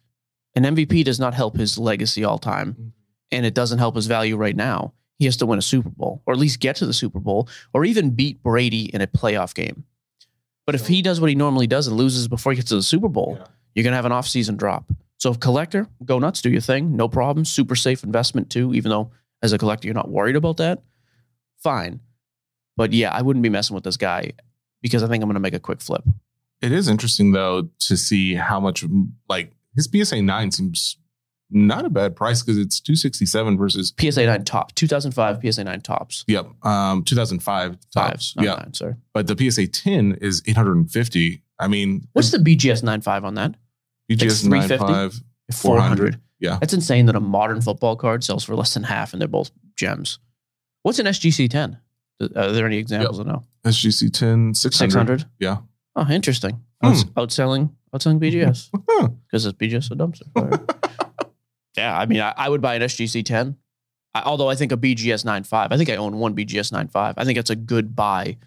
an 0.55 0.63
MVP 0.63 1.03
does 1.05 1.19
not 1.19 1.33
help 1.33 1.57
his 1.57 1.77
legacy 1.77 2.23
all 2.23 2.37
time, 2.37 2.73
mm-hmm. 2.73 2.87
and 3.31 3.45
it 3.45 3.53
doesn't 3.53 3.79
help 3.79 3.95
his 3.95 4.07
value 4.07 4.35
right 4.35 4.55
now. 4.55 4.93
He 5.21 5.25
has 5.25 5.37
to 5.37 5.45
win 5.45 5.59
a 5.59 5.61
Super 5.61 5.91
Bowl, 5.91 6.23
or 6.25 6.33
at 6.33 6.39
least 6.39 6.59
get 6.59 6.77
to 6.77 6.87
the 6.87 6.95
Super 6.95 7.19
Bowl, 7.19 7.47
or 7.75 7.85
even 7.85 8.09
beat 8.09 8.41
Brady 8.41 8.85
in 8.85 9.01
a 9.01 9.05
playoff 9.05 9.53
game. 9.53 9.83
But 10.65 10.73
if 10.73 10.87
he 10.87 11.03
does 11.03 11.21
what 11.21 11.29
he 11.29 11.35
normally 11.35 11.67
does 11.67 11.85
and 11.85 11.95
loses 11.95 12.27
before 12.27 12.51
he 12.51 12.55
gets 12.55 12.69
to 12.69 12.75
the 12.75 12.81
Super 12.81 13.07
Bowl, 13.07 13.37
you're 13.75 13.83
gonna 13.83 13.97
have 13.97 14.07
an 14.07 14.11
off-season 14.11 14.57
drop. 14.57 14.91
So 15.17 15.29
if 15.29 15.39
collector, 15.39 15.87
go 16.03 16.17
nuts, 16.17 16.41
do 16.41 16.49
your 16.49 16.59
thing, 16.59 16.95
no 16.95 17.07
problem. 17.07 17.45
Super 17.45 17.75
safe 17.75 18.03
investment 18.03 18.49
too, 18.49 18.73
even 18.73 18.89
though 18.89 19.11
as 19.43 19.53
a 19.53 19.59
collector 19.59 19.87
you're 19.87 19.93
not 19.93 20.09
worried 20.09 20.35
about 20.35 20.57
that. 20.57 20.81
Fine. 21.61 21.99
But 22.75 22.91
yeah, 22.91 23.11
I 23.11 23.21
wouldn't 23.21 23.43
be 23.43 23.49
messing 23.49 23.75
with 23.75 23.83
this 23.83 23.97
guy 23.97 24.31
because 24.81 25.03
I 25.03 25.07
think 25.07 25.21
I'm 25.21 25.29
gonna 25.29 25.39
make 25.39 25.53
a 25.53 25.59
quick 25.59 25.81
flip. 25.81 26.03
It 26.63 26.71
is 26.71 26.87
interesting 26.87 27.31
though 27.33 27.69
to 27.81 27.95
see 27.95 28.33
how 28.33 28.59
much 28.59 28.83
like 29.29 29.51
his 29.75 29.87
PSA 29.87 30.23
nine 30.23 30.49
seems 30.49 30.97
not 31.51 31.85
a 31.85 31.89
bad 31.89 32.15
price 32.15 32.41
because 32.41 32.57
it's 32.57 32.79
two 32.79 32.95
sixty 32.95 33.25
seven 33.25 33.57
versus 33.57 33.93
PSA 33.99 34.25
9 34.25 34.43
top, 34.45 34.73
2005 34.75 35.39
PSA 35.43 35.63
9 35.63 35.81
Topps. 35.81 36.23
yep 36.27 36.47
um 36.65 37.03
two 37.03 37.15
thousand 37.15 37.39
five 37.41 37.77
Topps 37.93 38.33
Fives, 38.33 38.33
not 38.35 38.45
yeah, 38.45 38.55
nine, 38.55 38.73
sorry. 38.73 38.95
but 39.13 39.27
the 39.27 39.35
PSA 39.51 39.67
ten 39.67 40.17
is 40.21 40.41
eight 40.47 40.55
hundred 40.55 40.77
and 40.77 40.91
fifty. 40.91 41.43
I 41.59 41.67
mean, 41.67 42.07
What's 42.13 42.31
the 42.31 42.39
BGS 42.39 42.81
95 42.81 43.23
on 43.23 43.35
that? 43.35 43.53
BGS 44.11 44.47
nine 44.47 44.67
350? 44.67 44.77
five 44.87 45.21
400. 45.53 46.19
Yeah, 46.39 46.57
That's 46.59 46.73
insane 46.73 47.05
that 47.05 47.15
a 47.15 47.19
modern 47.19 47.61
football 47.61 47.95
card 47.95 48.23
sells 48.23 48.43
for 48.43 48.55
less 48.55 48.73
than 48.73 48.81
half 48.81 49.13
and 49.13 49.21
they're 49.21 49.27
both 49.27 49.51
gems. 49.75 50.17
What's 50.81 50.97
an 50.97 51.05
SGC 51.05 51.49
10? 51.51 51.77
Are 52.35 52.51
there 52.51 52.65
any 52.65 52.77
examples 52.77 53.19
I 53.19 53.23
know? 53.23 53.43
SGC 53.63 54.11
10 54.11 54.55
600. 54.55 54.91
600? 54.91 55.25
Yeah. 55.39 55.57
Oh, 55.95 56.07
interesting. 56.09 56.61
Hmm. 56.81 56.87
Outs- 56.87 57.03
outselling, 57.03 57.69
outselling 57.93 58.19
BGS. 58.19 58.69
Because 59.27 59.45
it's 59.45 59.55
BGS 59.57 59.91
a 59.91 59.95
dumpster. 59.95 61.10
Yeah, 61.77 61.97
I 61.97 62.05
mean, 62.05 62.21
I, 62.21 62.33
I 62.35 62.49
would 62.49 62.61
buy 62.61 62.75
an 62.75 62.81
SGC 62.81 63.25
10. 63.25 63.57
I, 64.13 64.21
although 64.23 64.49
I 64.49 64.55
think 64.55 64.71
a 64.71 64.77
BGS 64.77 65.25
9.5, 65.25 65.67
I 65.71 65.77
think 65.77 65.89
I 65.89 65.95
own 65.95 66.17
one 66.17 66.35
BGS 66.35 66.71
9.5. 66.71 67.13
I 67.17 67.23
think 67.23 67.37
it's 67.37 67.49
a 67.49 67.55
good 67.55 67.95
buy 67.95 68.37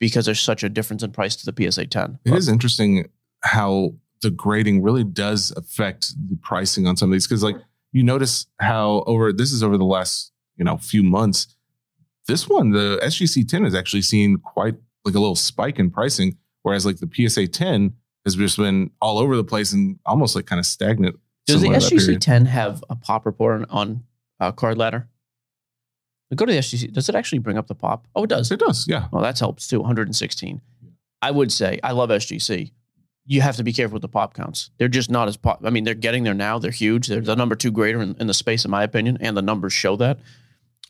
because 0.00 0.24
there's 0.24 0.40
such 0.40 0.62
a 0.62 0.68
difference 0.68 1.02
in 1.02 1.12
price 1.12 1.36
to 1.36 1.50
the 1.50 1.70
PSA 1.70 1.86
10. 1.86 2.18
It 2.24 2.34
is 2.34 2.48
interesting 2.48 3.08
how 3.42 3.94
the 4.22 4.30
grading 4.30 4.82
really 4.82 5.04
does 5.04 5.52
affect 5.56 6.14
the 6.28 6.36
pricing 6.36 6.86
on 6.86 6.96
some 6.96 7.10
of 7.10 7.12
these 7.12 7.26
because 7.26 7.42
like 7.42 7.56
you 7.90 8.04
notice 8.04 8.46
how 8.60 9.02
over 9.06 9.32
this 9.32 9.50
is 9.52 9.64
over 9.64 9.76
the 9.76 9.84
last 9.84 10.30
you 10.56 10.64
know 10.64 10.76
few 10.76 11.02
months 11.02 11.56
this 12.28 12.48
one 12.48 12.70
the 12.70 13.00
sgc 13.02 13.48
10 13.48 13.64
has 13.64 13.74
actually 13.74 14.00
seen 14.00 14.36
quite 14.36 14.76
like 15.04 15.16
a 15.16 15.18
little 15.18 15.34
spike 15.34 15.80
in 15.80 15.90
pricing 15.90 16.36
whereas 16.62 16.86
like 16.86 16.98
the 16.98 17.28
psa 17.28 17.48
10 17.48 17.94
has 18.24 18.36
just 18.36 18.56
been 18.56 18.90
all 19.00 19.18
over 19.18 19.36
the 19.36 19.44
place 19.44 19.72
and 19.72 19.98
almost 20.06 20.36
like 20.36 20.46
kind 20.46 20.60
of 20.60 20.66
stagnant. 20.66 21.18
Does 21.46 21.56
the 21.60 21.66
similar 21.66 21.80
to 21.80 21.96
that 21.96 22.16
SGC. 22.16 22.20
10 22.20 22.46
have 22.46 22.84
a 22.88 22.96
pop 22.96 23.26
report 23.26 23.62
on, 23.62 23.66
on 23.70 24.04
uh, 24.40 24.52
card 24.52 24.78
ladder? 24.78 25.08
Go 26.34 26.46
to 26.46 26.52
the 26.52 26.58
SGC. 26.58 26.92
Does 26.92 27.08
it 27.08 27.14
actually 27.14 27.40
bring 27.40 27.58
up 27.58 27.66
the 27.66 27.74
pop? 27.74 28.06
Oh, 28.14 28.24
it 28.24 28.30
does. 28.30 28.50
It 28.50 28.60
does, 28.60 28.86
yeah. 28.88 29.08
Well, 29.12 29.22
that 29.22 29.38
helps 29.38 29.66
too. 29.66 29.80
116. 29.80 30.62
I 31.20 31.30
would 31.30 31.52
say 31.52 31.78
I 31.82 31.92
love 31.92 32.08
SGC. 32.10 32.72
You 33.26 33.40
have 33.42 33.56
to 33.56 33.62
be 33.62 33.72
careful 33.72 33.94
with 33.94 34.02
the 34.02 34.08
pop 34.08 34.34
counts. 34.34 34.70
They're 34.78 34.88
just 34.88 35.10
not 35.10 35.28
as 35.28 35.36
pop. 35.36 35.60
I 35.64 35.70
mean, 35.70 35.84
they're 35.84 35.94
getting 35.94 36.24
there 36.24 36.34
now. 36.34 36.58
They're 36.58 36.70
huge. 36.70 37.06
They're 37.06 37.20
the 37.20 37.36
number 37.36 37.54
two 37.54 37.70
greater 37.70 38.00
in, 38.00 38.16
in 38.18 38.26
the 38.26 38.34
space, 38.34 38.64
in 38.64 38.70
my 38.70 38.82
opinion, 38.82 39.18
and 39.20 39.36
the 39.36 39.42
numbers 39.42 39.72
show 39.72 39.94
that. 39.96 40.18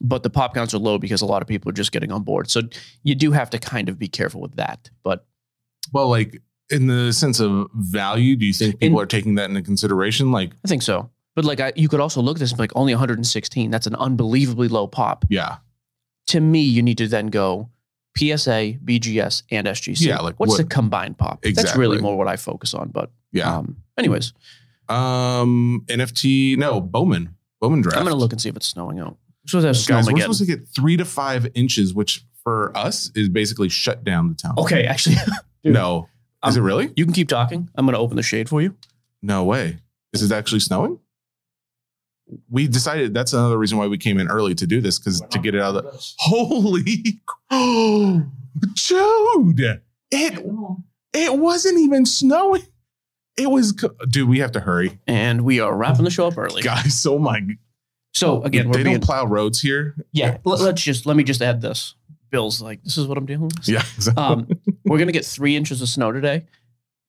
But 0.00 0.22
the 0.22 0.30
pop 0.30 0.54
counts 0.54 0.72
are 0.74 0.78
low 0.78 0.98
because 0.98 1.22
a 1.22 1.26
lot 1.26 1.42
of 1.42 1.48
people 1.48 1.68
are 1.68 1.74
just 1.74 1.92
getting 1.92 2.10
on 2.10 2.22
board. 2.22 2.50
So 2.50 2.62
you 3.02 3.14
do 3.14 3.32
have 3.32 3.50
to 3.50 3.58
kind 3.58 3.88
of 3.88 3.98
be 3.98 4.08
careful 4.08 4.40
with 4.40 4.56
that. 4.56 4.90
But 5.02 5.26
Well, 5.92 6.08
like 6.08 6.40
in 6.72 6.86
the 6.88 7.12
sense 7.12 7.38
of 7.40 7.68
value, 7.74 8.34
do 8.36 8.46
you 8.46 8.52
think 8.52 8.80
people 8.80 8.98
In- 8.98 9.02
are 9.02 9.06
taking 9.06 9.34
that 9.36 9.48
into 9.50 9.62
consideration? 9.62 10.32
Like, 10.32 10.52
I 10.64 10.68
think 10.68 10.82
so. 10.82 11.10
But 11.34 11.44
like, 11.44 11.60
I, 11.60 11.72
you 11.76 11.88
could 11.88 12.00
also 12.00 12.20
look 12.20 12.36
at 12.36 12.40
this 12.40 12.50
and 12.50 12.58
like 12.58 12.72
only 12.74 12.92
116. 12.94 13.70
That's 13.70 13.86
an 13.86 13.94
unbelievably 13.94 14.68
low 14.68 14.86
pop. 14.86 15.24
yeah, 15.30 15.56
To 16.28 16.40
me, 16.40 16.60
you 16.60 16.82
need 16.82 16.98
to 16.98 17.08
then 17.08 17.28
go 17.28 17.70
PSA, 18.18 18.74
BGS, 18.84 19.44
and 19.50 19.66
SGC. 19.66 20.00
Yeah, 20.06 20.18
like 20.18 20.38
what's 20.38 20.50
what- 20.50 20.58
the 20.58 20.64
combined 20.64 21.16
pop? 21.18 21.42
That's 21.42 21.76
really 21.76 22.00
more 22.00 22.16
what 22.16 22.28
I 22.28 22.36
focus 22.36 22.74
on. 22.74 22.88
But 22.90 23.10
yeah. 23.32 23.56
um, 23.56 23.76
anyways, 23.96 24.32
Um, 24.88 25.84
NFT, 25.88 26.56
no, 26.58 26.80
Bowman, 26.80 27.34
Bowman 27.60 27.80
draft. 27.80 27.96
I'm 27.98 28.04
gonna 28.04 28.16
look 28.16 28.32
and 28.32 28.40
see 28.40 28.48
if 28.50 28.56
it's 28.56 28.66
snowing 28.66 28.98
out. 28.98 29.16
So 29.46 29.60
there's 29.60 29.86
Guys, 29.86 30.06
we're 30.10 30.20
supposed 30.20 30.40
to 30.40 30.46
get 30.46 30.68
three 30.68 30.96
to 30.98 31.04
five 31.04 31.48
inches, 31.54 31.94
which 31.94 32.24
for 32.44 32.76
us 32.76 33.10
is 33.14 33.28
basically 33.28 33.68
shut 33.68 34.04
down 34.04 34.28
the 34.28 34.34
town. 34.34 34.54
Okay, 34.58 34.84
actually, 34.84 35.16
dude, 35.64 35.72
no, 35.72 36.08
is 36.46 36.56
it 36.56 36.60
um, 36.60 36.66
really? 36.66 36.92
you 36.96 37.04
can 37.04 37.14
keep 37.14 37.28
talking. 37.28 37.68
I'm 37.74 37.86
gonna 37.86 37.98
open 37.98 38.16
the 38.16 38.22
shade 38.22 38.48
for 38.48 38.60
you. 38.60 38.76
No 39.22 39.44
way. 39.44 39.78
Is 40.12 40.22
it 40.22 40.34
actually 40.34 40.60
snowing? 40.60 40.98
We 42.50 42.66
decided 42.66 43.12
that's 43.14 43.32
another 43.32 43.58
reason 43.58 43.78
why 43.78 43.86
we 43.86 43.98
came 43.98 44.18
in 44.18 44.28
early 44.28 44.54
to 44.54 44.66
do 44.66 44.80
this 44.80 44.98
because 44.98 45.20
to 45.20 45.38
get 45.38 45.54
it 45.54 45.60
out 45.60 45.76
of 45.76 45.84
the 45.84 46.12
holy, 46.18 47.20
oh, 47.50 48.24
Jude, 48.74 49.80
it 50.10 50.46
it 51.12 51.38
wasn't 51.38 51.78
even 51.78 52.06
snowing. 52.06 52.62
It 53.36 53.50
was, 53.50 53.72
dude. 54.08 54.28
We 54.28 54.40
have 54.40 54.52
to 54.52 54.60
hurry, 54.60 54.98
And 55.06 55.42
we 55.42 55.60
are 55.60 55.74
wrapping 55.74 56.04
the 56.04 56.10
show 56.10 56.26
up 56.26 56.36
early. 56.36 56.62
guys. 56.62 57.04
Oh 57.06 57.18
my! 57.18 57.40
So 58.12 58.42
again, 58.42 58.68
we're 58.68 58.74
they 58.74 58.82
being, 58.82 58.96
don't 58.96 59.04
plow 59.04 59.24
roads 59.24 59.60
here. 59.60 59.94
yeah. 60.12 60.38
Let, 60.44 60.60
us 60.60 60.82
just 60.82 61.06
let 61.06 61.16
me 61.16 61.24
just 61.24 61.40
add 61.40 61.60
this. 61.62 61.94
Bill's 62.32 62.60
like, 62.60 62.82
this 62.82 62.98
is 62.98 63.06
what 63.06 63.16
I'm 63.18 63.26
dealing 63.26 63.44
with. 63.44 63.68
Yeah, 63.68 63.84
exactly. 63.94 64.24
Um, 64.24 64.48
we're 64.84 64.98
gonna 64.98 65.12
get 65.12 65.24
three 65.24 65.54
inches 65.54 65.80
of 65.80 65.88
snow 65.88 66.10
today. 66.10 66.46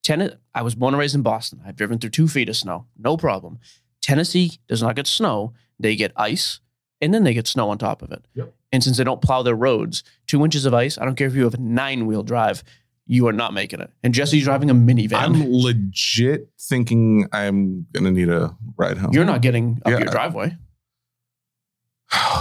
Ten- 0.03 0.38
I 0.53 0.62
was 0.62 0.75
born 0.75 0.93
and 0.93 0.99
raised 0.99 1.15
in 1.15 1.21
Boston. 1.23 1.62
I've 1.65 1.77
driven 1.77 1.97
through 1.97 2.12
two 2.12 2.27
feet 2.27 2.49
of 2.49 2.55
snow, 2.57 2.86
no 2.99 3.17
problem. 3.17 3.57
Tennessee 4.01 4.59
does 4.67 4.83
not 4.83 4.95
get 4.95 5.07
snow; 5.07 5.53
they 5.79 5.95
get 5.95 6.12
ice, 6.17 6.59
and 7.01 7.13
then 7.13 7.23
they 7.23 7.33
get 7.33 7.47
snow 7.47 7.69
on 7.69 7.77
top 7.77 8.01
of 8.01 8.12
it. 8.12 8.27
Yep. 8.36 8.53
And 8.73 8.83
since 8.83 8.97
they 8.97 9.03
don't 9.03 9.21
plow 9.21 9.41
their 9.43 9.55
roads, 9.55 10.03
two 10.27 10.43
inches 10.43 10.65
of 10.65 10.73
ice. 10.73 10.97
I 10.97 11.05
don't 11.05 11.15
care 11.15 11.27
if 11.27 11.36
you 11.36 11.43
have 11.43 11.53
a 11.53 11.57
nine-wheel 11.59 12.23
drive, 12.23 12.63
you 13.05 13.27
are 13.27 13.33
not 13.33 13.53
making 13.53 13.79
it. 13.81 13.91
And 14.03 14.13
Jesse's 14.13 14.43
driving 14.43 14.69
a 14.69 14.73
minivan. 14.75 15.13
I'm 15.13 15.43
legit 15.49 16.49
thinking 16.59 17.27
I'm 17.31 17.86
gonna 17.93 18.12
need 18.12 18.29
a 18.29 18.57
ride 18.75 18.97
home. 18.97 19.12
You're 19.13 19.25
not 19.25 19.41
getting 19.41 19.79
up 19.86 19.91
Yeah. 19.91 19.99
your 19.99 20.07
driveway. 20.09 20.57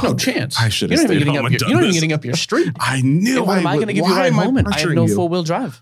No 0.02 0.14
chance. 0.14 0.60
I 0.60 0.68
should 0.68 0.90
You're 0.90 0.98
have 1.00 1.08
not 1.08 1.14
even 1.16 1.24
stayed 1.24 1.32
getting 1.32 1.34
home 1.34 1.44
up 1.46 1.50
and 1.52 1.52
your, 1.52 1.58
done 1.58 1.68
You're 1.70 1.76
not 1.78 1.82
even 1.84 1.88
this. 1.92 1.96
getting 2.00 2.12
up 2.12 2.24
your 2.24 2.34
street. 2.34 2.72
I 2.80 3.00
knew. 3.02 3.42
What 3.44 3.56
I 3.56 3.60
am 3.60 3.66
I 3.66 3.74
going 3.76 3.86
to 3.88 3.92
give 3.94 4.04
you 4.06 4.12
a 4.12 4.14
why 4.14 4.20
ride 4.30 4.32
I 4.32 4.44
home? 4.44 4.58
I 4.58 4.78
have 4.78 4.90
no 4.90 5.06
four 5.08 5.28
wheel 5.28 5.42
drive. 5.42 5.80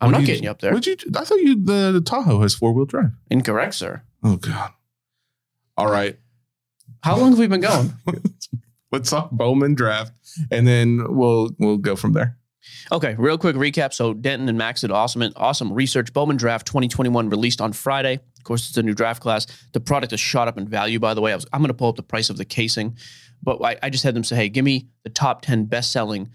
I'm 0.00 0.08
What 0.08 0.12
not 0.12 0.20
did 0.20 0.26
getting 0.26 0.44
you 0.44 0.50
up 0.50 0.60
there. 0.60 0.72
Would 0.72 0.86
you? 0.86 0.96
I 1.16 1.24
thought 1.24 1.38
you 1.40 1.62
the, 1.62 1.92
the 1.92 2.00
Tahoe 2.00 2.40
has 2.42 2.54
four 2.54 2.72
wheel 2.72 2.86
drive. 2.86 3.10
Incorrect, 3.30 3.74
sir. 3.74 4.02
Oh 4.22 4.36
God. 4.36 4.70
All 5.76 5.90
right. 5.90 6.18
How 7.02 7.16
long 7.18 7.30
have 7.30 7.38
we 7.38 7.46
been 7.46 7.60
going? 7.60 7.94
Let's 8.92 9.08
talk 9.10 9.30
Bowman 9.30 9.74
draft, 9.74 10.12
and 10.50 10.66
then 10.66 11.04
we'll 11.16 11.50
we'll 11.58 11.76
go 11.78 11.96
from 11.96 12.12
there. 12.12 12.36
Okay, 12.92 13.14
real 13.18 13.38
quick 13.38 13.56
recap. 13.56 13.92
So 13.92 14.12
Denton 14.14 14.48
and 14.48 14.58
Max 14.58 14.82
did 14.82 14.90
awesome, 14.90 15.22
awesome 15.36 15.72
research. 15.72 16.12
Bowman 16.12 16.36
Draft 16.36 16.66
2021 16.66 17.30
released 17.30 17.60
on 17.60 17.72
Friday. 17.72 18.14
Of 18.14 18.44
course, 18.44 18.68
it's 18.68 18.76
a 18.76 18.82
new 18.82 18.94
draft 18.94 19.22
class. 19.22 19.46
The 19.72 19.80
product 19.80 20.12
has 20.12 20.20
shot 20.20 20.48
up 20.48 20.58
in 20.58 20.66
value. 20.66 20.98
By 20.98 21.14
the 21.14 21.20
way, 21.20 21.32
I 21.32 21.34
was, 21.34 21.46
I'm 21.52 21.60
going 21.60 21.68
to 21.68 21.74
pull 21.74 21.88
up 21.88 21.96
the 21.96 22.02
price 22.02 22.30
of 22.30 22.36
the 22.36 22.44
casing, 22.44 22.96
but 23.42 23.62
I, 23.62 23.76
I 23.82 23.90
just 23.90 24.04
had 24.04 24.14
them 24.14 24.24
say, 24.24 24.36
"Hey, 24.36 24.48
give 24.48 24.64
me 24.64 24.88
the 25.04 25.10
top 25.10 25.42
10 25.42 25.66
best 25.66 25.92
selling." 25.92 26.30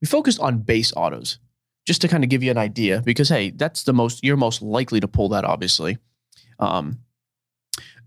We 0.00 0.06
focused 0.06 0.40
on 0.40 0.58
base 0.58 0.92
autos, 0.94 1.38
just 1.86 2.02
to 2.02 2.08
kind 2.08 2.22
of 2.22 2.30
give 2.30 2.42
you 2.42 2.50
an 2.50 2.58
idea, 2.58 3.02
because 3.04 3.28
hey, 3.28 3.50
that's 3.50 3.84
the 3.84 3.92
most 3.92 4.22
you're 4.22 4.36
most 4.36 4.60
likely 4.62 5.00
to 5.00 5.08
pull 5.08 5.30
that, 5.30 5.44
obviously. 5.44 5.98
Um, 6.58 6.98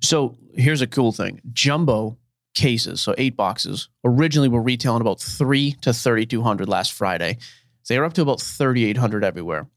so 0.01 0.37
here's 0.53 0.81
a 0.81 0.87
cool 0.87 1.11
thing: 1.11 1.41
jumbo 1.51 2.17
cases, 2.55 3.01
so 3.01 3.15
eight 3.17 3.35
boxes, 3.35 3.89
originally 4.03 4.49
were 4.49 4.61
retailing 4.61 5.01
about 5.01 5.19
three 5.19 5.73
to 5.81 5.93
3,200 5.93 6.67
last 6.67 6.93
Friday. 6.93 7.37
They 7.89 7.97
are 7.97 8.05
up 8.05 8.13
to 8.13 8.21
about 8.21 8.39
3,800 8.39 9.23
everywhere. 9.23 9.67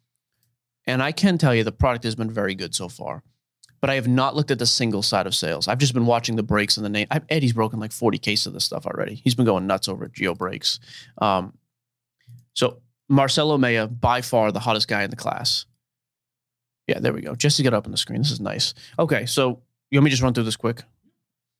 And 0.86 1.02
I 1.02 1.12
can 1.12 1.38
tell 1.38 1.54
you 1.54 1.64
the 1.64 1.72
product 1.72 2.04
has 2.04 2.14
been 2.14 2.30
very 2.30 2.54
good 2.54 2.74
so 2.74 2.88
far. 2.88 3.22
But 3.80 3.90
I 3.90 3.94
have 3.94 4.06
not 4.06 4.36
looked 4.36 4.52
at 4.52 4.60
the 4.60 4.66
single 4.66 5.02
side 5.02 5.26
of 5.26 5.34
sales. 5.34 5.66
I've 5.66 5.78
just 5.78 5.94
been 5.94 6.06
watching 6.06 6.36
the 6.36 6.42
breaks 6.42 6.76
and 6.76 6.84
the 6.84 6.90
name. 6.90 7.08
I've, 7.10 7.24
Eddie's 7.28 7.52
broken 7.52 7.80
like 7.80 7.90
40 7.90 8.18
cases 8.18 8.46
of 8.46 8.52
this 8.52 8.64
stuff 8.64 8.86
already. 8.86 9.16
He's 9.16 9.34
been 9.34 9.46
going 9.46 9.66
nuts 9.66 9.88
over 9.88 10.06
Geo 10.06 10.34
Breaks. 10.34 10.78
Um, 11.18 11.58
so 12.52 12.82
Marcelo 13.08 13.58
Mayer, 13.58 13.88
by 13.88 14.20
far 14.20 14.52
the 14.52 14.60
hottest 14.60 14.86
guy 14.86 15.02
in 15.02 15.10
the 15.10 15.16
class. 15.16 15.66
Yeah, 16.86 17.00
there 17.00 17.12
we 17.12 17.22
go. 17.22 17.34
Just 17.34 17.56
to 17.56 17.62
get 17.62 17.74
up 17.74 17.86
on 17.86 17.92
the 17.92 17.98
screen. 17.98 18.20
This 18.20 18.30
is 18.30 18.40
nice. 18.40 18.74
Okay, 18.98 19.26
so 19.26 19.62
you 19.90 19.98
want 19.98 20.04
me 20.04 20.10
just 20.10 20.22
run 20.22 20.34
through 20.34 20.44
this 20.44 20.56
quick? 20.56 20.82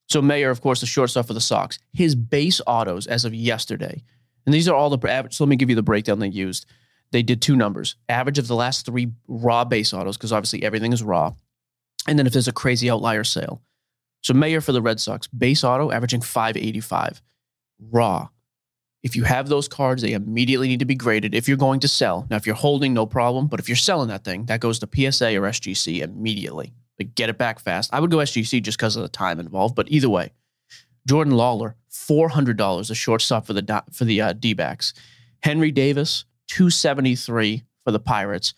So 0.09 0.21
Mayer, 0.21 0.51
of 0.51 0.61
course, 0.61 0.81
the 0.81 0.87
shortstop 0.87 1.27
for 1.27 1.35
the 1.35 1.41
Sox. 1.41 1.79
His 1.93 2.15
base 2.15 2.61
autos 2.67 3.07
as 3.07 3.25
of 3.25 3.35
yesterday, 3.35 4.05
and 4.47 4.55
these 4.55 4.69
are 4.69 4.75
all 4.75 4.91
the 4.91 5.11
average. 5.11 5.35
So 5.35 5.45
let 5.45 5.49
me 5.49 5.57
give 5.57 5.71
you 5.71 5.77
the 5.77 5.83
breakdown 5.83 6.19
they 6.19 6.29
used. 6.29 6.67
They 7.11 7.23
did 7.23 7.43
two 7.43 7.57
numbers: 7.57 7.97
average 8.09 8.39
of 8.39 8.49
the 8.49 8.57
last 8.57 8.87
three 8.87 9.13
raw 9.29 9.65
base 9.65 9.93
autos, 9.93 10.17
because 10.17 10.33
obviously 10.33 10.63
everything 10.63 10.93
is 10.93 11.03
raw, 11.03 11.35
and 12.07 12.19
then 12.19 12.27
if 12.27 12.33
there's 12.33 12.49
a 12.49 12.53
crazy 12.53 12.91
outlier 12.91 13.25
sale. 13.25 13.63
So 14.23 14.35
Mayer 14.35 14.61
for 14.61 14.73
the 14.73 14.83
Red 14.83 15.01
Sox, 15.01 15.27
base 15.27 15.65
auto 15.65 15.91
averaging 15.91 16.23
585, 16.23 17.21
raw. 17.91 18.29
If 19.03 19.17
you 19.17 19.25
have 19.25 19.49
those 19.49 19.67
cards, 19.67 20.01
they 20.01 20.13
immediately 20.13 20.69
need 20.69 20.79
to 20.79 20.85
be 20.85 20.95
graded 20.95 21.35
if 21.35 21.49
you're 21.49 21.57
going 21.57 21.81
to 21.81 21.89
sell. 21.89 22.25
Now, 22.31 22.37
if 22.37 22.47
you're 22.47 22.55
holding, 22.55 22.95
no 22.95 23.05
problem. 23.05 23.49
But 23.49 23.59
if 23.59 23.69
you're 23.69 23.75
selling 23.75 24.09
that 24.09 24.23
thing, 24.23 24.47
that 24.47 24.61
goes 24.61 24.79
to 24.79 24.87
PSA 24.87 25.37
or 25.37 25.43
SGC 25.43 26.03
immediately. 26.03 26.73
Like 27.01 27.17
get 27.17 27.29
it 27.29 27.37
back 27.37 27.59
fast. 27.59 27.93
I 27.93 27.99
would 27.99 28.13
go 28.13 28.19
SGC 28.19 28.63
just 28.63 28.79
because 28.79 28.95
of 28.95 29.03
the 29.03 29.09
time 29.09 29.41
involved. 29.41 29.75
But 29.75 29.91
either 29.91 30.09
way, 30.09 30.31
Jordan 31.07 31.35
Lawlar, 31.35 31.75
four 31.88 32.29
hundred 32.29 32.57
dollars, 32.57 32.91
a 32.91 32.95
shortstop 32.95 33.47
for 33.47 33.53
the 33.53 33.85
for 33.93 34.05
the 34.05 34.21
uh, 34.21 34.33
D-backs. 34.33 34.95
Henry 35.43 35.71
Davis, 35.71 36.25
two 36.49 36.71
seventy 36.71 37.15
three 37.15 37.65
for 37.85 37.91
the 37.91 38.01
Pirates. 38.01 38.55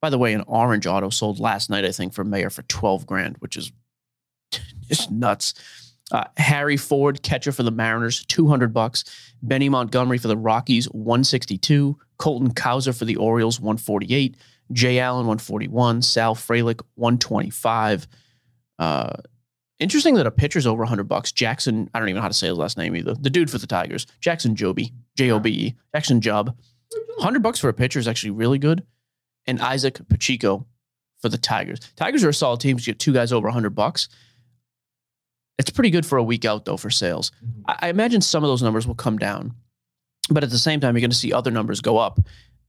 By 0.00 0.10
the 0.10 0.18
way, 0.18 0.32
an 0.32 0.44
orange 0.46 0.86
auto 0.86 1.10
sold 1.10 1.40
last 1.40 1.70
night, 1.70 1.84
I 1.84 1.92
think, 1.92 2.12
for 2.12 2.24
Mayer 2.24 2.50
for 2.50 2.62
twelve 2.62 3.06
grand, 3.06 3.36
which 3.38 3.56
is 3.56 3.72
just 4.88 5.10
nuts. 5.10 5.54
Uh, 6.10 6.24
Harry 6.38 6.78
Ford, 6.78 7.22
catcher 7.22 7.52
for 7.52 7.62
the 7.62 7.70
Mariners, 7.70 8.24
two 8.24 8.48
hundred 8.48 8.72
bucks. 8.72 9.04
Benny 9.42 9.68
Montgomery 9.68 10.18
for 10.18 10.28
the 10.28 10.36
Rockies, 10.36 10.86
one 10.86 11.22
sixty 11.22 11.58
two. 11.58 11.98
Colton 12.18 12.52
Cowser 12.52 12.96
for 12.96 13.04
the 13.04 13.16
Orioles, 13.16 13.60
one 13.60 13.76
forty 13.76 14.14
eight. 14.14 14.36
Jay 14.72 14.98
Allen, 14.98 15.26
one 15.26 15.38
forty 15.38 15.68
one. 15.68 16.02
Sal 16.02 16.34
Frelick, 16.34 16.80
one 16.94 17.18
twenty 17.18 17.50
five. 17.50 18.08
Uh, 18.78 19.12
interesting 19.78 20.14
that 20.14 20.26
a 20.26 20.30
pitcher's 20.30 20.66
over 20.66 20.84
hundred 20.84 21.08
bucks. 21.08 21.32
Jackson, 21.32 21.90
I 21.94 21.98
don't 21.98 22.08
even 22.08 22.16
know 22.16 22.22
how 22.22 22.28
to 22.28 22.34
say 22.34 22.48
his 22.48 22.58
last 22.58 22.76
name 22.76 22.96
either. 22.96 23.14
The 23.14 23.30
dude 23.30 23.50
for 23.50 23.58
the 23.58 23.66
Tigers, 23.66 24.06
Jackson 24.20 24.56
Joby, 24.56 24.92
J 25.16 25.30
O 25.30 25.38
B 25.38 25.50
E, 25.50 25.76
Jackson 25.94 26.20
Job. 26.20 26.56
Hundred 27.18 27.42
bucks 27.42 27.58
for 27.58 27.68
a 27.68 27.74
pitcher 27.74 27.98
is 27.98 28.08
actually 28.08 28.30
really 28.30 28.58
good. 28.58 28.86
And 29.46 29.58
Izaac 29.60 30.08
Pacheco 30.08 30.66
for 31.20 31.28
the 31.28 31.38
Tigers. 31.38 31.80
Tigers 31.96 32.24
are 32.24 32.28
a 32.28 32.34
solid 32.34 32.60
team. 32.60 32.78
You 32.78 32.84
get 32.84 32.98
two 32.98 33.12
guys 33.12 33.32
over 33.32 33.50
hundred 33.50 33.74
bucks. 33.74 34.08
It's 35.58 35.70
pretty 35.70 35.90
good 35.90 36.06
for 36.06 36.18
a 36.18 36.22
week 36.22 36.44
out 36.44 36.64
though 36.64 36.76
for 36.76 36.90
sales. 36.90 37.32
Mm-hmm. 37.44 37.62
I, 37.66 37.78
I 37.82 37.88
imagine 37.88 38.20
some 38.20 38.44
of 38.44 38.48
those 38.48 38.62
numbers 38.62 38.86
will 38.86 38.94
come 38.94 39.18
down, 39.18 39.54
but 40.30 40.44
at 40.44 40.50
the 40.50 40.58
same 40.58 40.80
time, 40.80 40.94
you're 40.94 41.00
going 41.00 41.10
to 41.10 41.16
see 41.16 41.32
other 41.32 41.50
numbers 41.50 41.80
go 41.80 41.98
up. 41.98 42.20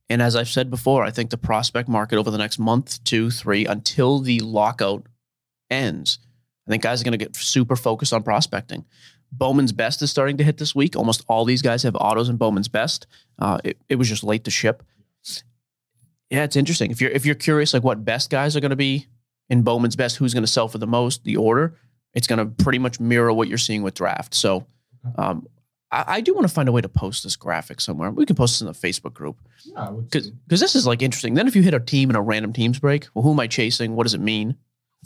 And 0.09 0.23
as 0.23 0.35
I've 0.35 0.49
said 0.49 0.71
before, 0.71 1.03
I 1.03 1.11
think 1.11 1.29
the 1.29 1.37
prospect 1.37 1.87
market 1.87 2.17
over 2.17 2.31
the 2.31 2.37
next 2.39 2.57
month, 2.57 3.03
two, 3.03 3.29
three, 3.29 3.67
until 3.67 4.19
the 4.19 4.39
lockout 4.39 5.05
ends, 5.69 6.17
I 6.69 6.73
think 6.73 6.83
guys 6.83 7.01
are 7.01 7.03
going 7.03 7.17
to 7.17 7.25
get 7.25 7.35
super 7.35 7.75
focused 7.75 8.13
on 8.13 8.21
prospecting. 8.21 8.85
Bowman's 9.31 9.71
best 9.71 10.01
is 10.01 10.11
starting 10.11 10.37
to 10.37 10.43
hit 10.43 10.57
this 10.57 10.75
week. 10.75 10.95
Almost 10.95 11.23
all 11.27 11.43
these 11.43 11.63
guys 11.63 11.83
have 11.83 11.95
autos 11.95 12.29
in 12.29 12.37
Bowman's 12.37 12.67
best. 12.67 13.07
Uh, 13.39 13.57
it, 13.63 13.77
it 13.89 13.95
was 13.95 14.07
just 14.07 14.23
late 14.23 14.43
to 14.43 14.51
ship. 14.51 14.83
Yeah, 16.29 16.43
it's 16.43 16.55
interesting. 16.55 16.91
If 16.91 17.01
you're 17.01 17.09
if 17.09 17.25
you're 17.25 17.35
curious, 17.35 17.73
like 17.73 17.83
what 17.83 18.05
best 18.05 18.29
guys 18.29 18.55
are 18.55 18.59
going 18.59 18.69
to 18.69 18.75
be 18.75 19.07
in 19.49 19.63
Bowman's 19.63 19.95
best, 19.95 20.17
who's 20.17 20.33
going 20.33 20.43
to 20.43 20.47
sell 20.47 20.67
for 20.67 20.77
the 20.77 20.85
most, 20.85 21.23
the 21.23 21.37
order, 21.37 21.75
it's 22.13 22.27
going 22.27 22.37
to 22.37 22.63
pretty 22.63 22.77
much 22.77 22.99
mirror 22.99 23.33
what 23.33 23.47
you're 23.47 23.57
seeing 23.57 23.81
with 23.81 23.95
draft. 23.95 24.35
So, 24.35 24.67
um, 25.15 25.47
I, 25.91 26.03
I 26.07 26.21
do 26.21 26.35
want 26.35 26.47
to 26.47 26.53
find 26.53 26.69
a 26.69 26.71
way 26.71 26.81
to 26.81 26.89
post 26.89 27.23
this 27.23 27.35
graphic 27.35 27.81
somewhere. 27.81 28.11
We 28.11 28.27
can 28.27 28.35
post 28.35 28.53
this 28.53 28.61
in 28.61 28.67
the 28.67 28.73
Facebook 28.73 29.13
group 29.15 29.37
because 30.07 30.31
this 30.61 30.75
is 30.75 30.85
like 30.85 31.01
interesting. 31.01 31.33
Then 31.33 31.47
if 31.47 31.55
you 31.55 31.63
hit 31.63 31.73
a 31.73 31.79
team 31.79 32.11
in 32.11 32.15
a 32.15 32.21
random 32.21 32.53
teams 32.53 32.77
break, 32.77 33.07
well, 33.15 33.23
who 33.23 33.31
am 33.31 33.39
I 33.39 33.47
chasing? 33.47 33.95
What 33.95 34.03
does 34.03 34.13
it 34.13 34.21
mean? 34.21 34.55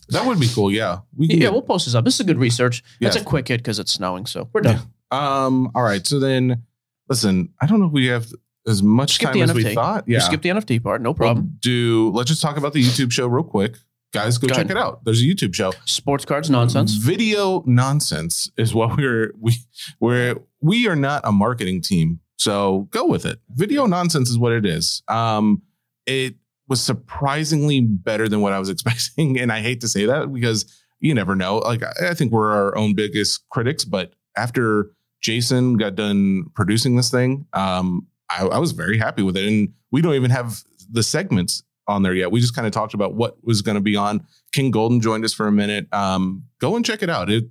That 0.10 0.26
would 0.26 0.39
be 0.39 0.48
cool. 0.50 0.72
Yeah. 0.72 1.00
We 1.16 1.28
can 1.28 1.39
Yeah, 1.41 1.50
we'll 1.50 1.62
post 1.62 1.86
this 1.86 1.96
up. 1.96 2.04
This 2.06 2.20
is 2.20 2.26
good 2.26 2.38
research. 2.39 2.84
It's 3.00 3.16
a 3.16 3.24
quick 3.24 3.48
hit 3.48 3.58
because 3.58 3.80
it's 3.80 3.91
snowing, 3.94 4.26
so 4.26 4.50
we're 4.54 4.62
done. 4.62 4.80
Um. 5.12 5.72
All 5.76 5.84
right. 5.84 6.06
So 6.06 6.20
then, 6.20 6.64
listen. 7.10 7.50
I 7.62 7.68
don't 7.68 7.80
know 7.80 7.86
if 7.88 7.91
we 7.94 8.08
have 8.08 8.28
as 8.68 8.82
much 8.82 9.16
Skip 9.16 9.32
time 9.34 9.41
as 9.44 9.54
we 9.54 9.74
thought. 9.76 10.06
Yeah. 10.08 10.20
skip 10.20 10.41
the 10.41 10.50
NFT 10.50 10.82
part, 10.82 11.02
no 11.02 11.10
We'll 11.10 11.16
problem. 11.16 11.58
do. 11.60 12.12
Let's 12.14 12.30
just 12.30 12.41
talk 12.41 12.58
about 12.58 12.74
the 12.74 12.82
YouTube 12.84 13.12
show 13.12 13.28
real 13.28 13.44
quick, 13.44 13.76
guys. 14.14 14.38
Go, 14.38 14.48
Go 14.48 14.56
check 14.56 14.66
ahead. 14.66 14.78
it 14.78 14.80
out. 14.80 15.04
There's 15.06 15.22
a 15.22 15.26
YouTube 15.26 15.54
show. 15.54 15.74
Sports 15.86 16.26
cards 16.26 16.50
nonsense. 16.50 16.94
Video 16.96 17.64
nonsense 17.66 18.50
is 18.58 18.74
what 18.74 18.98
we're 18.98 19.34
we 19.39 19.54
we're 20.00 20.36
we 20.62 20.88
are 20.88 20.96
not 20.96 21.22
a 21.26 21.32
marketing 21.32 21.82
team, 21.82 22.20
so 22.38 22.88
go 22.91 23.06
with 23.06 23.26
it. 23.26 23.39
Video 23.52 23.86
nonsense 23.86 24.30
is 24.30 24.38
what 24.38 24.52
it 24.54 24.66
is. 24.66 25.04
Um, 25.08 25.62
it 26.06 26.36
was 26.68 26.82
surprisingly 26.82 27.82
better 27.82 28.28
than 28.30 28.41
what 28.41 28.53
I 28.53 28.59
was 28.59 28.70
expecting, 28.76 29.39
and 29.39 29.51
I 29.51 29.61
hate 29.61 29.82
to 29.82 29.88
say 29.88 30.05
that 30.05 30.32
because 30.34 30.66
you 30.99 31.14
never 31.14 31.36
know. 31.36 31.57
Like 31.57 31.84
I 32.01 32.14
think 32.14 32.32
we're 32.32 32.51
our 32.51 32.78
own 32.78 32.93
biggest 32.95 33.43
critics, 33.49 33.84
but 33.86 34.14
after 34.38 34.91
Jason 35.22 35.78
got 35.78 35.95
done 35.95 36.45
producing 36.55 36.95
this 36.95 37.09
thing, 37.11 37.45
um, 37.53 38.07
I, 38.30 38.45
I 38.45 38.57
was 38.59 38.72
very 38.72 38.97
happy 38.97 39.22
with 39.24 39.38
it, 39.38 39.45
and 39.47 39.74
we 39.91 40.01
don't 40.01 40.16
even 40.16 40.32
have 40.32 40.64
the 40.91 41.03
segments 41.03 41.64
on 41.88 42.03
there 42.03 42.14
yet. 42.14 42.32
We 42.32 42.39
just 42.39 42.55
kind 42.55 42.66
of 42.66 42.72
talked 42.74 42.93
about 42.93 43.14
what 43.16 43.43
was 43.43 43.61
going 43.61 43.76
to 43.76 43.82
be 43.82 43.95
on. 43.97 44.26
King 44.53 44.72
Golden 44.72 45.01
joined 45.01 45.26
us 45.26 45.34
for 45.34 45.47
a 45.47 45.51
minute. 45.51 45.88
Um, 45.93 46.43
go 46.59 46.76
and 46.78 46.86
check 46.86 47.03
it 47.03 47.09
out. 47.09 47.30
It, 47.30 47.45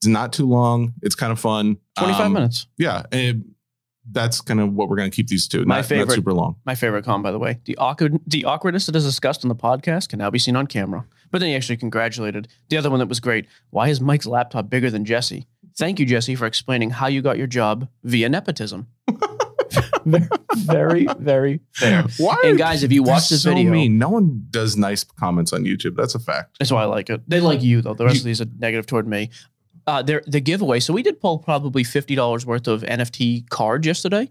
it's 0.00 0.06
not 0.08 0.32
too 0.32 0.46
long. 0.48 0.92
It's 1.02 1.14
kind 1.14 1.32
of 1.32 1.38
fun. 1.38 1.78
25 1.98 2.20
Um, 2.26 2.32
minutes. 2.32 2.66
Yeah, 2.78 3.04
and 3.12 3.54
that's 4.12 4.40
kind 4.40 4.60
of 4.60 4.72
what 4.72 4.88
we're 4.88 4.96
going 4.96 5.10
to 5.10 5.14
keep 5.14 5.28
these 5.28 5.48
to. 5.48 5.58
My 5.58 5.62
not, 5.62 5.76
not 5.76 5.86
favorite- 5.86 6.14
super 6.14 6.32
long. 6.32 6.56
My 6.64 6.74
favorite 6.74 7.04
con, 7.04 7.22
by 7.22 7.32
the 7.32 7.38
way. 7.38 7.60
The 7.64 7.76
awkward, 7.76 8.20
the 8.26 8.44
awkwardness 8.44 8.86
that 8.86 8.96
is 8.96 9.04
discussed 9.04 9.44
on 9.44 9.48
the 9.48 9.54
podcast 9.54 10.08
can 10.08 10.18
now 10.18 10.30
be 10.30 10.38
seen 10.38 10.56
on 10.56 10.66
camera. 10.66 11.06
But 11.30 11.40
then 11.40 11.48
he 11.48 11.56
actually 11.56 11.76
congratulated 11.76 12.48
the 12.68 12.76
other 12.76 12.90
one 12.90 13.00
that 13.00 13.08
was 13.08 13.20
great. 13.20 13.46
Why 13.70 13.88
is 13.88 14.00
Mike's 14.00 14.26
laptop 14.26 14.70
bigger 14.70 14.90
than 14.90 15.04
Jesse? 15.04 15.46
Thank 15.76 16.00
you, 16.00 16.06
Jesse, 16.06 16.34
for 16.36 16.46
explaining 16.46 16.90
how 16.90 17.08
you 17.08 17.20
got 17.20 17.36
your 17.36 17.46
job 17.46 17.88
via 18.04 18.28
nepotism. 18.28 18.86
very, 20.56 21.06
very 21.18 21.60
fair. 21.72 22.04
Why? 22.18 22.40
And 22.44 22.56
guys, 22.56 22.82
if 22.82 22.92
you 22.92 23.02
watch 23.02 23.28
this 23.28 23.42
so 23.42 23.52
video, 23.52 23.70
mean. 23.70 23.98
no 23.98 24.08
one 24.08 24.46
does 24.50 24.76
nice 24.76 25.04
comments 25.04 25.52
on 25.52 25.64
YouTube. 25.64 25.96
That's 25.96 26.14
a 26.14 26.18
fact. 26.18 26.56
That's 26.58 26.70
why 26.70 26.82
I 26.82 26.86
like 26.86 27.10
it. 27.10 27.28
They 27.28 27.40
like 27.40 27.62
you 27.62 27.82
though. 27.82 27.94
The 27.94 28.04
rest 28.04 28.18
of 28.18 28.24
these 28.24 28.40
are 28.40 28.46
negative 28.58 28.86
toward 28.86 29.06
me. 29.06 29.30
Uh, 29.86 30.02
the 30.02 30.40
giveaway. 30.40 30.80
So 30.80 30.92
we 30.92 31.02
did 31.02 31.20
pull 31.20 31.38
probably 31.38 31.84
fifty 31.84 32.14
dollars 32.14 32.44
worth 32.44 32.66
of 32.66 32.82
NFT 32.82 33.48
cards 33.50 33.86
yesterday. 33.86 34.28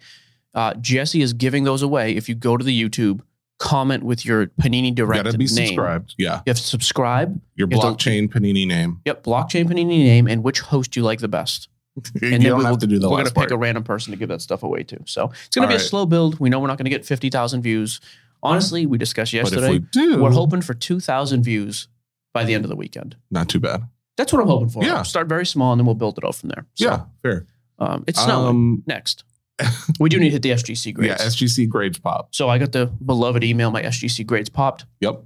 Uh, 0.54 0.74
Jesse 0.76 1.22
is 1.22 1.34
giving 1.34 1.64
those 1.64 1.82
away. 1.82 2.16
If 2.16 2.28
you 2.30 2.36
go 2.36 2.58
to 2.58 2.64
the 2.64 2.78
YouTube, 2.84 3.22
comment 3.60 4.04
with 4.04 4.26
your 4.26 4.48
Panini 4.62 4.94
Direct 4.94 5.24
Got 5.24 5.32
to 5.32 5.38
be 5.38 5.46
name. 5.46 5.68
subscribed. 5.68 6.14
Yeah, 6.18 6.36
You 6.46 6.50
have 6.52 6.58
to 6.58 6.64
subscribe. 6.64 7.40
your 7.56 7.70
You 7.70 7.80
have 7.80 7.98
to- 7.98 8.10
blockchain 8.10 8.28
panini 8.30 8.68
name. 8.68 9.00
Yep, 9.06 9.24
blockchain 9.24 9.66
Panini 9.66 10.04
name 10.04 10.28
and 10.28 10.44
which 10.44 10.60
host 10.60 10.96
you 10.98 11.04
like 11.04 11.20
the 11.20 11.28
best. 11.30 11.70
you 12.22 12.34
And 12.34 12.44
don't 12.44 12.58
we 12.58 12.64
have 12.66 12.72
will- 12.72 12.78
to 12.80 12.88
do 12.88 13.00
the 13.00 13.10
We're 13.10 13.18
gonna 13.24 13.32
pick 13.32 13.52
a 13.52 13.58
random 13.58 13.84
person 13.84 14.12
to 14.12 14.18
give 14.18 14.28
that 14.30 14.42
stuff 14.42 14.62
away 14.64 14.84
to. 14.84 15.00
So 15.06 15.32
it's 15.46 15.56
gonna 15.56 15.68
be 15.70 15.76
a 15.76 15.80
slow 15.80 16.06
build. 16.06 16.38
We 16.40 16.50
know 16.50 16.60
we're 16.60 16.68
not 16.68 16.78
gonna 16.78 16.90
get 16.90 17.06
fifty 17.06 17.30
thousand 17.30 17.62
views. 17.62 18.02
Honestly, 18.44 18.86
we 18.86 18.98
discussed 18.98 19.32
but 19.32 19.38
if 19.40 19.44
yesterday. 19.54 19.70
we 19.72 19.80
do, 19.80 20.22
we're 20.22 20.32
hoping 20.32 20.62
for 20.62 20.74
two 20.74 21.00
thousand 21.00 21.44
views 21.44 21.88
by 22.34 22.44
the 22.44 22.54
end 22.54 22.66
of 22.66 22.70
the 22.70 22.76
weekend. 22.76 23.16
not 23.32 23.48
too 23.48 23.60
bad. 23.62 23.84
That's 24.18 24.32
what 24.32 24.42
I'm 24.42 24.48
hoping 24.48 24.70
for. 24.70 24.84
Yeah. 24.84 25.04
Start 25.04 25.28
very 25.28 25.46
small 25.46 25.74
and 25.74 25.80
then 25.80 25.86
we'll 25.86 25.96
build 25.96 26.18
it 26.18 26.24
up 26.24 26.36
from 26.36 26.50
there. 26.50 26.66
So, 26.76 26.86
yeah, 26.86 27.04
fair. 27.22 27.46
Um, 27.80 28.04
it's 28.08 28.22
snowing. 28.22 28.48
Um, 28.48 28.84
Next. 28.86 29.24
we 30.00 30.10
do 30.10 30.20
need 30.20 30.30
to 30.30 30.34
hit 30.34 30.42
the 30.42 30.52
SGC 30.52 30.94
grades. 30.94 31.16
yeah, 31.20 31.28
SGC 31.28 31.70
grades 31.70 31.98
pop. 31.98 32.36
so 32.36 32.50
I 32.50 32.58
got 32.58 32.74
the 32.74 32.88
beloved 32.88 33.44
email, 33.44 33.72
my 33.72 33.84
SGC 33.84 34.26
grades 34.26 34.50
popped. 34.50 34.86
Yep. 35.00 35.24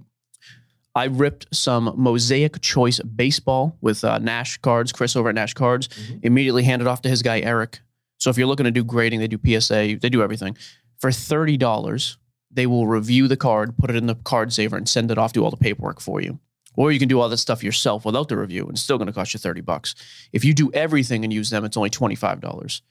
I 0.95 1.05
ripped 1.05 1.47
some 1.55 1.93
Mosaic 1.95 2.61
Choice 2.61 2.99
baseball 2.99 3.77
with 3.81 4.03
uh, 4.03 4.17
Nash 4.19 4.57
cards, 4.57 4.91
Chris 4.91 5.15
over 5.15 5.29
at 5.29 5.35
Nash 5.35 5.53
Cards. 5.53 5.87
Mm-hmm. 5.87 6.17
Immediately 6.23 6.63
handed 6.63 6.87
off 6.87 7.01
to 7.03 7.09
his 7.09 7.21
guy, 7.21 7.39
Eric. 7.39 7.79
So 8.17 8.29
if 8.29 8.37
you're 8.37 8.47
looking 8.47 8.65
to 8.65 8.71
do 8.71 8.83
grading, 8.83 9.19
they 9.19 9.27
do 9.27 9.39
PSA, 9.43 9.97
they 10.01 10.09
do 10.09 10.21
everything. 10.21 10.57
For 10.97 11.09
$30, 11.09 12.17
they 12.51 12.67
will 12.67 12.87
review 12.87 13.27
the 13.27 13.37
card, 13.37 13.77
put 13.77 13.89
it 13.89 13.95
in 13.95 14.07
the 14.07 14.15
card 14.15 14.51
saver, 14.51 14.75
and 14.75 14.89
send 14.89 15.09
it 15.11 15.17
off, 15.17 15.31
do 15.31 15.43
all 15.43 15.51
the 15.51 15.57
paperwork 15.57 16.01
for 16.01 16.21
you. 16.21 16.39
Or 16.75 16.91
you 16.91 16.99
can 16.99 17.07
do 17.07 17.19
all 17.19 17.29
this 17.29 17.41
stuff 17.41 17.63
yourself 17.63 18.05
without 18.05 18.29
the 18.29 18.37
review, 18.37 18.63
and 18.63 18.71
it's 18.71 18.81
still 18.81 18.97
going 18.97 19.07
to 19.07 19.13
cost 19.13 19.33
you 19.33 19.39
30 19.39 19.61
bucks. 19.61 19.95
If 20.31 20.45
you 20.45 20.53
do 20.53 20.71
everything 20.73 21.23
and 21.23 21.33
use 21.33 21.49
them, 21.49 21.65
it's 21.65 21.75
only 21.75 21.89
$25. 21.89 22.81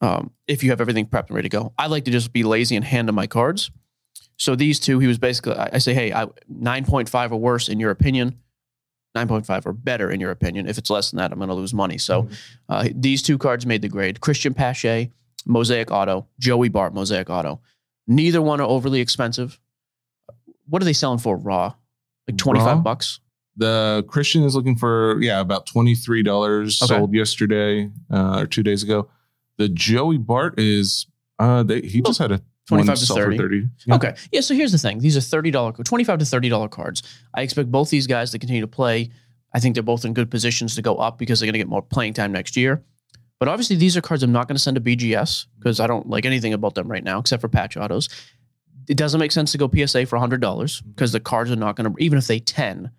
Um, 0.00 0.32
if 0.48 0.64
you 0.64 0.70
have 0.70 0.80
everything 0.80 1.06
prepped 1.06 1.28
and 1.28 1.36
ready 1.36 1.48
to 1.48 1.56
go. 1.56 1.72
I 1.78 1.86
like 1.86 2.04
to 2.06 2.10
just 2.10 2.32
be 2.32 2.42
lazy 2.42 2.74
and 2.74 2.84
hand 2.84 3.08
him 3.08 3.14
my 3.14 3.26
cards. 3.26 3.70
So 4.36 4.56
these 4.56 4.80
two, 4.80 4.98
he 4.98 5.06
was 5.06 5.18
basically, 5.18 5.54
I 5.54 5.70
I 5.74 5.78
say, 5.78 5.94
hey, 5.94 6.12
I, 6.12 6.26
9.5 6.52 7.30
or 7.30 7.36
worse 7.36 7.68
in 7.68 7.78
your 7.78 7.92
opinion, 7.92 8.40
9.5 9.16 9.66
or 9.66 9.72
better 9.72 10.10
in 10.10 10.18
your 10.18 10.30
opinion. 10.30 10.66
If 10.66 10.78
it's 10.78 10.90
less 10.90 11.10
than 11.10 11.18
that, 11.18 11.30
I'm 11.30 11.38
going 11.38 11.48
to 11.48 11.54
lose 11.54 11.74
money. 11.74 11.98
So 11.98 12.28
uh, 12.68 12.88
these 12.92 13.22
two 13.22 13.38
cards 13.38 13.66
made 13.66 13.82
the 13.82 13.88
grade. 13.88 14.20
Cristian 14.20 14.56
Pache, 14.56 15.12
Mosaic 15.46 15.90
Auto, 15.90 16.26
Joey 16.38 16.68
Bart, 16.68 16.94
Mosaic 16.94 17.30
Auto. 17.30 17.60
Neither 18.06 18.42
one 18.42 18.60
are 18.60 18.66
overly 18.66 19.00
expensive. 19.00 19.60
What 20.66 20.82
are 20.82 20.84
they 20.84 20.92
selling 20.92 21.18
for 21.18 21.36
raw? 21.36 21.74
Like 22.28 22.38
25 22.38 22.66
Raw? 22.66 22.82
bucks? 22.82 23.20
The 23.56 24.04
Christian 24.08 24.44
is 24.44 24.54
looking 24.54 24.76
for 24.76 25.20
yeah 25.20 25.40
about 25.40 25.66
twenty 25.66 25.94
three 25.94 26.22
dollars 26.22 26.80
Okay. 26.82 26.94
sold 26.96 27.12
yesterday 27.12 27.90
uh, 28.10 28.38
or 28.40 28.46
two 28.46 28.62
days 28.62 28.82
ago. 28.82 29.08
The 29.58 29.68
Joey 29.68 30.16
Bart 30.18 30.58
is 30.58 31.06
uh 31.38 31.62
they, 31.62 31.82
he 31.82 32.00
just 32.00 32.18
had 32.18 32.32
a 32.32 32.40
25 32.68 32.88
one 32.88 32.96
to 32.96 33.06
for 33.06 33.14
30. 33.14 33.36
thirty. 33.36 33.68
Yeah. 33.86 33.94
Okay. 33.96 34.14
Yeah. 34.30 34.40
So 34.40 34.54
here's 34.54 34.72
the 34.72 34.78
thing. 34.78 35.00
These 35.00 35.16
are 35.18 35.20
thirty 35.20 35.50
dollar, 35.50 35.72
twenty 35.72 36.04
five 36.04 36.18
to 36.20 36.24
thirty 36.24 36.48
dollar 36.48 36.68
cards. 36.68 37.02
I 37.34 37.42
expect 37.42 37.70
both 37.70 37.90
these 37.90 38.06
guys 38.06 38.30
to 38.30 38.38
continue 38.38 38.62
to 38.62 38.68
play. 38.68 39.10
I 39.54 39.60
think 39.60 39.74
they're 39.74 39.82
both 39.82 40.06
in 40.06 40.14
good 40.14 40.30
positions 40.30 40.74
to 40.76 40.82
go 40.82 40.96
up 40.96 41.18
because 41.18 41.38
they're 41.40 41.46
going 41.46 41.52
to 41.54 41.58
get 41.58 41.68
more 41.68 41.82
playing 41.82 42.14
time 42.14 42.32
next 42.32 42.56
year. 42.56 42.82
But 43.38 43.48
obviously, 43.48 43.76
these 43.76 43.98
are 43.98 44.00
cards 44.00 44.22
I'm 44.22 44.32
not 44.32 44.48
going 44.48 44.56
to 44.56 44.62
send 44.62 44.76
to 44.76 44.80
BGS 44.80 45.44
because 45.58 45.78
I 45.78 45.86
don't 45.86 46.08
like 46.08 46.24
anything 46.24 46.54
about 46.54 46.74
them 46.74 46.88
right 46.88 47.04
now 47.04 47.18
except 47.18 47.42
for 47.42 47.48
patch 47.48 47.76
autos. 47.76 48.08
It 48.88 48.96
doesn't 48.96 49.20
make 49.20 49.32
sense 49.32 49.52
to 49.52 49.58
go 49.58 49.70
PSA 49.70 50.06
for 50.06 50.18
hundred 50.18 50.40
dollars 50.40 50.80
because 50.80 51.12
the 51.12 51.20
cards 51.20 51.50
are 51.50 51.56
not 51.56 51.76
going 51.76 51.92
to. 51.92 52.02
Even 52.02 52.18
if 52.18 52.26
they 52.26 52.38
ten, 52.38 52.90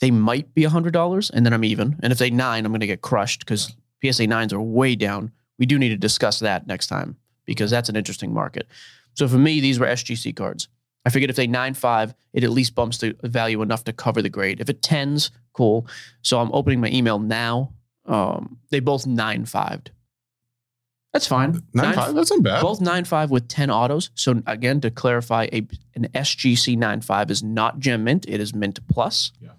they 0.00 0.10
might 0.10 0.54
be 0.54 0.64
hundred 0.64 0.92
dollars, 0.92 1.30
and 1.30 1.44
then 1.44 1.52
I'm 1.52 1.64
even. 1.64 1.98
And 2.02 2.12
if 2.12 2.18
they 2.18 2.30
nine, 2.30 2.64
I'm 2.64 2.72
going 2.72 2.80
to 2.80 2.86
get 2.86 3.02
crushed 3.02 3.40
because 3.40 3.74
PSA 4.04 4.26
nines 4.26 4.52
are 4.52 4.60
way 4.60 4.96
down. 4.96 5.32
We 5.58 5.66
do 5.66 5.78
need 5.78 5.90
to 5.90 5.96
discuss 5.96 6.38
that 6.40 6.66
next 6.66 6.86
time 6.86 7.16
because 7.44 7.70
that's 7.70 7.88
an 7.88 7.96
interesting 7.96 8.32
market. 8.32 8.66
So 9.14 9.28
for 9.28 9.38
me, 9.38 9.60
these 9.60 9.78
were 9.78 9.86
SGC 9.86 10.34
cards. 10.36 10.68
I 11.04 11.10
figured 11.10 11.30
if 11.30 11.36
they 11.36 11.46
nine 11.46 11.74
five, 11.74 12.14
it 12.32 12.44
at 12.44 12.50
least 12.50 12.74
bumps 12.74 12.98
the 12.98 13.16
value 13.22 13.62
enough 13.62 13.84
to 13.84 13.92
cover 13.92 14.22
the 14.22 14.28
grade. 14.28 14.60
If 14.60 14.68
it 14.68 14.82
tens, 14.82 15.30
cool. 15.52 15.86
So 16.22 16.38
I'm 16.38 16.52
opening 16.52 16.80
my 16.80 16.88
email 16.90 17.18
now. 17.18 17.72
Um, 18.06 18.58
they 18.70 18.80
both 18.80 19.06
nine 19.06 19.44
fived. 19.44 19.88
That's 21.12 21.26
fine. 21.26 21.60
Nine 21.74 21.94
five. 21.94 22.14
That's 22.14 22.30
not 22.30 22.42
bad. 22.42 22.62
Both 22.62 22.80
nine 22.80 23.04
five 23.04 23.30
with 23.30 23.48
ten 23.48 23.70
autos. 23.70 24.10
So 24.14 24.42
again, 24.46 24.80
to 24.82 24.90
clarify, 24.90 25.48
a 25.52 25.66
an 25.94 26.08
SGC 26.14 26.76
nine 26.76 27.00
five 27.00 27.30
is 27.30 27.42
not 27.42 27.78
Gem 27.80 28.04
Mint. 28.04 28.26
It 28.28 28.40
is 28.40 28.54
Mint 28.54 28.78
Plus. 28.88 29.32
Yeah. 29.40 29.50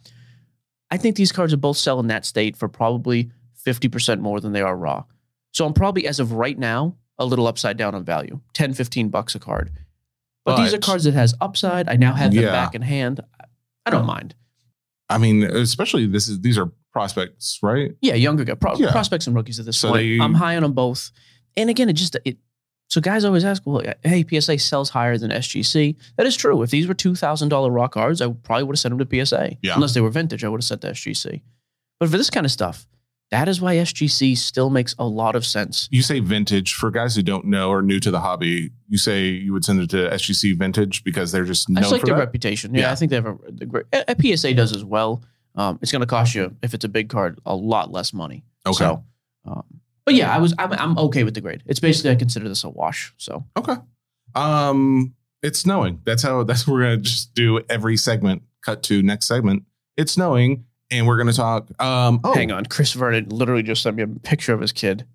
I 0.90 0.98
think 0.98 1.16
these 1.16 1.32
cards 1.32 1.54
are 1.54 1.58
both 1.58 1.78
selling 1.78 2.08
that 2.08 2.26
state 2.26 2.56
for 2.56 2.68
probably 2.70 3.32
fifty 3.54 3.90
percent 3.90 4.22
more 4.22 4.40
than 4.40 4.54
they 4.54 4.62
are 4.62 4.76
raw. 4.78 5.04
So 5.52 5.66
I'm 5.66 5.74
probably 5.74 6.08
as 6.08 6.20
of 6.22 6.32
right 6.32 6.58
now 6.58 6.96
a 7.20 7.26
little 7.26 7.46
upside 7.48 7.76
down 7.78 7.94
on 7.94 8.04
value, 8.06 8.40
10, 8.54 8.74
15 8.74 9.10
bucks 9.10 9.36
a 9.36 9.40
card. 9.40 9.70
But, 10.46 10.56
these 10.64 10.74
are 10.74 10.80
cards 10.80 11.04
that 11.04 11.14
has 11.14 11.36
upside. 11.40 11.88
I 11.88 11.98
now 11.98 12.14
have 12.14 12.34
them 12.34 12.44
Yeah. 12.46 12.52
back 12.52 12.74
in 12.74 12.82
hand. 12.82 13.20
I 13.86 13.92
don't 13.92 14.06
mind. 14.08 14.34
I 15.10 15.18
mean, 15.20 15.44
especially 15.44 16.08
this 16.08 16.28
is 16.30 16.40
these 16.40 16.58
are 16.58 16.72
prospects, 16.94 17.60
right? 17.62 17.92
Yeah, 18.02 18.16
younger 18.16 18.44
guy, 18.46 18.56
pro- 18.56 18.76
Yeah. 18.78 18.92
prospects 18.92 19.28
and 19.28 19.36
rookies 19.36 19.60
at 19.60 19.66
this 19.66 19.78
So 19.78 19.90
point. 19.90 20.00
they- 20.02 20.20
I'm 20.20 20.34
high 20.34 20.56
on 20.56 20.64
them 20.64 20.74
both. 20.74 21.12
And 21.58 21.70
again, 21.70 21.90
it 21.90 21.94
just 21.94 22.18
it. 22.26 22.38
So 22.90 23.00
guys 23.00 23.24
always 23.24 23.46
ask, 23.46 23.64
well, 23.66 23.82
hey, 24.04 24.26
PSA 24.30 24.60
sells 24.60 24.90
higher 24.90 25.18
than 25.18 25.32
SGC. 25.32 25.96
That 26.18 26.26
is 26.26 26.36
true. 26.36 26.62
If 26.62 26.72
these 26.72 26.88
were 26.88 26.94
two 26.94 27.16
thousand 27.16 27.50
dollar 27.50 27.72
raw 27.72 27.88
cards, 27.88 28.22
I 28.22 28.30
probably 28.30 28.64
would 28.66 28.76
have 28.76 28.80
sent 28.80 28.98
them 28.98 29.08
to 29.08 29.26
PSA. 29.26 29.58
Yeah. 29.62 29.76
Unless 29.76 29.94
they 29.94 30.02
were 30.02 30.10
vintage, 30.10 30.44
I 30.44 30.50
would 30.50 30.60
have 30.60 30.66
sent 30.66 30.82
to 30.82 30.92
SGC. 30.92 31.42
But 32.00 32.10
for 32.10 32.18
this 32.18 32.30
kind 32.30 32.46
of 32.46 32.52
stuff, 32.52 32.88
that 33.30 33.48
is 33.48 33.62
why 33.62 33.76
SGC 33.76 34.38
still 34.38 34.70
makes 34.70 34.94
a 35.00 35.06
lot 35.08 35.38
of 35.38 35.46
sense. 35.46 35.88
You 35.90 36.02
say 36.02 36.20
vintage 36.20 36.74
for 36.74 36.92
guys 36.92 37.16
who 37.16 37.22
don't 37.22 37.46
know 37.46 37.70
or 37.70 37.82
new 37.82 38.00
to 38.02 38.12
the 38.12 38.20
hobby. 38.20 38.72
You 38.90 38.98
say 38.98 39.28
you 39.28 39.54
would 39.54 39.64
send 39.64 39.80
it 39.80 39.90
to 39.92 40.10
SGC 40.10 40.58
vintage 40.58 41.04
because 41.06 41.32
they're 41.32 41.46
just 41.46 41.70
I 41.70 41.80
just 41.80 41.94
like 41.94 42.02
for 42.02 42.08
their 42.08 42.16
that. 42.16 42.22
reputation. 42.26 42.74
Yeah, 42.76 42.82
Yeah. 42.82 42.92
I 42.92 42.96
think 42.96 43.10
they 43.12 43.16
have 43.16 43.28
a, 43.28 43.38
the 43.48 43.66
great. 43.68 43.86
A, 43.94 44.16
a 44.18 44.36
PSA 44.38 44.54
does 44.54 44.76
as 44.76 44.84
well. 44.84 45.24
Um, 45.56 45.80
it's 45.82 45.92
going 45.94 46.02
to 46.02 46.08
cost 46.08 46.36
you 46.36 46.56
if 46.62 46.74
it's 46.74 46.84
a 46.84 46.90
big 46.90 47.08
card 47.10 47.40
a 47.46 47.56
lot 47.56 47.92
less 47.92 48.14
money. 48.14 48.44
Okay. 48.66 48.76
So, 48.76 49.04
um, 49.46 49.64
but 50.06 50.14
yeah, 50.16 50.34
I 50.34 50.40
was 50.40 50.54
I'm, 50.60 50.74
I'm 50.74 50.98
okay 50.98 51.24
with 51.24 51.34
the 51.34 51.42
grade. 51.42 51.64
It's 51.66 51.80
basically 51.80 52.12
I 52.12 52.16
consider 52.16 52.48
this 52.50 52.64
a 52.64 52.70
wash. 52.70 53.14
So 53.18 53.46
Okay. 53.58 53.76
Um, 54.36 55.14
it's 55.44 55.60
snowing. 55.60 56.02
That's 56.06 56.24
how. 56.24 56.44
That's 56.46 56.66
what 56.68 56.74
we're 56.76 56.84
gonna 56.84 56.98
just 56.98 57.34
do 57.34 57.60
every 57.70 57.98
segment. 57.98 58.44
Cut 58.64 58.84
to 58.84 59.02
next 59.04 59.28
segment. 59.28 59.64
It's 59.98 60.12
snowing, 60.14 60.66
and 60.90 61.08
we're 61.08 61.18
gonna 61.18 61.34
talk. 61.34 61.70
Um, 61.82 62.20
oh, 62.24 62.34
hang 62.34 62.52
on, 62.52 62.66
Chris 62.66 62.94
Vernon 62.94 63.28
literally 63.30 63.64
just 63.64 63.82
sent 63.84 63.96
me 63.96 64.04
a 64.04 64.08
picture 64.08 64.54
of 64.54 64.62
his 64.62 64.72
kid. 64.72 65.06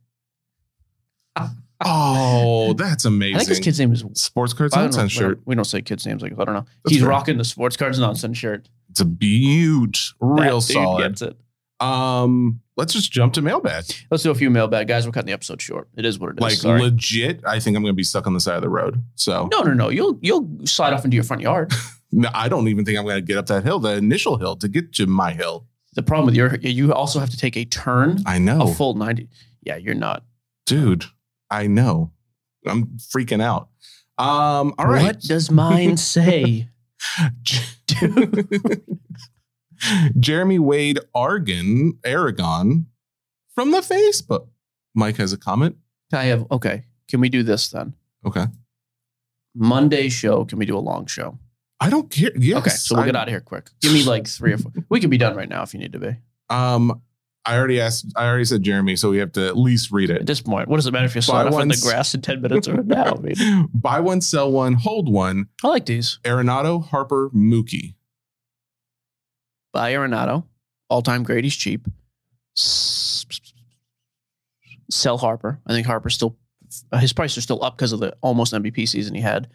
Oh, 1.84 2.72
that's 2.72 3.05
amazing. 3.05 3.37
I 3.37 3.39
think 3.41 3.51
his 3.51 3.61
kid's 3.61 3.78
name 3.78 3.93
is. 3.93 4.03
Sports 4.14 4.55
Cards 4.55 4.72
I 4.72 4.78
don't 4.78 4.93
know, 4.93 4.97
Nonsense 5.03 5.14
we 5.14 5.20
don't- 5.20 5.30
shirt. 5.32 5.41
We 5.45 5.55
don't 5.55 5.64
say 5.66 5.82
kids' 5.82 6.07
names 6.07 6.22
like 6.22 6.32
I 6.32 6.45
don't 6.45 6.55
know. 6.55 6.64
That's 6.84 6.95
He's 6.95 7.01
fair. 7.01 7.11
rocking 7.11 7.37
the 7.37 7.45
sports 7.45 7.76
cards 7.76 7.99
nonsense 7.99 8.39
shirt. 8.39 8.66
It's 8.89 9.03
a 9.03 9.16
huge, 9.20 10.14
real 10.18 10.61
That 10.61 10.66
dude 10.68 10.74
solid. 10.74 11.03
Gets 11.09 11.20
it. 11.22 11.37
Um, 11.78 12.61
let's 12.77 12.93
just 12.93 13.11
jump 13.12 13.33
to 13.35 13.43
mailbag. 13.43 13.85
Let's 14.11 14.22
do 14.22 14.31
a 14.31 14.35
few 14.35 14.51
mailbag 14.51 14.89
guys. 14.89 15.07
We're 15.07 15.12
cutting 15.12 15.27
the 15.27 15.33
episode 15.33 15.61
short. 15.62 15.89
It 15.97 16.05
is 16.05 16.18
what 16.18 16.31
it 16.31 16.37
is. 16.39 16.41
Like 16.41 16.53
Sorry. 16.55 16.81
legit, 16.81 17.41
I 17.47 17.59
think 17.61 17.77
I'm 17.77 17.83
going 17.83 17.93
to 17.93 17.97
be 17.97 18.03
stuck 18.05 18.27
on 18.27 18.35
the 18.35 18.41
side 18.41 18.57
of 18.57 18.62
the 18.62 18.68
road. 18.68 19.03
So 19.14 19.49
no, 19.53 19.62
no, 19.62 19.72
no. 19.72 19.89
You'll 19.89 20.18
you'll 20.22 20.49
slide 20.64 20.93
off 20.93 21.05
into 21.05 21.14
your 21.14 21.24
front 21.24 21.43
yard. 21.43 21.72
no, 22.12 22.29
I 22.35 22.49
don't 22.49 22.68
even 22.68 22.85
think 22.85 22.99
I'm 22.99 23.05
going 23.05 23.16
to 23.16 23.22
get 23.22 23.39
up 23.39 23.47
that 23.47 23.64
hill, 23.64 23.79
the 23.79 23.97
initial 23.97 24.39
hill, 24.39 24.57
to 24.57 24.68
get 24.68 24.93
to 24.95 25.07
my 25.07 25.33
hill. 25.33 25.66
The 25.95 26.03
problem 26.03 26.27
with 26.27 26.35
your 26.35 26.57
you 26.57 26.93
also 26.93 27.18
have 27.20 27.31
to 27.31 27.37
take 27.39 27.57
a 27.57 27.64
turn 27.64 28.18
I 28.27 28.39
know, 28.39 28.68
a 28.68 28.74
full 28.74 28.95
ninety. 28.95 29.29
Yeah, 29.62 29.77
you're 29.77 29.95
not. 29.95 30.24
dude. 30.66 31.05
I 31.51 31.68
know. 31.68 32.11
I'm 32.66 32.99
freaking 32.99 33.41
out. 33.41 33.68
Um, 34.18 34.74
all 34.79 34.87
right. 34.87 35.03
What 35.05 35.20
does 35.20 35.51
mine 35.51 35.97
say? 36.16 36.68
Jeremy 40.18 40.59
Wade 40.59 40.99
Argon 41.14 41.99
Aragon 42.05 42.87
from 43.55 43.70
the 43.70 43.79
Facebook. 43.81 44.49
Mike 44.95 45.16
has 45.16 45.33
a 45.33 45.37
comment. 45.39 45.77
I 46.12 46.24
have 46.24 46.47
okay. 46.51 46.85
Can 47.09 47.20
we 47.20 47.29
do 47.29 47.43
this 47.43 47.68
then? 47.68 47.95
Okay. 48.24 48.47
Monday 49.55 50.09
show. 50.09 50.45
Can 50.45 50.59
we 50.59 50.66
do 50.66 50.77
a 50.77 50.81
long 50.81 51.07
show? 51.07 51.39
I 51.81 51.91
don't 51.91 52.11
care. 52.11 52.31
Yes. 52.37 52.59
okay, 52.59 52.70
so 52.70 52.95
we'll 52.95 53.03
I- 53.05 53.07
get 53.07 53.16
out 53.16 53.29
of 53.29 53.33
here 53.33 53.41
quick. 53.41 53.70
Give 53.81 53.93
me 53.93 54.03
like 54.05 54.27
three 54.27 54.53
or 54.53 54.59
four. 54.59 54.72
We 54.89 55.01
can 55.01 55.11
be 55.11 55.18
done 55.18 55.37
right 55.37 55.49
now 55.49 55.62
if 55.62 55.74
you 55.74 55.81
need 55.81 55.93
to 55.93 55.99
be. 55.99 56.16
Um, 56.49 57.03
I 57.45 57.57
already 57.57 57.81
asked. 57.81 58.07
I 58.16 58.27
already 58.27 58.45
said 58.45 58.62
Jeremy, 58.62 58.97
so 58.97 59.11
we 59.11 59.18
have 59.18 59.33
to 59.33 59.47
at 59.47 59.57
least 59.57 59.93
read 59.93 60.11
it. 60.11 60.20
At 60.22 60.27
this 60.27 60.41
point, 60.41 60.68
what 60.68 60.77
does 60.77 60.87
it 60.87 60.93
matter 60.93 61.05
if 61.05 61.14
you 61.14 61.20
Buy 61.20 61.24
slide 61.24 61.47
off 61.47 61.61
in 61.61 61.68
the 61.68 61.81
grass 61.83 62.14
in 62.14 62.22
ten 62.22 62.41
minutes 62.41 62.66
or 62.66 62.83
now? 62.83 63.14
I 63.14 63.18
mean, 63.18 63.68
Buy 63.74 64.01
one, 64.01 64.20
sell 64.20 64.51
one, 64.51 64.74
hold 64.74 65.12
one. 65.12 65.47
I 65.62 65.68
like 65.68 65.87
these. 65.87 66.18
Arenado, 66.24 66.85
Harper, 66.85 67.31
Mookie. 67.31 67.95
Buy 69.77 69.93
Arenado, 69.93 70.45
all 70.89 71.03
time 71.03 71.22
great. 71.22 71.45
He's 71.45 71.55
cheap. 71.55 71.87
Sell 74.91 75.18
Harper. 75.18 75.61
I 75.66 75.74
think 75.74 75.87
Harper's 75.87 76.14
still 76.14 76.39
uh, 76.91 76.97
his 76.97 77.12
prices 77.12 77.37
are 77.37 77.43
still 77.43 77.62
up 77.62 77.77
because 77.77 77.93
of 77.93 78.01
the 78.01 78.16
almost 78.22 78.55
MVP 78.55 78.89
season 78.89 79.14
he 79.14 79.20
had. 79.20 79.49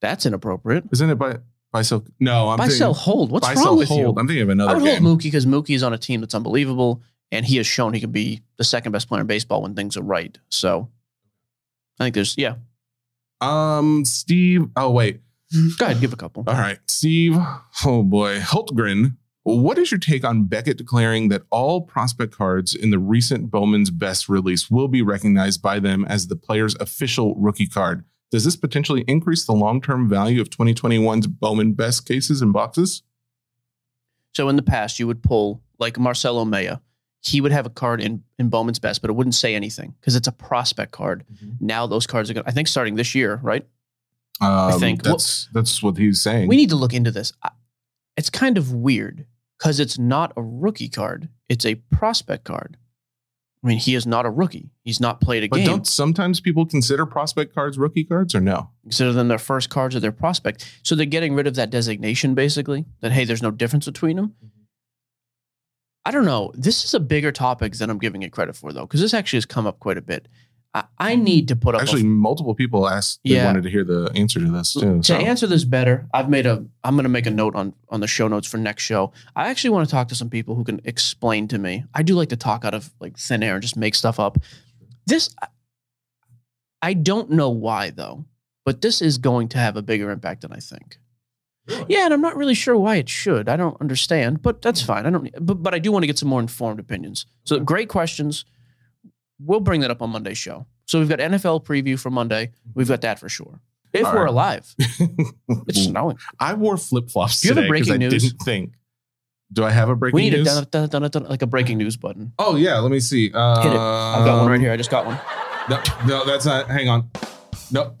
That's 0.00 0.24
inappropriate. 0.24 0.84
Isn't 0.92 1.10
it 1.10 1.16
by 1.16 1.38
by 1.72 1.82
sell? 1.82 2.04
No, 2.20 2.50
I'm 2.50 2.58
Buy, 2.58 2.66
thinking, 2.66 2.78
sell, 2.78 2.94
hold. 2.94 3.32
What's 3.32 3.44
buy, 3.44 3.54
wrong 3.54 3.64
sell, 3.64 3.76
with 3.76 3.88
hold. 3.88 4.00
you? 4.00 4.20
I'm 4.20 4.28
thinking 4.28 4.42
of 4.44 4.48
another. 4.50 4.70
I 4.70 4.74
would 4.74 4.84
game. 4.84 5.02
hold 5.02 5.18
Mookie 5.18 5.24
because 5.24 5.46
Mookie 5.46 5.74
is 5.74 5.82
on 5.82 5.92
a 5.92 5.98
team 5.98 6.20
that's 6.20 6.36
unbelievable, 6.36 7.02
and 7.32 7.44
he 7.44 7.56
has 7.56 7.66
shown 7.66 7.92
he 7.92 7.98
can 7.98 8.12
be 8.12 8.40
the 8.56 8.62
second 8.64 8.92
best 8.92 9.08
player 9.08 9.20
in 9.20 9.26
baseball 9.26 9.62
when 9.62 9.74
things 9.74 9.96
are 9.96 10.02
right. 10.02 10.38
So, 10.48 10.88
I 11.98 12.04
think 12.04 12.14
there's 12.14 12.36
yeah. 12.38 12.54
Um, 13.40 14.04
Steve. 14.04 14.68
Oh 14.76 14.92
wait. 14.92 15.22
Mm-hmm. 15.54 15.68
Go 15.78 15.86
ahead, 15.86 16.00
give 16.00 16.12
a 16.12 16.16
couple. 16.16 16.44
All 16.46 16.54
right, 16.54 16.78
Steve. 16.86 17.36
Oh 17.84 18.02
boy, 18.02 18.38
Hultgren. 18.38 19.16
What 19.42 19.78
is 19.78 19.90
your 19.90 19.98
take 19.98 20.22
on 20.22 20.44
Beckett 20.44 20.76
declaring 20.76 21.28
that 21.30 21.42
all 21.50 21.80
prospect 21.80 22.36
cards 22.36 22.74
in 22.74 22.90
the 22.90 22.98
recent 22.98 23.50
Bowman's 23.50 23.90
Best 23.90 24.28
release 24.28 24.70
will 24.70 24.86
be 24.86 25.02
recognized 25.02 25.62
by 25.62 25.78
them 25.80 26.04
as 26.04 26.26
the 26.26 26.36
player's 26.36 26.74
official 26.76 27.34
rookie 27.36 27.66
card? 27.66 28.04
Does 28.30 28.44
this 28.44 28.54
potentially 28.54 29.04
increase 29.08 29.44
the 29.44 29.52
long-term 29.52 30.08
value 30.08 30.40
of 30.40 30.50
2021's 30.50 31.26
Bowman 31.26 31.72
Best 31.72 32.06
cases 32.06 32.42
and 32.42 32.52
boxes? 32.52 33.02
So 34.34 34.48
in 34.48 34.56
the 34.56 34.62
past, 34.62 35.00
you 35.00 35.06
would 35.06 35.22
pull 35.22 35.62
like 35.78 35.98
Marcelo 35.98 36.44
Mayer. 36.44 36.80
He 37.22 37.40
would 37.40 37.52
have 37.52 37.66
a 37.66 37.70
card 37.70 38.00
in, 38.00 38.22
in 38.38 38.50
Bowman's 38.50 38.78
Best, 38.78 39.00
but 39.00 39.10
it 39.10 39.14
wouldn't 39.14 39.34
say 39.34 39.54
anything 39.54 39.94
because 40.00 40.16
it's 40.16 40.28
a 40.28 40.32
prospect 40.32 40.92
card. 40.92 41.24
Mm-hmm. 41.32 41.66
Now 41.66 41.86
those 41.86 42.06
cards 42.06 42.30
are 42.30 42.34
going 42.34 42.44
to, 42.44 42.48
I 42.48 42.52
think 42.52 42.68
starting 42.68 42.94
this 42.94 43.14
year, 43.14 43.40
right? 43.42 43.66
Um, 44.40 44.80
think- 44.80 45.02
that's 45.02 45.48
that's 45.52 45.82
what 45.82 45.96
he's 45.98 46.22
saying. 46.22 46.48
We 46.48 46.56
need 46.56 46.70
to 46.70 46.76
look 46.76 46.94
into 46.94 47.10
this. 47.10 47.32
It's 48.16 48.30
kind 48.30 48.58
of 48.58 48.72
weird 48.72 49.26
because 49.58 49.80
it's 49.80 49.98
not 49.98 50.32
a 50.36 50.42
rookie 50.42 50.88
card, 50.88 51.28
it's 51.48 51.64
a 51.66 51.76
prospect 51.76 52.44
card. 52.44 52.76
I 53.62 53.66
mean, 53.66 53.78
he 53.78 53.94
is 53.94 54.06
not 54.06 54.24
a 54.24 54.30
rookie. 54.30 54.70
He's 54.84 55.00
not 55.00 55.20
played 55.20 55.44
a 55.44 55.48
but 55.48 55.56
game. 55.56 55.66
don't 55.66 55.86
sometimes 55.86 56.40
people 56.40 56.64
consider 56.64 57.04
prospect 57.04 57.54
cards 57.54 57.76
rookie 57.76 58.04
cards 58.04 58.34
or 58.34 58.40
no? 58.40 58.70
Consider 58.82 59.12
them 59.12 59.28
their 59.28 59.38
first 59.38 59.68
cards 59.68 59.94
of 59.94 60.00
their 60.00 60.12
prospect. 60.12 60.64
So 60.82 60.94
they're 60.94 61.04
getting 61.04 61.34
rid 61.34 61.46
of 61.46 61.56
that 61.56 61.68
designation, 61.68 62.34
basically, 62.34 62.86
that, 63.00 63.12
hey, 63.12 63.26
there's 63.26 63.42
no 63.42 63.50
difference 63.50 63.84
between 63.84 64.16
them. 64.16 64.34
I 66.06 66.10
don't 66.10 66.24
know. 66.24 66.52
This 66.54 66.84
is 66.84 66.94
a 66.94 67.00
bigger 67.00 67.32
topic 67.32 67.74
than 67.74 67.90
I'm 67.90 67.98
giving 67.98 68.22
it 68.22 68.32
credit 68.32 68.56
for, 68.56 68.72
though, 68.72 68.86
because 68.86 69.02
this 69.02 69.12
actually 69.12 69.36
has 69.36 69.46
come 69.46 69.66
up 69.66 69.78
quite 69.78 69.98
a 69.98 70.02
bit. 70.02 70.26
I, 70.72 70.84
I 70.98 71.16
need 71.16 71.48
to 71.48 71.56
put 71.56 71.74
up 71.74 71.80
a- 71.80 71.82
Actually, 71.84 72.04
multiple 72.04 72.54
people 72.54 72.88
asked 72.88 73.18
they 73.24 73.34
Yeah. 73.34 73.46
wanted 73.46 73.64
to 73.64 73.70
hear 73.70 73.82
the 73.82 74.10
answer 74.14 74.38
to 74.38 74.50
this 74.50 74.72
too. 74.74 74.98
to 74.98 75.02
so. 75.02 75.14
answer 75.16 75.46
this 75.48 75.64
better, 75.64 76.06
I've 76.14 76.28
made 76.28 76.46
a. 76.46 76.64
I'm 76.84 76.94
going 76.94 77.02
to 77.04 77.08
make 77.08 77.26
a 77.26 77.30
note 77.30 77.56
on 77.56 77.74
on 77.88 78.00
the 78.00 78.06
show 78.06 78.28
notes 78.28 78.46
for 78.46 78.56
next 78.58 78.84
show. 78.84 79.12
I 79.34 79.48
actually 79.50 79.70
want 79.70 79.88
to 79.88 79.90
talk 79.90 80.08
to 80.08 80.14
some 80.14 80.30
people 80.30 80.54
who 80.54 80.62
can 80.64 80.80
explain 80.84 81.48
to 81.48 81.58
me. 81.58 81.84
I 81.94 82.02
do 82.02 82.14
like 82.14 82.28
to 82.28 82.36
talk 82.36 82.64
out 82.64 82.74
of 82.74 82.90
like 83.00 83.16
thin 83.18 83.42
air 83.42 83.54
and 83.54 83.62
just 83.62 83.76
make 83.76 83.94
stuff 83.96 84.20
up. 84.20 84.38
This, 85.06 85.30
I- 85.42 85.48
I 86.82 86.94
don't 86.94 87.30
know 87.30 87.50
why 87.50 87.90
though, 87.90 88.24
but 88.64 88.80
this 88.80 89.02
is 89.02 89.18
going 89.18 89.48
to 89.48 89.58
have 89.58 89.76
a 89.76 89.82
bigger 89.82 90.10
impact 90.10 90.42
than 90.42 90.52
I 90.52 90.58
think. 90.60 90.98
Yeah, 91.88 92.04
and 92.06 92.14
I'm 92.14 92.22
not 92.22 92.36
really 92.36 92.54
sure 92.54 92.76
why 92.76 92.96
it 92.96 93.08
should. 93.08 93.48
I 93.48 93.56
don't 93.56 93.78
understand, 93.80 94.40
but 94.42 94.62
that's 94.62 94.82
fine. 94.82 95.04
I 95.06 95.10
don't. 95.10 95.30
But 95.44 95.62
but 95.62 95.74
I 95.74 95.78
do 95.78 95.92
want 95.92 96.02
to 96.04 96.06
get 96.06 96.18
some 96.18 96.28
more 96.28 96.40
informed 96.40 96.80
opinions. 96.80 97.26
So 97.44 97.60
great 97.60 97.88
questions. 97.88 98.44
We'll 99.44 99.60
bring 99.60 99.80
that 99.82 99.90
up 99.90 100.02
on 100.02 100.10
Monday's 100.10 100.38
show. 100.38 100.66
So 100.86 100.98
we've 100.98 101.08
got 101.08 101.18
NFL 101.18 101.64
preview 101.64 101.98
for 101.98 102.10
Monday. 102.10 102.52
We've 102.74 102.88
got 102.88 103.00
that 103.02 103.18
for 103.18 103.28
sure. 103.28 103.60
If 103.92 104.06
All 104.06 104.12
we're 104.12 104.20
right. 104.24 104.28
alive, 104.30 104.74
it's 104.78 105.82
snowing. 105.84 106.18
I 106.38 106.54
wore 106.54 106.76
flip 106.76 107.10
flops 107.10 107.40
Do 107.40 107.48
you 107.48 107.54
have 107.54 107.58
a 107.64 107.66
today 107.66 107.72
because 107.80 107.88
I 107.88 107.92
breaking 107.98 108.08
news? 108.10 108.22
didn't 108.22 108.38
think. 108.42 108.74
Do 109.52 109.64
I 109.64 109.70
have 109.70 109.88
a 109.88 109.96
breaking 109.96 110.14
We 110.14 110.22
need 110.22 110.34
a 110.34 110.36
news? 110.38 110.46
dun, 110.66 110.88
dun, 110.88 111.02
dun, 111.02 111.10
dun, 111.10 111.24
like 111.24 111.42
a 111.42 111.46
breaking 111.46 111.78
news 111.78 111.96
button. 111.96 112.32
oh 112.38 112.54
yeah, 112.56 112.78
let 112.78 112.92
me 112.92 113.00
see. 113.00 113.32
Uh, 113.34 113.62
Hit 113.62 113.72
it. 113.72 113.78
I've 113.78 114.24
got 114.24 114.42
one 114.42 114.50
right 114.50 114.60
here. 114.60 114.70
I 114.72 114.76
just 114.76 114.90
got 114.90 115.06
one. 115.06 115.18
No, 115.68 115.82
no, 116.06 116.24
that's 116.24 116.44
not. 116.46 116.68
Hang 116.70 116.88
on. 116.88 117.10
No, 117.72 117.96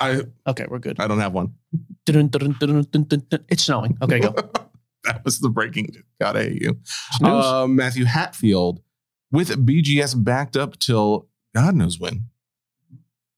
I 0.00 0.22
Okay, 0.46 0.66
we're 0.68 0.78
good. 0.78 1.00
I 1.00 1.06
don't 1.08 1.18
have 1.20 1.32
one. 1.32 1.54
It's 2.06 3.62
snowing. 3.62 3.96
Okay, 4.02 4.20
go. 4.20 4.30
that 5.04 5.24
was 5.24 5.40
the 5.40 5.48
breaking. 5.48 5.88
news. 5.92 6.04
Gotta 6.20 6.42
hate 6.44 6.62
you. 6.62 6.78
Uh, 7.22 7.66
Matthew 7.68 8.04
Hatfield 8.04 8.80
with 9.34 9.66
BGS 9.66 10.22
backed 10.22 10.56
up 10.56 10.78
till 10.78 11.26
God 11.56 11.74
knows 11.74 11.98
when. 11.98 12.26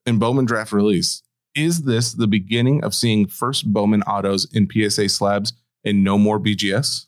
In 0.05 0.19
Bowman 0.19 0.45
draft 0.45 0.71
release, 0.71 1.23
is 1.55 1.85
this 1.85 2.13
the 2.13 2.27
beginning 2.27 2.85
of 2.85 2.95
seeing 2.95 3.27
first 3.27 3.73
Bowman 3.73 4.03
autos 4.03 4.47
in 4.53 4.69
PSA 4.71 5.09
slabs 5.09 5.55
and 5.85 6.05
no 6.05 6.19
more 6.19 6.39
BGS? 6.39 7.07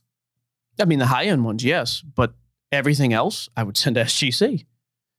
I 0.81 0.87
mean, 0.87 1.01
the 1.01 1.07
high 1.07 1.25
end 1.25 1.45
ones, 1.45 1.63
yes, 1.63 2.01
but 2.01 2.33
everything 2.73 3.13
else, 3.13 3.51
I 3.55 3.63
would 3.63 3.77
send 3.77 3.97
to 3.97 4.05
SGC. 4.05 4.65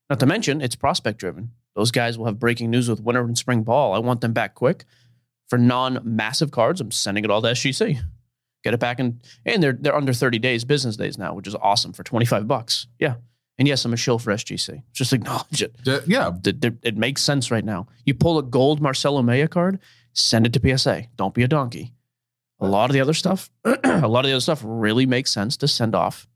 Not 0.09 0.19
to 0.19 0.25
mention, 0.25 0.61
it's 0.61 0.75
prospect 0.75 1.19
driven. 1.19 1.51
Those 1.75 1.91
guys 1.91 2.17
will 2.17 2.25
have 2.25 2.39
breaking 2.39 2.71
news 2.71 2.89
with 2.89 2.99
winter 2.99 3.21
and 3.21 3.37
spring 3.37 3.61
ball. 3.61 3.93
I 3.93 3.99
want 3.99 4.21
them 4.21 4.33
back 4.33 4.55
quick. 4.55 4.85
For 5.47 5.59
non 5.59 5.99
massive 6.03 6.49
cards, 6.49 6.81
I'm 6.81 6.91
sending 6.91 7.23
it 7.23 7.29
all 7.29 7.43
to 7.43 7.49
SGC. 7.49 7.99
Get 8.63 8.73
it 8.73 8.79
back 8.79 8.99
in, 8.99 9.21
and 9.45 9.61
they're 9.61 9.73
they're 9.73 9.95
under 9.95 10.11
30 10.11 10.39
days, 10.39 10.65
business 10.65 10.97
days 10.97 11.19
now, 11.19 11.35
which 11.35 11.47
is 11.47 11.55
awesome 11.55 11.93
for 11.93 12.03
25 12.03 12.47
bucks. 12.47 12.87
Yeah. 12.97 13.15
And 13.59 13.67
yes, 13.67 13.83
I'm 13.85 13.93
a 13.93 13.97
shill 13.97 14.17
for 14.17 14.31
SGC. 14.31 14.81
Just 14.93 15.11
acknowledge 15.13 15.61
it. 15.61 15.75
Uh, 15.85 15.99
yeah, 16.07 16.31
It 16.81 16.97
makes 16.97 17.21
sense 17.21 17.51
right 17.51 17.63
now. 17.65 17.87
You 18.05 18.13
pull 18.13 18.39
a 18.39 18.43
gold 18.43 18.81
Marcelo 18.81 19.21
Mayer 19.21 19.47
card, 19.47 19.79
send 20.13 20.47
it 20.47 20.53
to 20.53 20.77
PSA. 20.77 21.03
Don't 21.17 21.33
be 21.33 21.43
a 21.43 21.47
donkey. 21.47 21.93
A 22.61 22.67
lot 22.67 22.89
of 22.89 22.93
the 22.93 23.01
other 23.01 23.13
stuff, 23.13 23.49
a 23.65 24.07
lot 24.07 24.25
of 24.25 24.29
the 24.29 24.33
other 24.33 24.41
stuff 24.41 24.61
really 24.65 25.05
makes 25.05 25.31
sense 25.31 25.55
to 25.57 25.67
send 25.67 25.93
off 25.93 26.27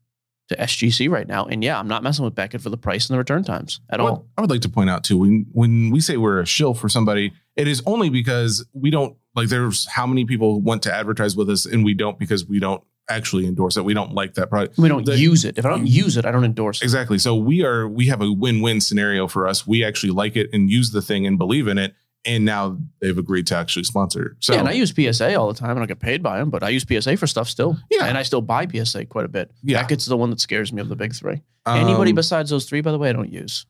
to 0.48 0.56
SGC 0.56 1.10
right 1.10 1.26
now. 1.26 1.44
And 1.46 1.64
yeah, 1.64 1.78
I'm 1.78 1.88
not 1.88 2.02
messing 2.02 2.24
with 2.24 2.34
Beckett 2.34 2.60
for 2.60 2.70
the 2.70 2.76
price 2.76 3.08
and 3.08 3.14
the 3.14 3.18
return 3.18 3.44
times 3.44 3.80
at 3.90 4.00
What 4.00 4.10
all. 4.10 4.26
I 4.36 4.42
would 4.42 4.50
like 4.50 4.60
to 4.62 4.68
point 4.68 4.90
out 4.90 5.04
too, 5.04 5.18
when 5.18 5.46
when 5.52 5.90
we 5.90 6.00
say 6.00 6.16
we're 6.16 6.40
a 6.40 6.46
shill 6.46 6.74
for 6.74 6.88
somebody, 6.88 7.32
it 7.56 7.68
is 7.68 7.82
only 7.86 8.10
because 8.10 8.66
we 8.72 8.90
don't 8.90 9.16
like. 9.34 9.48
There's 9.48 9.86
how 9.86 10.06
many 10.06 10.24
people 10.24 10.60
want 10.60 10.82
to 10.84 10.92
advertise 10.94 11.36
with 11.36 11.48
us, 11.48 11.64
and 11.66 11.84
we 11.84 11.94
don't 11.94 12.18
because 12.18 12.46
we 12.46 12.58
don't 12.58 12.82
actually 13.08 13.46
endorse 13.46 13.76
it. 13.76 13.84
We 13.84 13.94
don't 13.94 14.12
like 14.12 14.34
that 14.34 14.48
product. 14.50 14.78
We 14.78 14.88
don't 14.88 15.04
The- 15.04 15.18
use 15.18 15.44
it. 15.44 15.58
If 15.58 15.66
I 15.66 15.70
don't 15.70 15.86
use 15.86 16.16
it, 16.16 16.24
I 16.24 16.30
don't 16.30 16.44
endorse 16.44 16.80
it. 16.80 16.84
Exactly. 16.84 17.18
So 17.18 17.34
we 17.34 17.64
are 17.64 17.86
we 17.88 18.06
have 18.06 18.20
a 18.22 18.32
win-win 18.32 18.80
scenario 18.80 19.28
for 19.28 19.46
us. 19.46 19.66
We 19.66 19.84
actually 19.84 20.12
like 20.12 20.36
it 20.36 20.48
and 20.52 20.70
use 20.70 20.90
the 20.90 21.02
thing 21.02 21.26
and 21.26 21.38
believe 21.38 21.68
in 21.68 21.78
it. 21.78 21.94
And 22.26 22.46
now 22.46 22.78
they've 23.02 23.18
agreed 23.18 23.46
to 23.48 23.56
actually 23.56 23.84
sponsor. 23.84 24.36
So 24.40 24.54
yeah, 24.54 24.60
and 24.60 24.68
I 24.68 24.72
use 24.72 24.90
PSA 24.94 25.34
all 25.38 25.46
the 25.52 25.58
time. 25.58 25.70
And 25.70 25.78
I 25.78 25.82
don't 25.82 25.88
get 25.88 26.00
paid 26.00 26.22
by 26.22 26.38
them, 26.38 26.48
but 26.48 26.62
I 26.62 26.70
use 26.70 26.82
PSA 26.88 27.18
for 27.18 27.26
stuff 27.26 27.50
still. 27.50 27.76
Yeah. 27.90 28.06
And 28.06 28.16
I 28.16 28.22
still 28.22 28.40
buy 28.40 28.66
PSA 28.66 29.04
quite 29.06 29.26
a 29.26 29.28
bit. 29.28 29.50
Yeah. 29.62 29.82
Beckett's 29.82 30.06
the 30.06 30.16
one 30.16 30.30
that 30.30 30.40
scares 30.40 30.72
me 30.72 30.80
of 30.80 30.88
the 30.88 30.96
big 30.96 31.14
three. 31.14 31.42
Anybody 31.66 32.12
um, 32.12 32.14
besides 32.14 32.48
those 32.48 32.64
three, 32.64 32.80
by 32.80 32.92
the 32.92 32.98
way, 32.98 33.10
I 33.10 33.12
don't 33.12 33.30
use. 33.30 33.66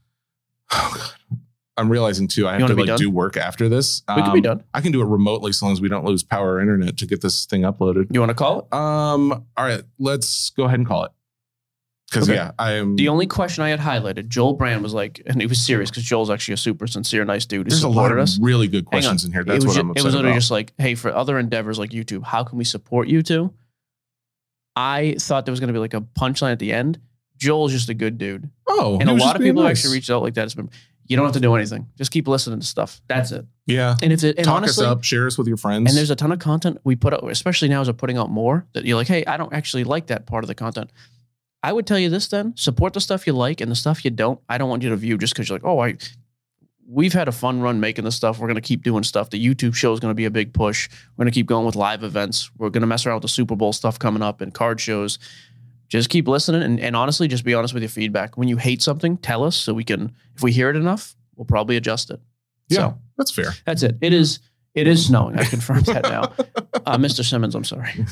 I'm 1.76 1.88
realizing 1.90 2.28
too. 2.28 2.46
I 2.46 2.52
have 2.52 2.62
wanna 2.62 2.74
like 2.74 2.86
done? 2.86 2.98
do 2.98 3.10
work 3.10 3.36
after 3.36 3.68
this. 3.68 4.02
We 4.08 4.22
can 4.22 4.32
be 4.32 4.38
Um, 4.38 4.42
done. 4.42 4.64
I 4.72 4.80
can 4.80 4.92
do 4.92 5.00
it 5.02 5.06
remotely 5.06 5.50
as 5.50 5.60
long 5.60 5.72
as 5.72 5.80
we 5.80 5.88
don't 5.88 6.04
lose 6.04 6.22
power 6.22 6.54
or 6.54 6.60
internet 6.60 6.96
to 6.98 7.06
get 7.06 7.20
this 7.20 7.46
thing 7.46 7.62
uploaded. 7.62 8.06
You 8.12 8.20
want 8.20 8.30
to 8.30 8.34
call 8.34 8.60
it? 8.60 8.72
Um. 8.74 9.32
All 9.56 9.64
right. 9.64 9.82
Let's 9.98 10.50
go 10.50 10.64
ahead 10.64 10.78
and 10.78 10.86
call 10.86 11.04
it. 11.04 11.10
Because 12.10 12.28
Okay. 12.28 12.36
yeah, 12.36 12.52
I 12.60 12.72
am. 12.74 12.94
The 12.94 13.08
only 13.08 13.26
question 13.26 13.64
I 13.64 13.70
had 13.70 13.80
highlighted, 13.80 14.28
Joel 14.28 14.52
Brand 14.54 14.84
was 14.84 14.94
like, 14.94 15.20
and 15.26 15.40
he 15.40 15.48
was 15.48 15.58
serious 15.60 15.90
because 15.90 16.04
Joel's 16.04 16.30
actually 16.30 16.54
a 16.54 16.58
super 16.58 16.86
sincere, 16.86 17.24
nice 17.24 17.44
dude. 17.44 17.66
who 17.66 17.70
there's 17.70 17.82
a 17.82 17.88
lot 17.88 18.12
of 18.12 18.18
us. 18.18 18.38
really 18.40 18.68
good 18.68 18.84
questions 18.84 19.24
in 19.24 19.32
here. 19.32 19.42
That's 19.42 19.64
what 19.66 19.74
ju- 19.74 19.80
I'm 19.80 19.90
upset 19.90 20.02
It 20.02 20.04
was 20.06 20.14
literally 20.14 20.30
about. 20.32 20.38
just 20.40 20.50
like, 20.52 20.74
hey, 20.78 20.94
for 20.94 21.12
other 21.12 21.38
endeavors 21.40 21.76
like 21.78 21.90
YouTube, 21.90 22.22
how 22.22 22.44
can 22.44 22.56
we 22.56 22.62
support 22.64 23.08
you 23.08 23.22
two? 23.22 23.52
I 24.76 25.16
thought 25.18 25.44
there 25.46 25.52
was 25.52 25.60
going 25.60 25.68
to 25.68 25.72
be 25.72 25.78
like 25.78 25.94
a 25.94 26.00
punchline 26.02 26.52
at 26.52 26.58
the 26.58 26.72
end. 26.72 26.98
Joel's 27.36 27.72
just 27.72 27.88
a 27.88 27.94
good 27.94 28.16
dude. 28.18 28.48
oh, 28.68 28.98
and 29.00 29.08
a 29.10 29.14
lot 29.14 29.34
of 29.36 29.42
people 29.42 29.62
nice. 29.62 29.78
actually 29.78 29.94
reached 29.94 30.10
out 30.10 30.22
like 30.22 30.34
that. 30.34 30.44
It's 30.44 30.54
been, 30.54 30.70
you 31.06 31.16
don't 31.16 31.26
have 31.26 31.34
to 31.34 31.40
do 31.40 31.54
anything. 31.54 31.86
Just 31.98 32.10
keep 32.10 32.26
listening 32.28 32.60
to 32.60 32.66
stuff. 32.66 33.00
That's 33.08 33.30
it. 33.32 33.46
Yeah, 33.66 33.94
And 34.02 34.12
if 34.12 34.22
it, 34.24 34.36
and 34.36 34.44
talk 34.44 34.56
honestly, 34.58 34.84
us 34.84 34.90
up, 34.90 35.04
share 35.04 35.26
us 35.26 35.36
with 35.38 35.46
your 35.46 35.56
friends. 35.56 35.88
and 35.90 35.96
there's 35.96 36.10
a 36.10 36.16
ton 36.16 36.32
of 36.32 36.38
content 36.38 36.78
we 36.84 36.96
put 36.96 37.12
out, 37.14 37.24
especially 37.30 37.68
now 37.68 37.80
as 37.80 37.88
we're 37.88 37.94
putting 37.94 38.16
out 38.18 38.30
more 38.30 38.66
that 38.74 38.84
you're 38.84 38.96
like, 38.96 39.08
hey, 39.08 39.24
I 39.26 39.36
don't 39.36 39.52
actually 39.52 39.84
like 39.84 40.06
that 40.08 40.26
part 40.26 40.44
of 40.44 40.48
the 40.48 40.54
content. 40.54 40.90
I 41.62 41.72
would 41.72 41.86
tell 41.86 41.98
you 41.98 42.10
this 42.10 42.28
then 42.28 42.54
support 42.56 42.92
the 42.92 43.00
stuff 43.00 43.26
you 43.26 43.32
like 43.32 43.60
and 43.62 43.70
the 43.70 43.76
stuff 43.76 44.04
you 44.04 44.10
don't. 44.10 44.38
I 44.48 44.58
don't 44.58 44.68
want 44.68 44.82
you 44.82 44.90
to 44.90 44.96
view 44.96 45.16
just 45.16 45.32
because 45.34 45.48
you're 45.48 45.56
like, 45.58 45.64
oh, 45.64 45.78
I, 45.78 45.96
we've 46.86 47.14
had 47.14 47.26
a 47.26 47.32
fun 47.32 47.60
run 47.62 47.80
making 47.80 48.04
this 48.04 48.14
stuff. 48.16 48.38
We're 48.38 48.48
going 48.48 48.56
to 48.56 48.60
keep 48.60 48.82
doing 48.82 49.02
stuff. 49.02 49.30
The 49.30 49.42
YouTube 49.42 49.74
show 49.74 49.92
is 49.94 50.00
going 50.00 50.10
to 50.10 50.14
be 50.14 50.26
a 50.26 50.30
big 50.30 50.52
push. 50.52 50.90
We're 51.16 51.24
going 51.24 51.32
to 51.32 51.34
keep 51.34 51.46
going 51.46 51.64
with 51.64 51.74
live 51.76 52.02
events. 52.04 52.50
We're 52.58 52.68
going 52.68 52.82
to 52.82 52.86
mess 52.86 53.06
around 53.06 53.16
with 53.16 53.22
the 53.22 53.28
Super 53.28 53.56
Bowl 53.56 53.72
stuff 53.72 53.98
coming 53.98 54.22
up 54.22 54.42
and 54.42 54.52
card 54.52 54.78
shows. 54.80 55.18
Just 55.88 56.08
keep 56.10 56.26
listening 56.26 56.62
and, 56.62 56.80
and 56.80 56.96
honestly, 56.96 57.28
just 57.28 57.44
be 57.44 57.54
honest 57.54 57.74
with 57.74 57.82
your 57.82 57.90
feedback. 57.90 58.36
When 58.36 58.48
you 58.48 58.56
hate 58.56 58.82
something, 58.82 59.16
tell 59.18 59.44
us 59.44 59.56
so 59.56 59.72
we 59.74 59.84
can, 59.84 60.12
if 60.34 60.42
we 60.42 60.50
hear 60.52 60.70
it 60.70 60.76
enough, 60.76 61.14
we'll 61.36 61.44
probably 61.44 61.76
adjust 61.76 62.10
it. 62.10 62.20
yeah, 62.68 62.78
So 62.78 62.98
that's 63.18 63.30
fair. 63.30 63.52
that's 63.64 63.82
it. 63.82 63.96
It 64.00 64.12
is. 64.12 64.40
It 64.74 64.88
is 64.88 65.06
snowing. 65.06 65.38
I 65.38 65.44
confirmed 65.44 65.86
that 65.86 66.02
now. 66.04 66.32
Uh, 66.86 66.98
Mr. 66.98 67.24
Simmons, 67.24 67.54
I'm 67.54 67.64
sorry. 67.64 67.90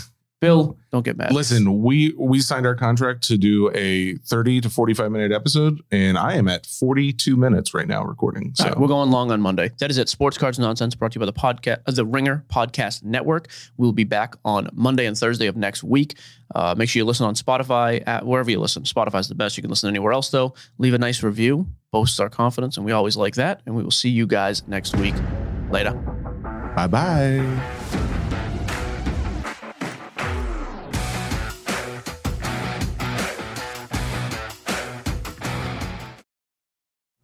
Bill, 0.43 0.77
don't 0.91 1.05
get 1.05 1.17
mad. 1.17 1.33
Listen, 1.33 1.85
we 1.85 2.13
we 2.19 2.41
signed 2.41 2.67
our 2.67 2.75
contract 2.75 3.23
to 3.29 3.39
do 3.39 3.71
a 3.77 4.15
30 4.17 4.63
to 4.63 4.71
45 4.71 5.13
minute 5.13 5.31
episode, 5.31 5.81
and 5.93 6.19
I 6.19 6.35
am 6.35 6.49
at 6.49 6.67
42 6.67 7.37
minutes 7.37 7.73
right 7.73 7.87
now 7.87 8.03
recording. 8.03 8.53
So 8.57 8.65
right, 8.65 8.77
we're 8.77 8.89
going 8.89 9.13
long 9.13 9.31
on 9.31 9.41
Monday. 9.41 9.71
That 9.79 9.93
is 9.93 9.99
it. 9.99 10.09
Sports 10.09 10.37
Cards 10.37 10.59
Nonsense 10.59 10.97
brought 10.97 11.13
to 11.13 11.17
you 11.17 11.21
by 11.21 11.27
the 11.27 11.33
podcast, 11.33 11.83
uh, 11.87 11.93
the 11.93 12.05
Ringer 12.05 12.45
Podcast 12.53 13.05
Network. 13.05 13.51
We'll 13.77 13.93
be 13.93 14.03
back 14.03 14.35
on 14.45 14.69
Monday 14.73 15.07
and 15.07 15.17
Thursday 15.17 15.47
of 15.47 15.57
next 15.57 15.85
week. 15.85 16.19
Uh, 16.53 16.75
make 16.77 16.89
sure 16.89 16.99
you 16.99 17.05
listen 17.05 17.25
on 17.25 17.37
Spotify, 17.37 18.03
at 18.05 18.27
wherever 18.27 18.51
you 18.51 18.59
listen. 18.59 18.83
Spotify's 18.83 19.29
the 19.29 19.37
best. 19.37 19.57
You 19.57 19.63
can 19.63 19.71
listen 19.71 19.89
anywhere 19.89 20.13
else 20.13 20.31
though. 20.31 20.55
Leave 20.77 20.95
a 20.95 20.99
nice 20.99 21.23
review. 21.23 21.69
Boosts 21.93 22.19
our 22.19 22.29
confidence, 22.29 22.77
and 22.77 22.85
we 22.85 22.91
always 22.91 23.17
like 23.17 23.37
that. 23.37 23.61
And 23.65 23.77
we 23.77 23.85
will 23.85 23.93
see 23.93 24.11
you 24.11 24.27
guys 24.27 24.67
next 24.67 24.97
week. 24.97 25.15
Later. 25.71 25.93
bye 26.75 26.89
bye. 26.89 27.79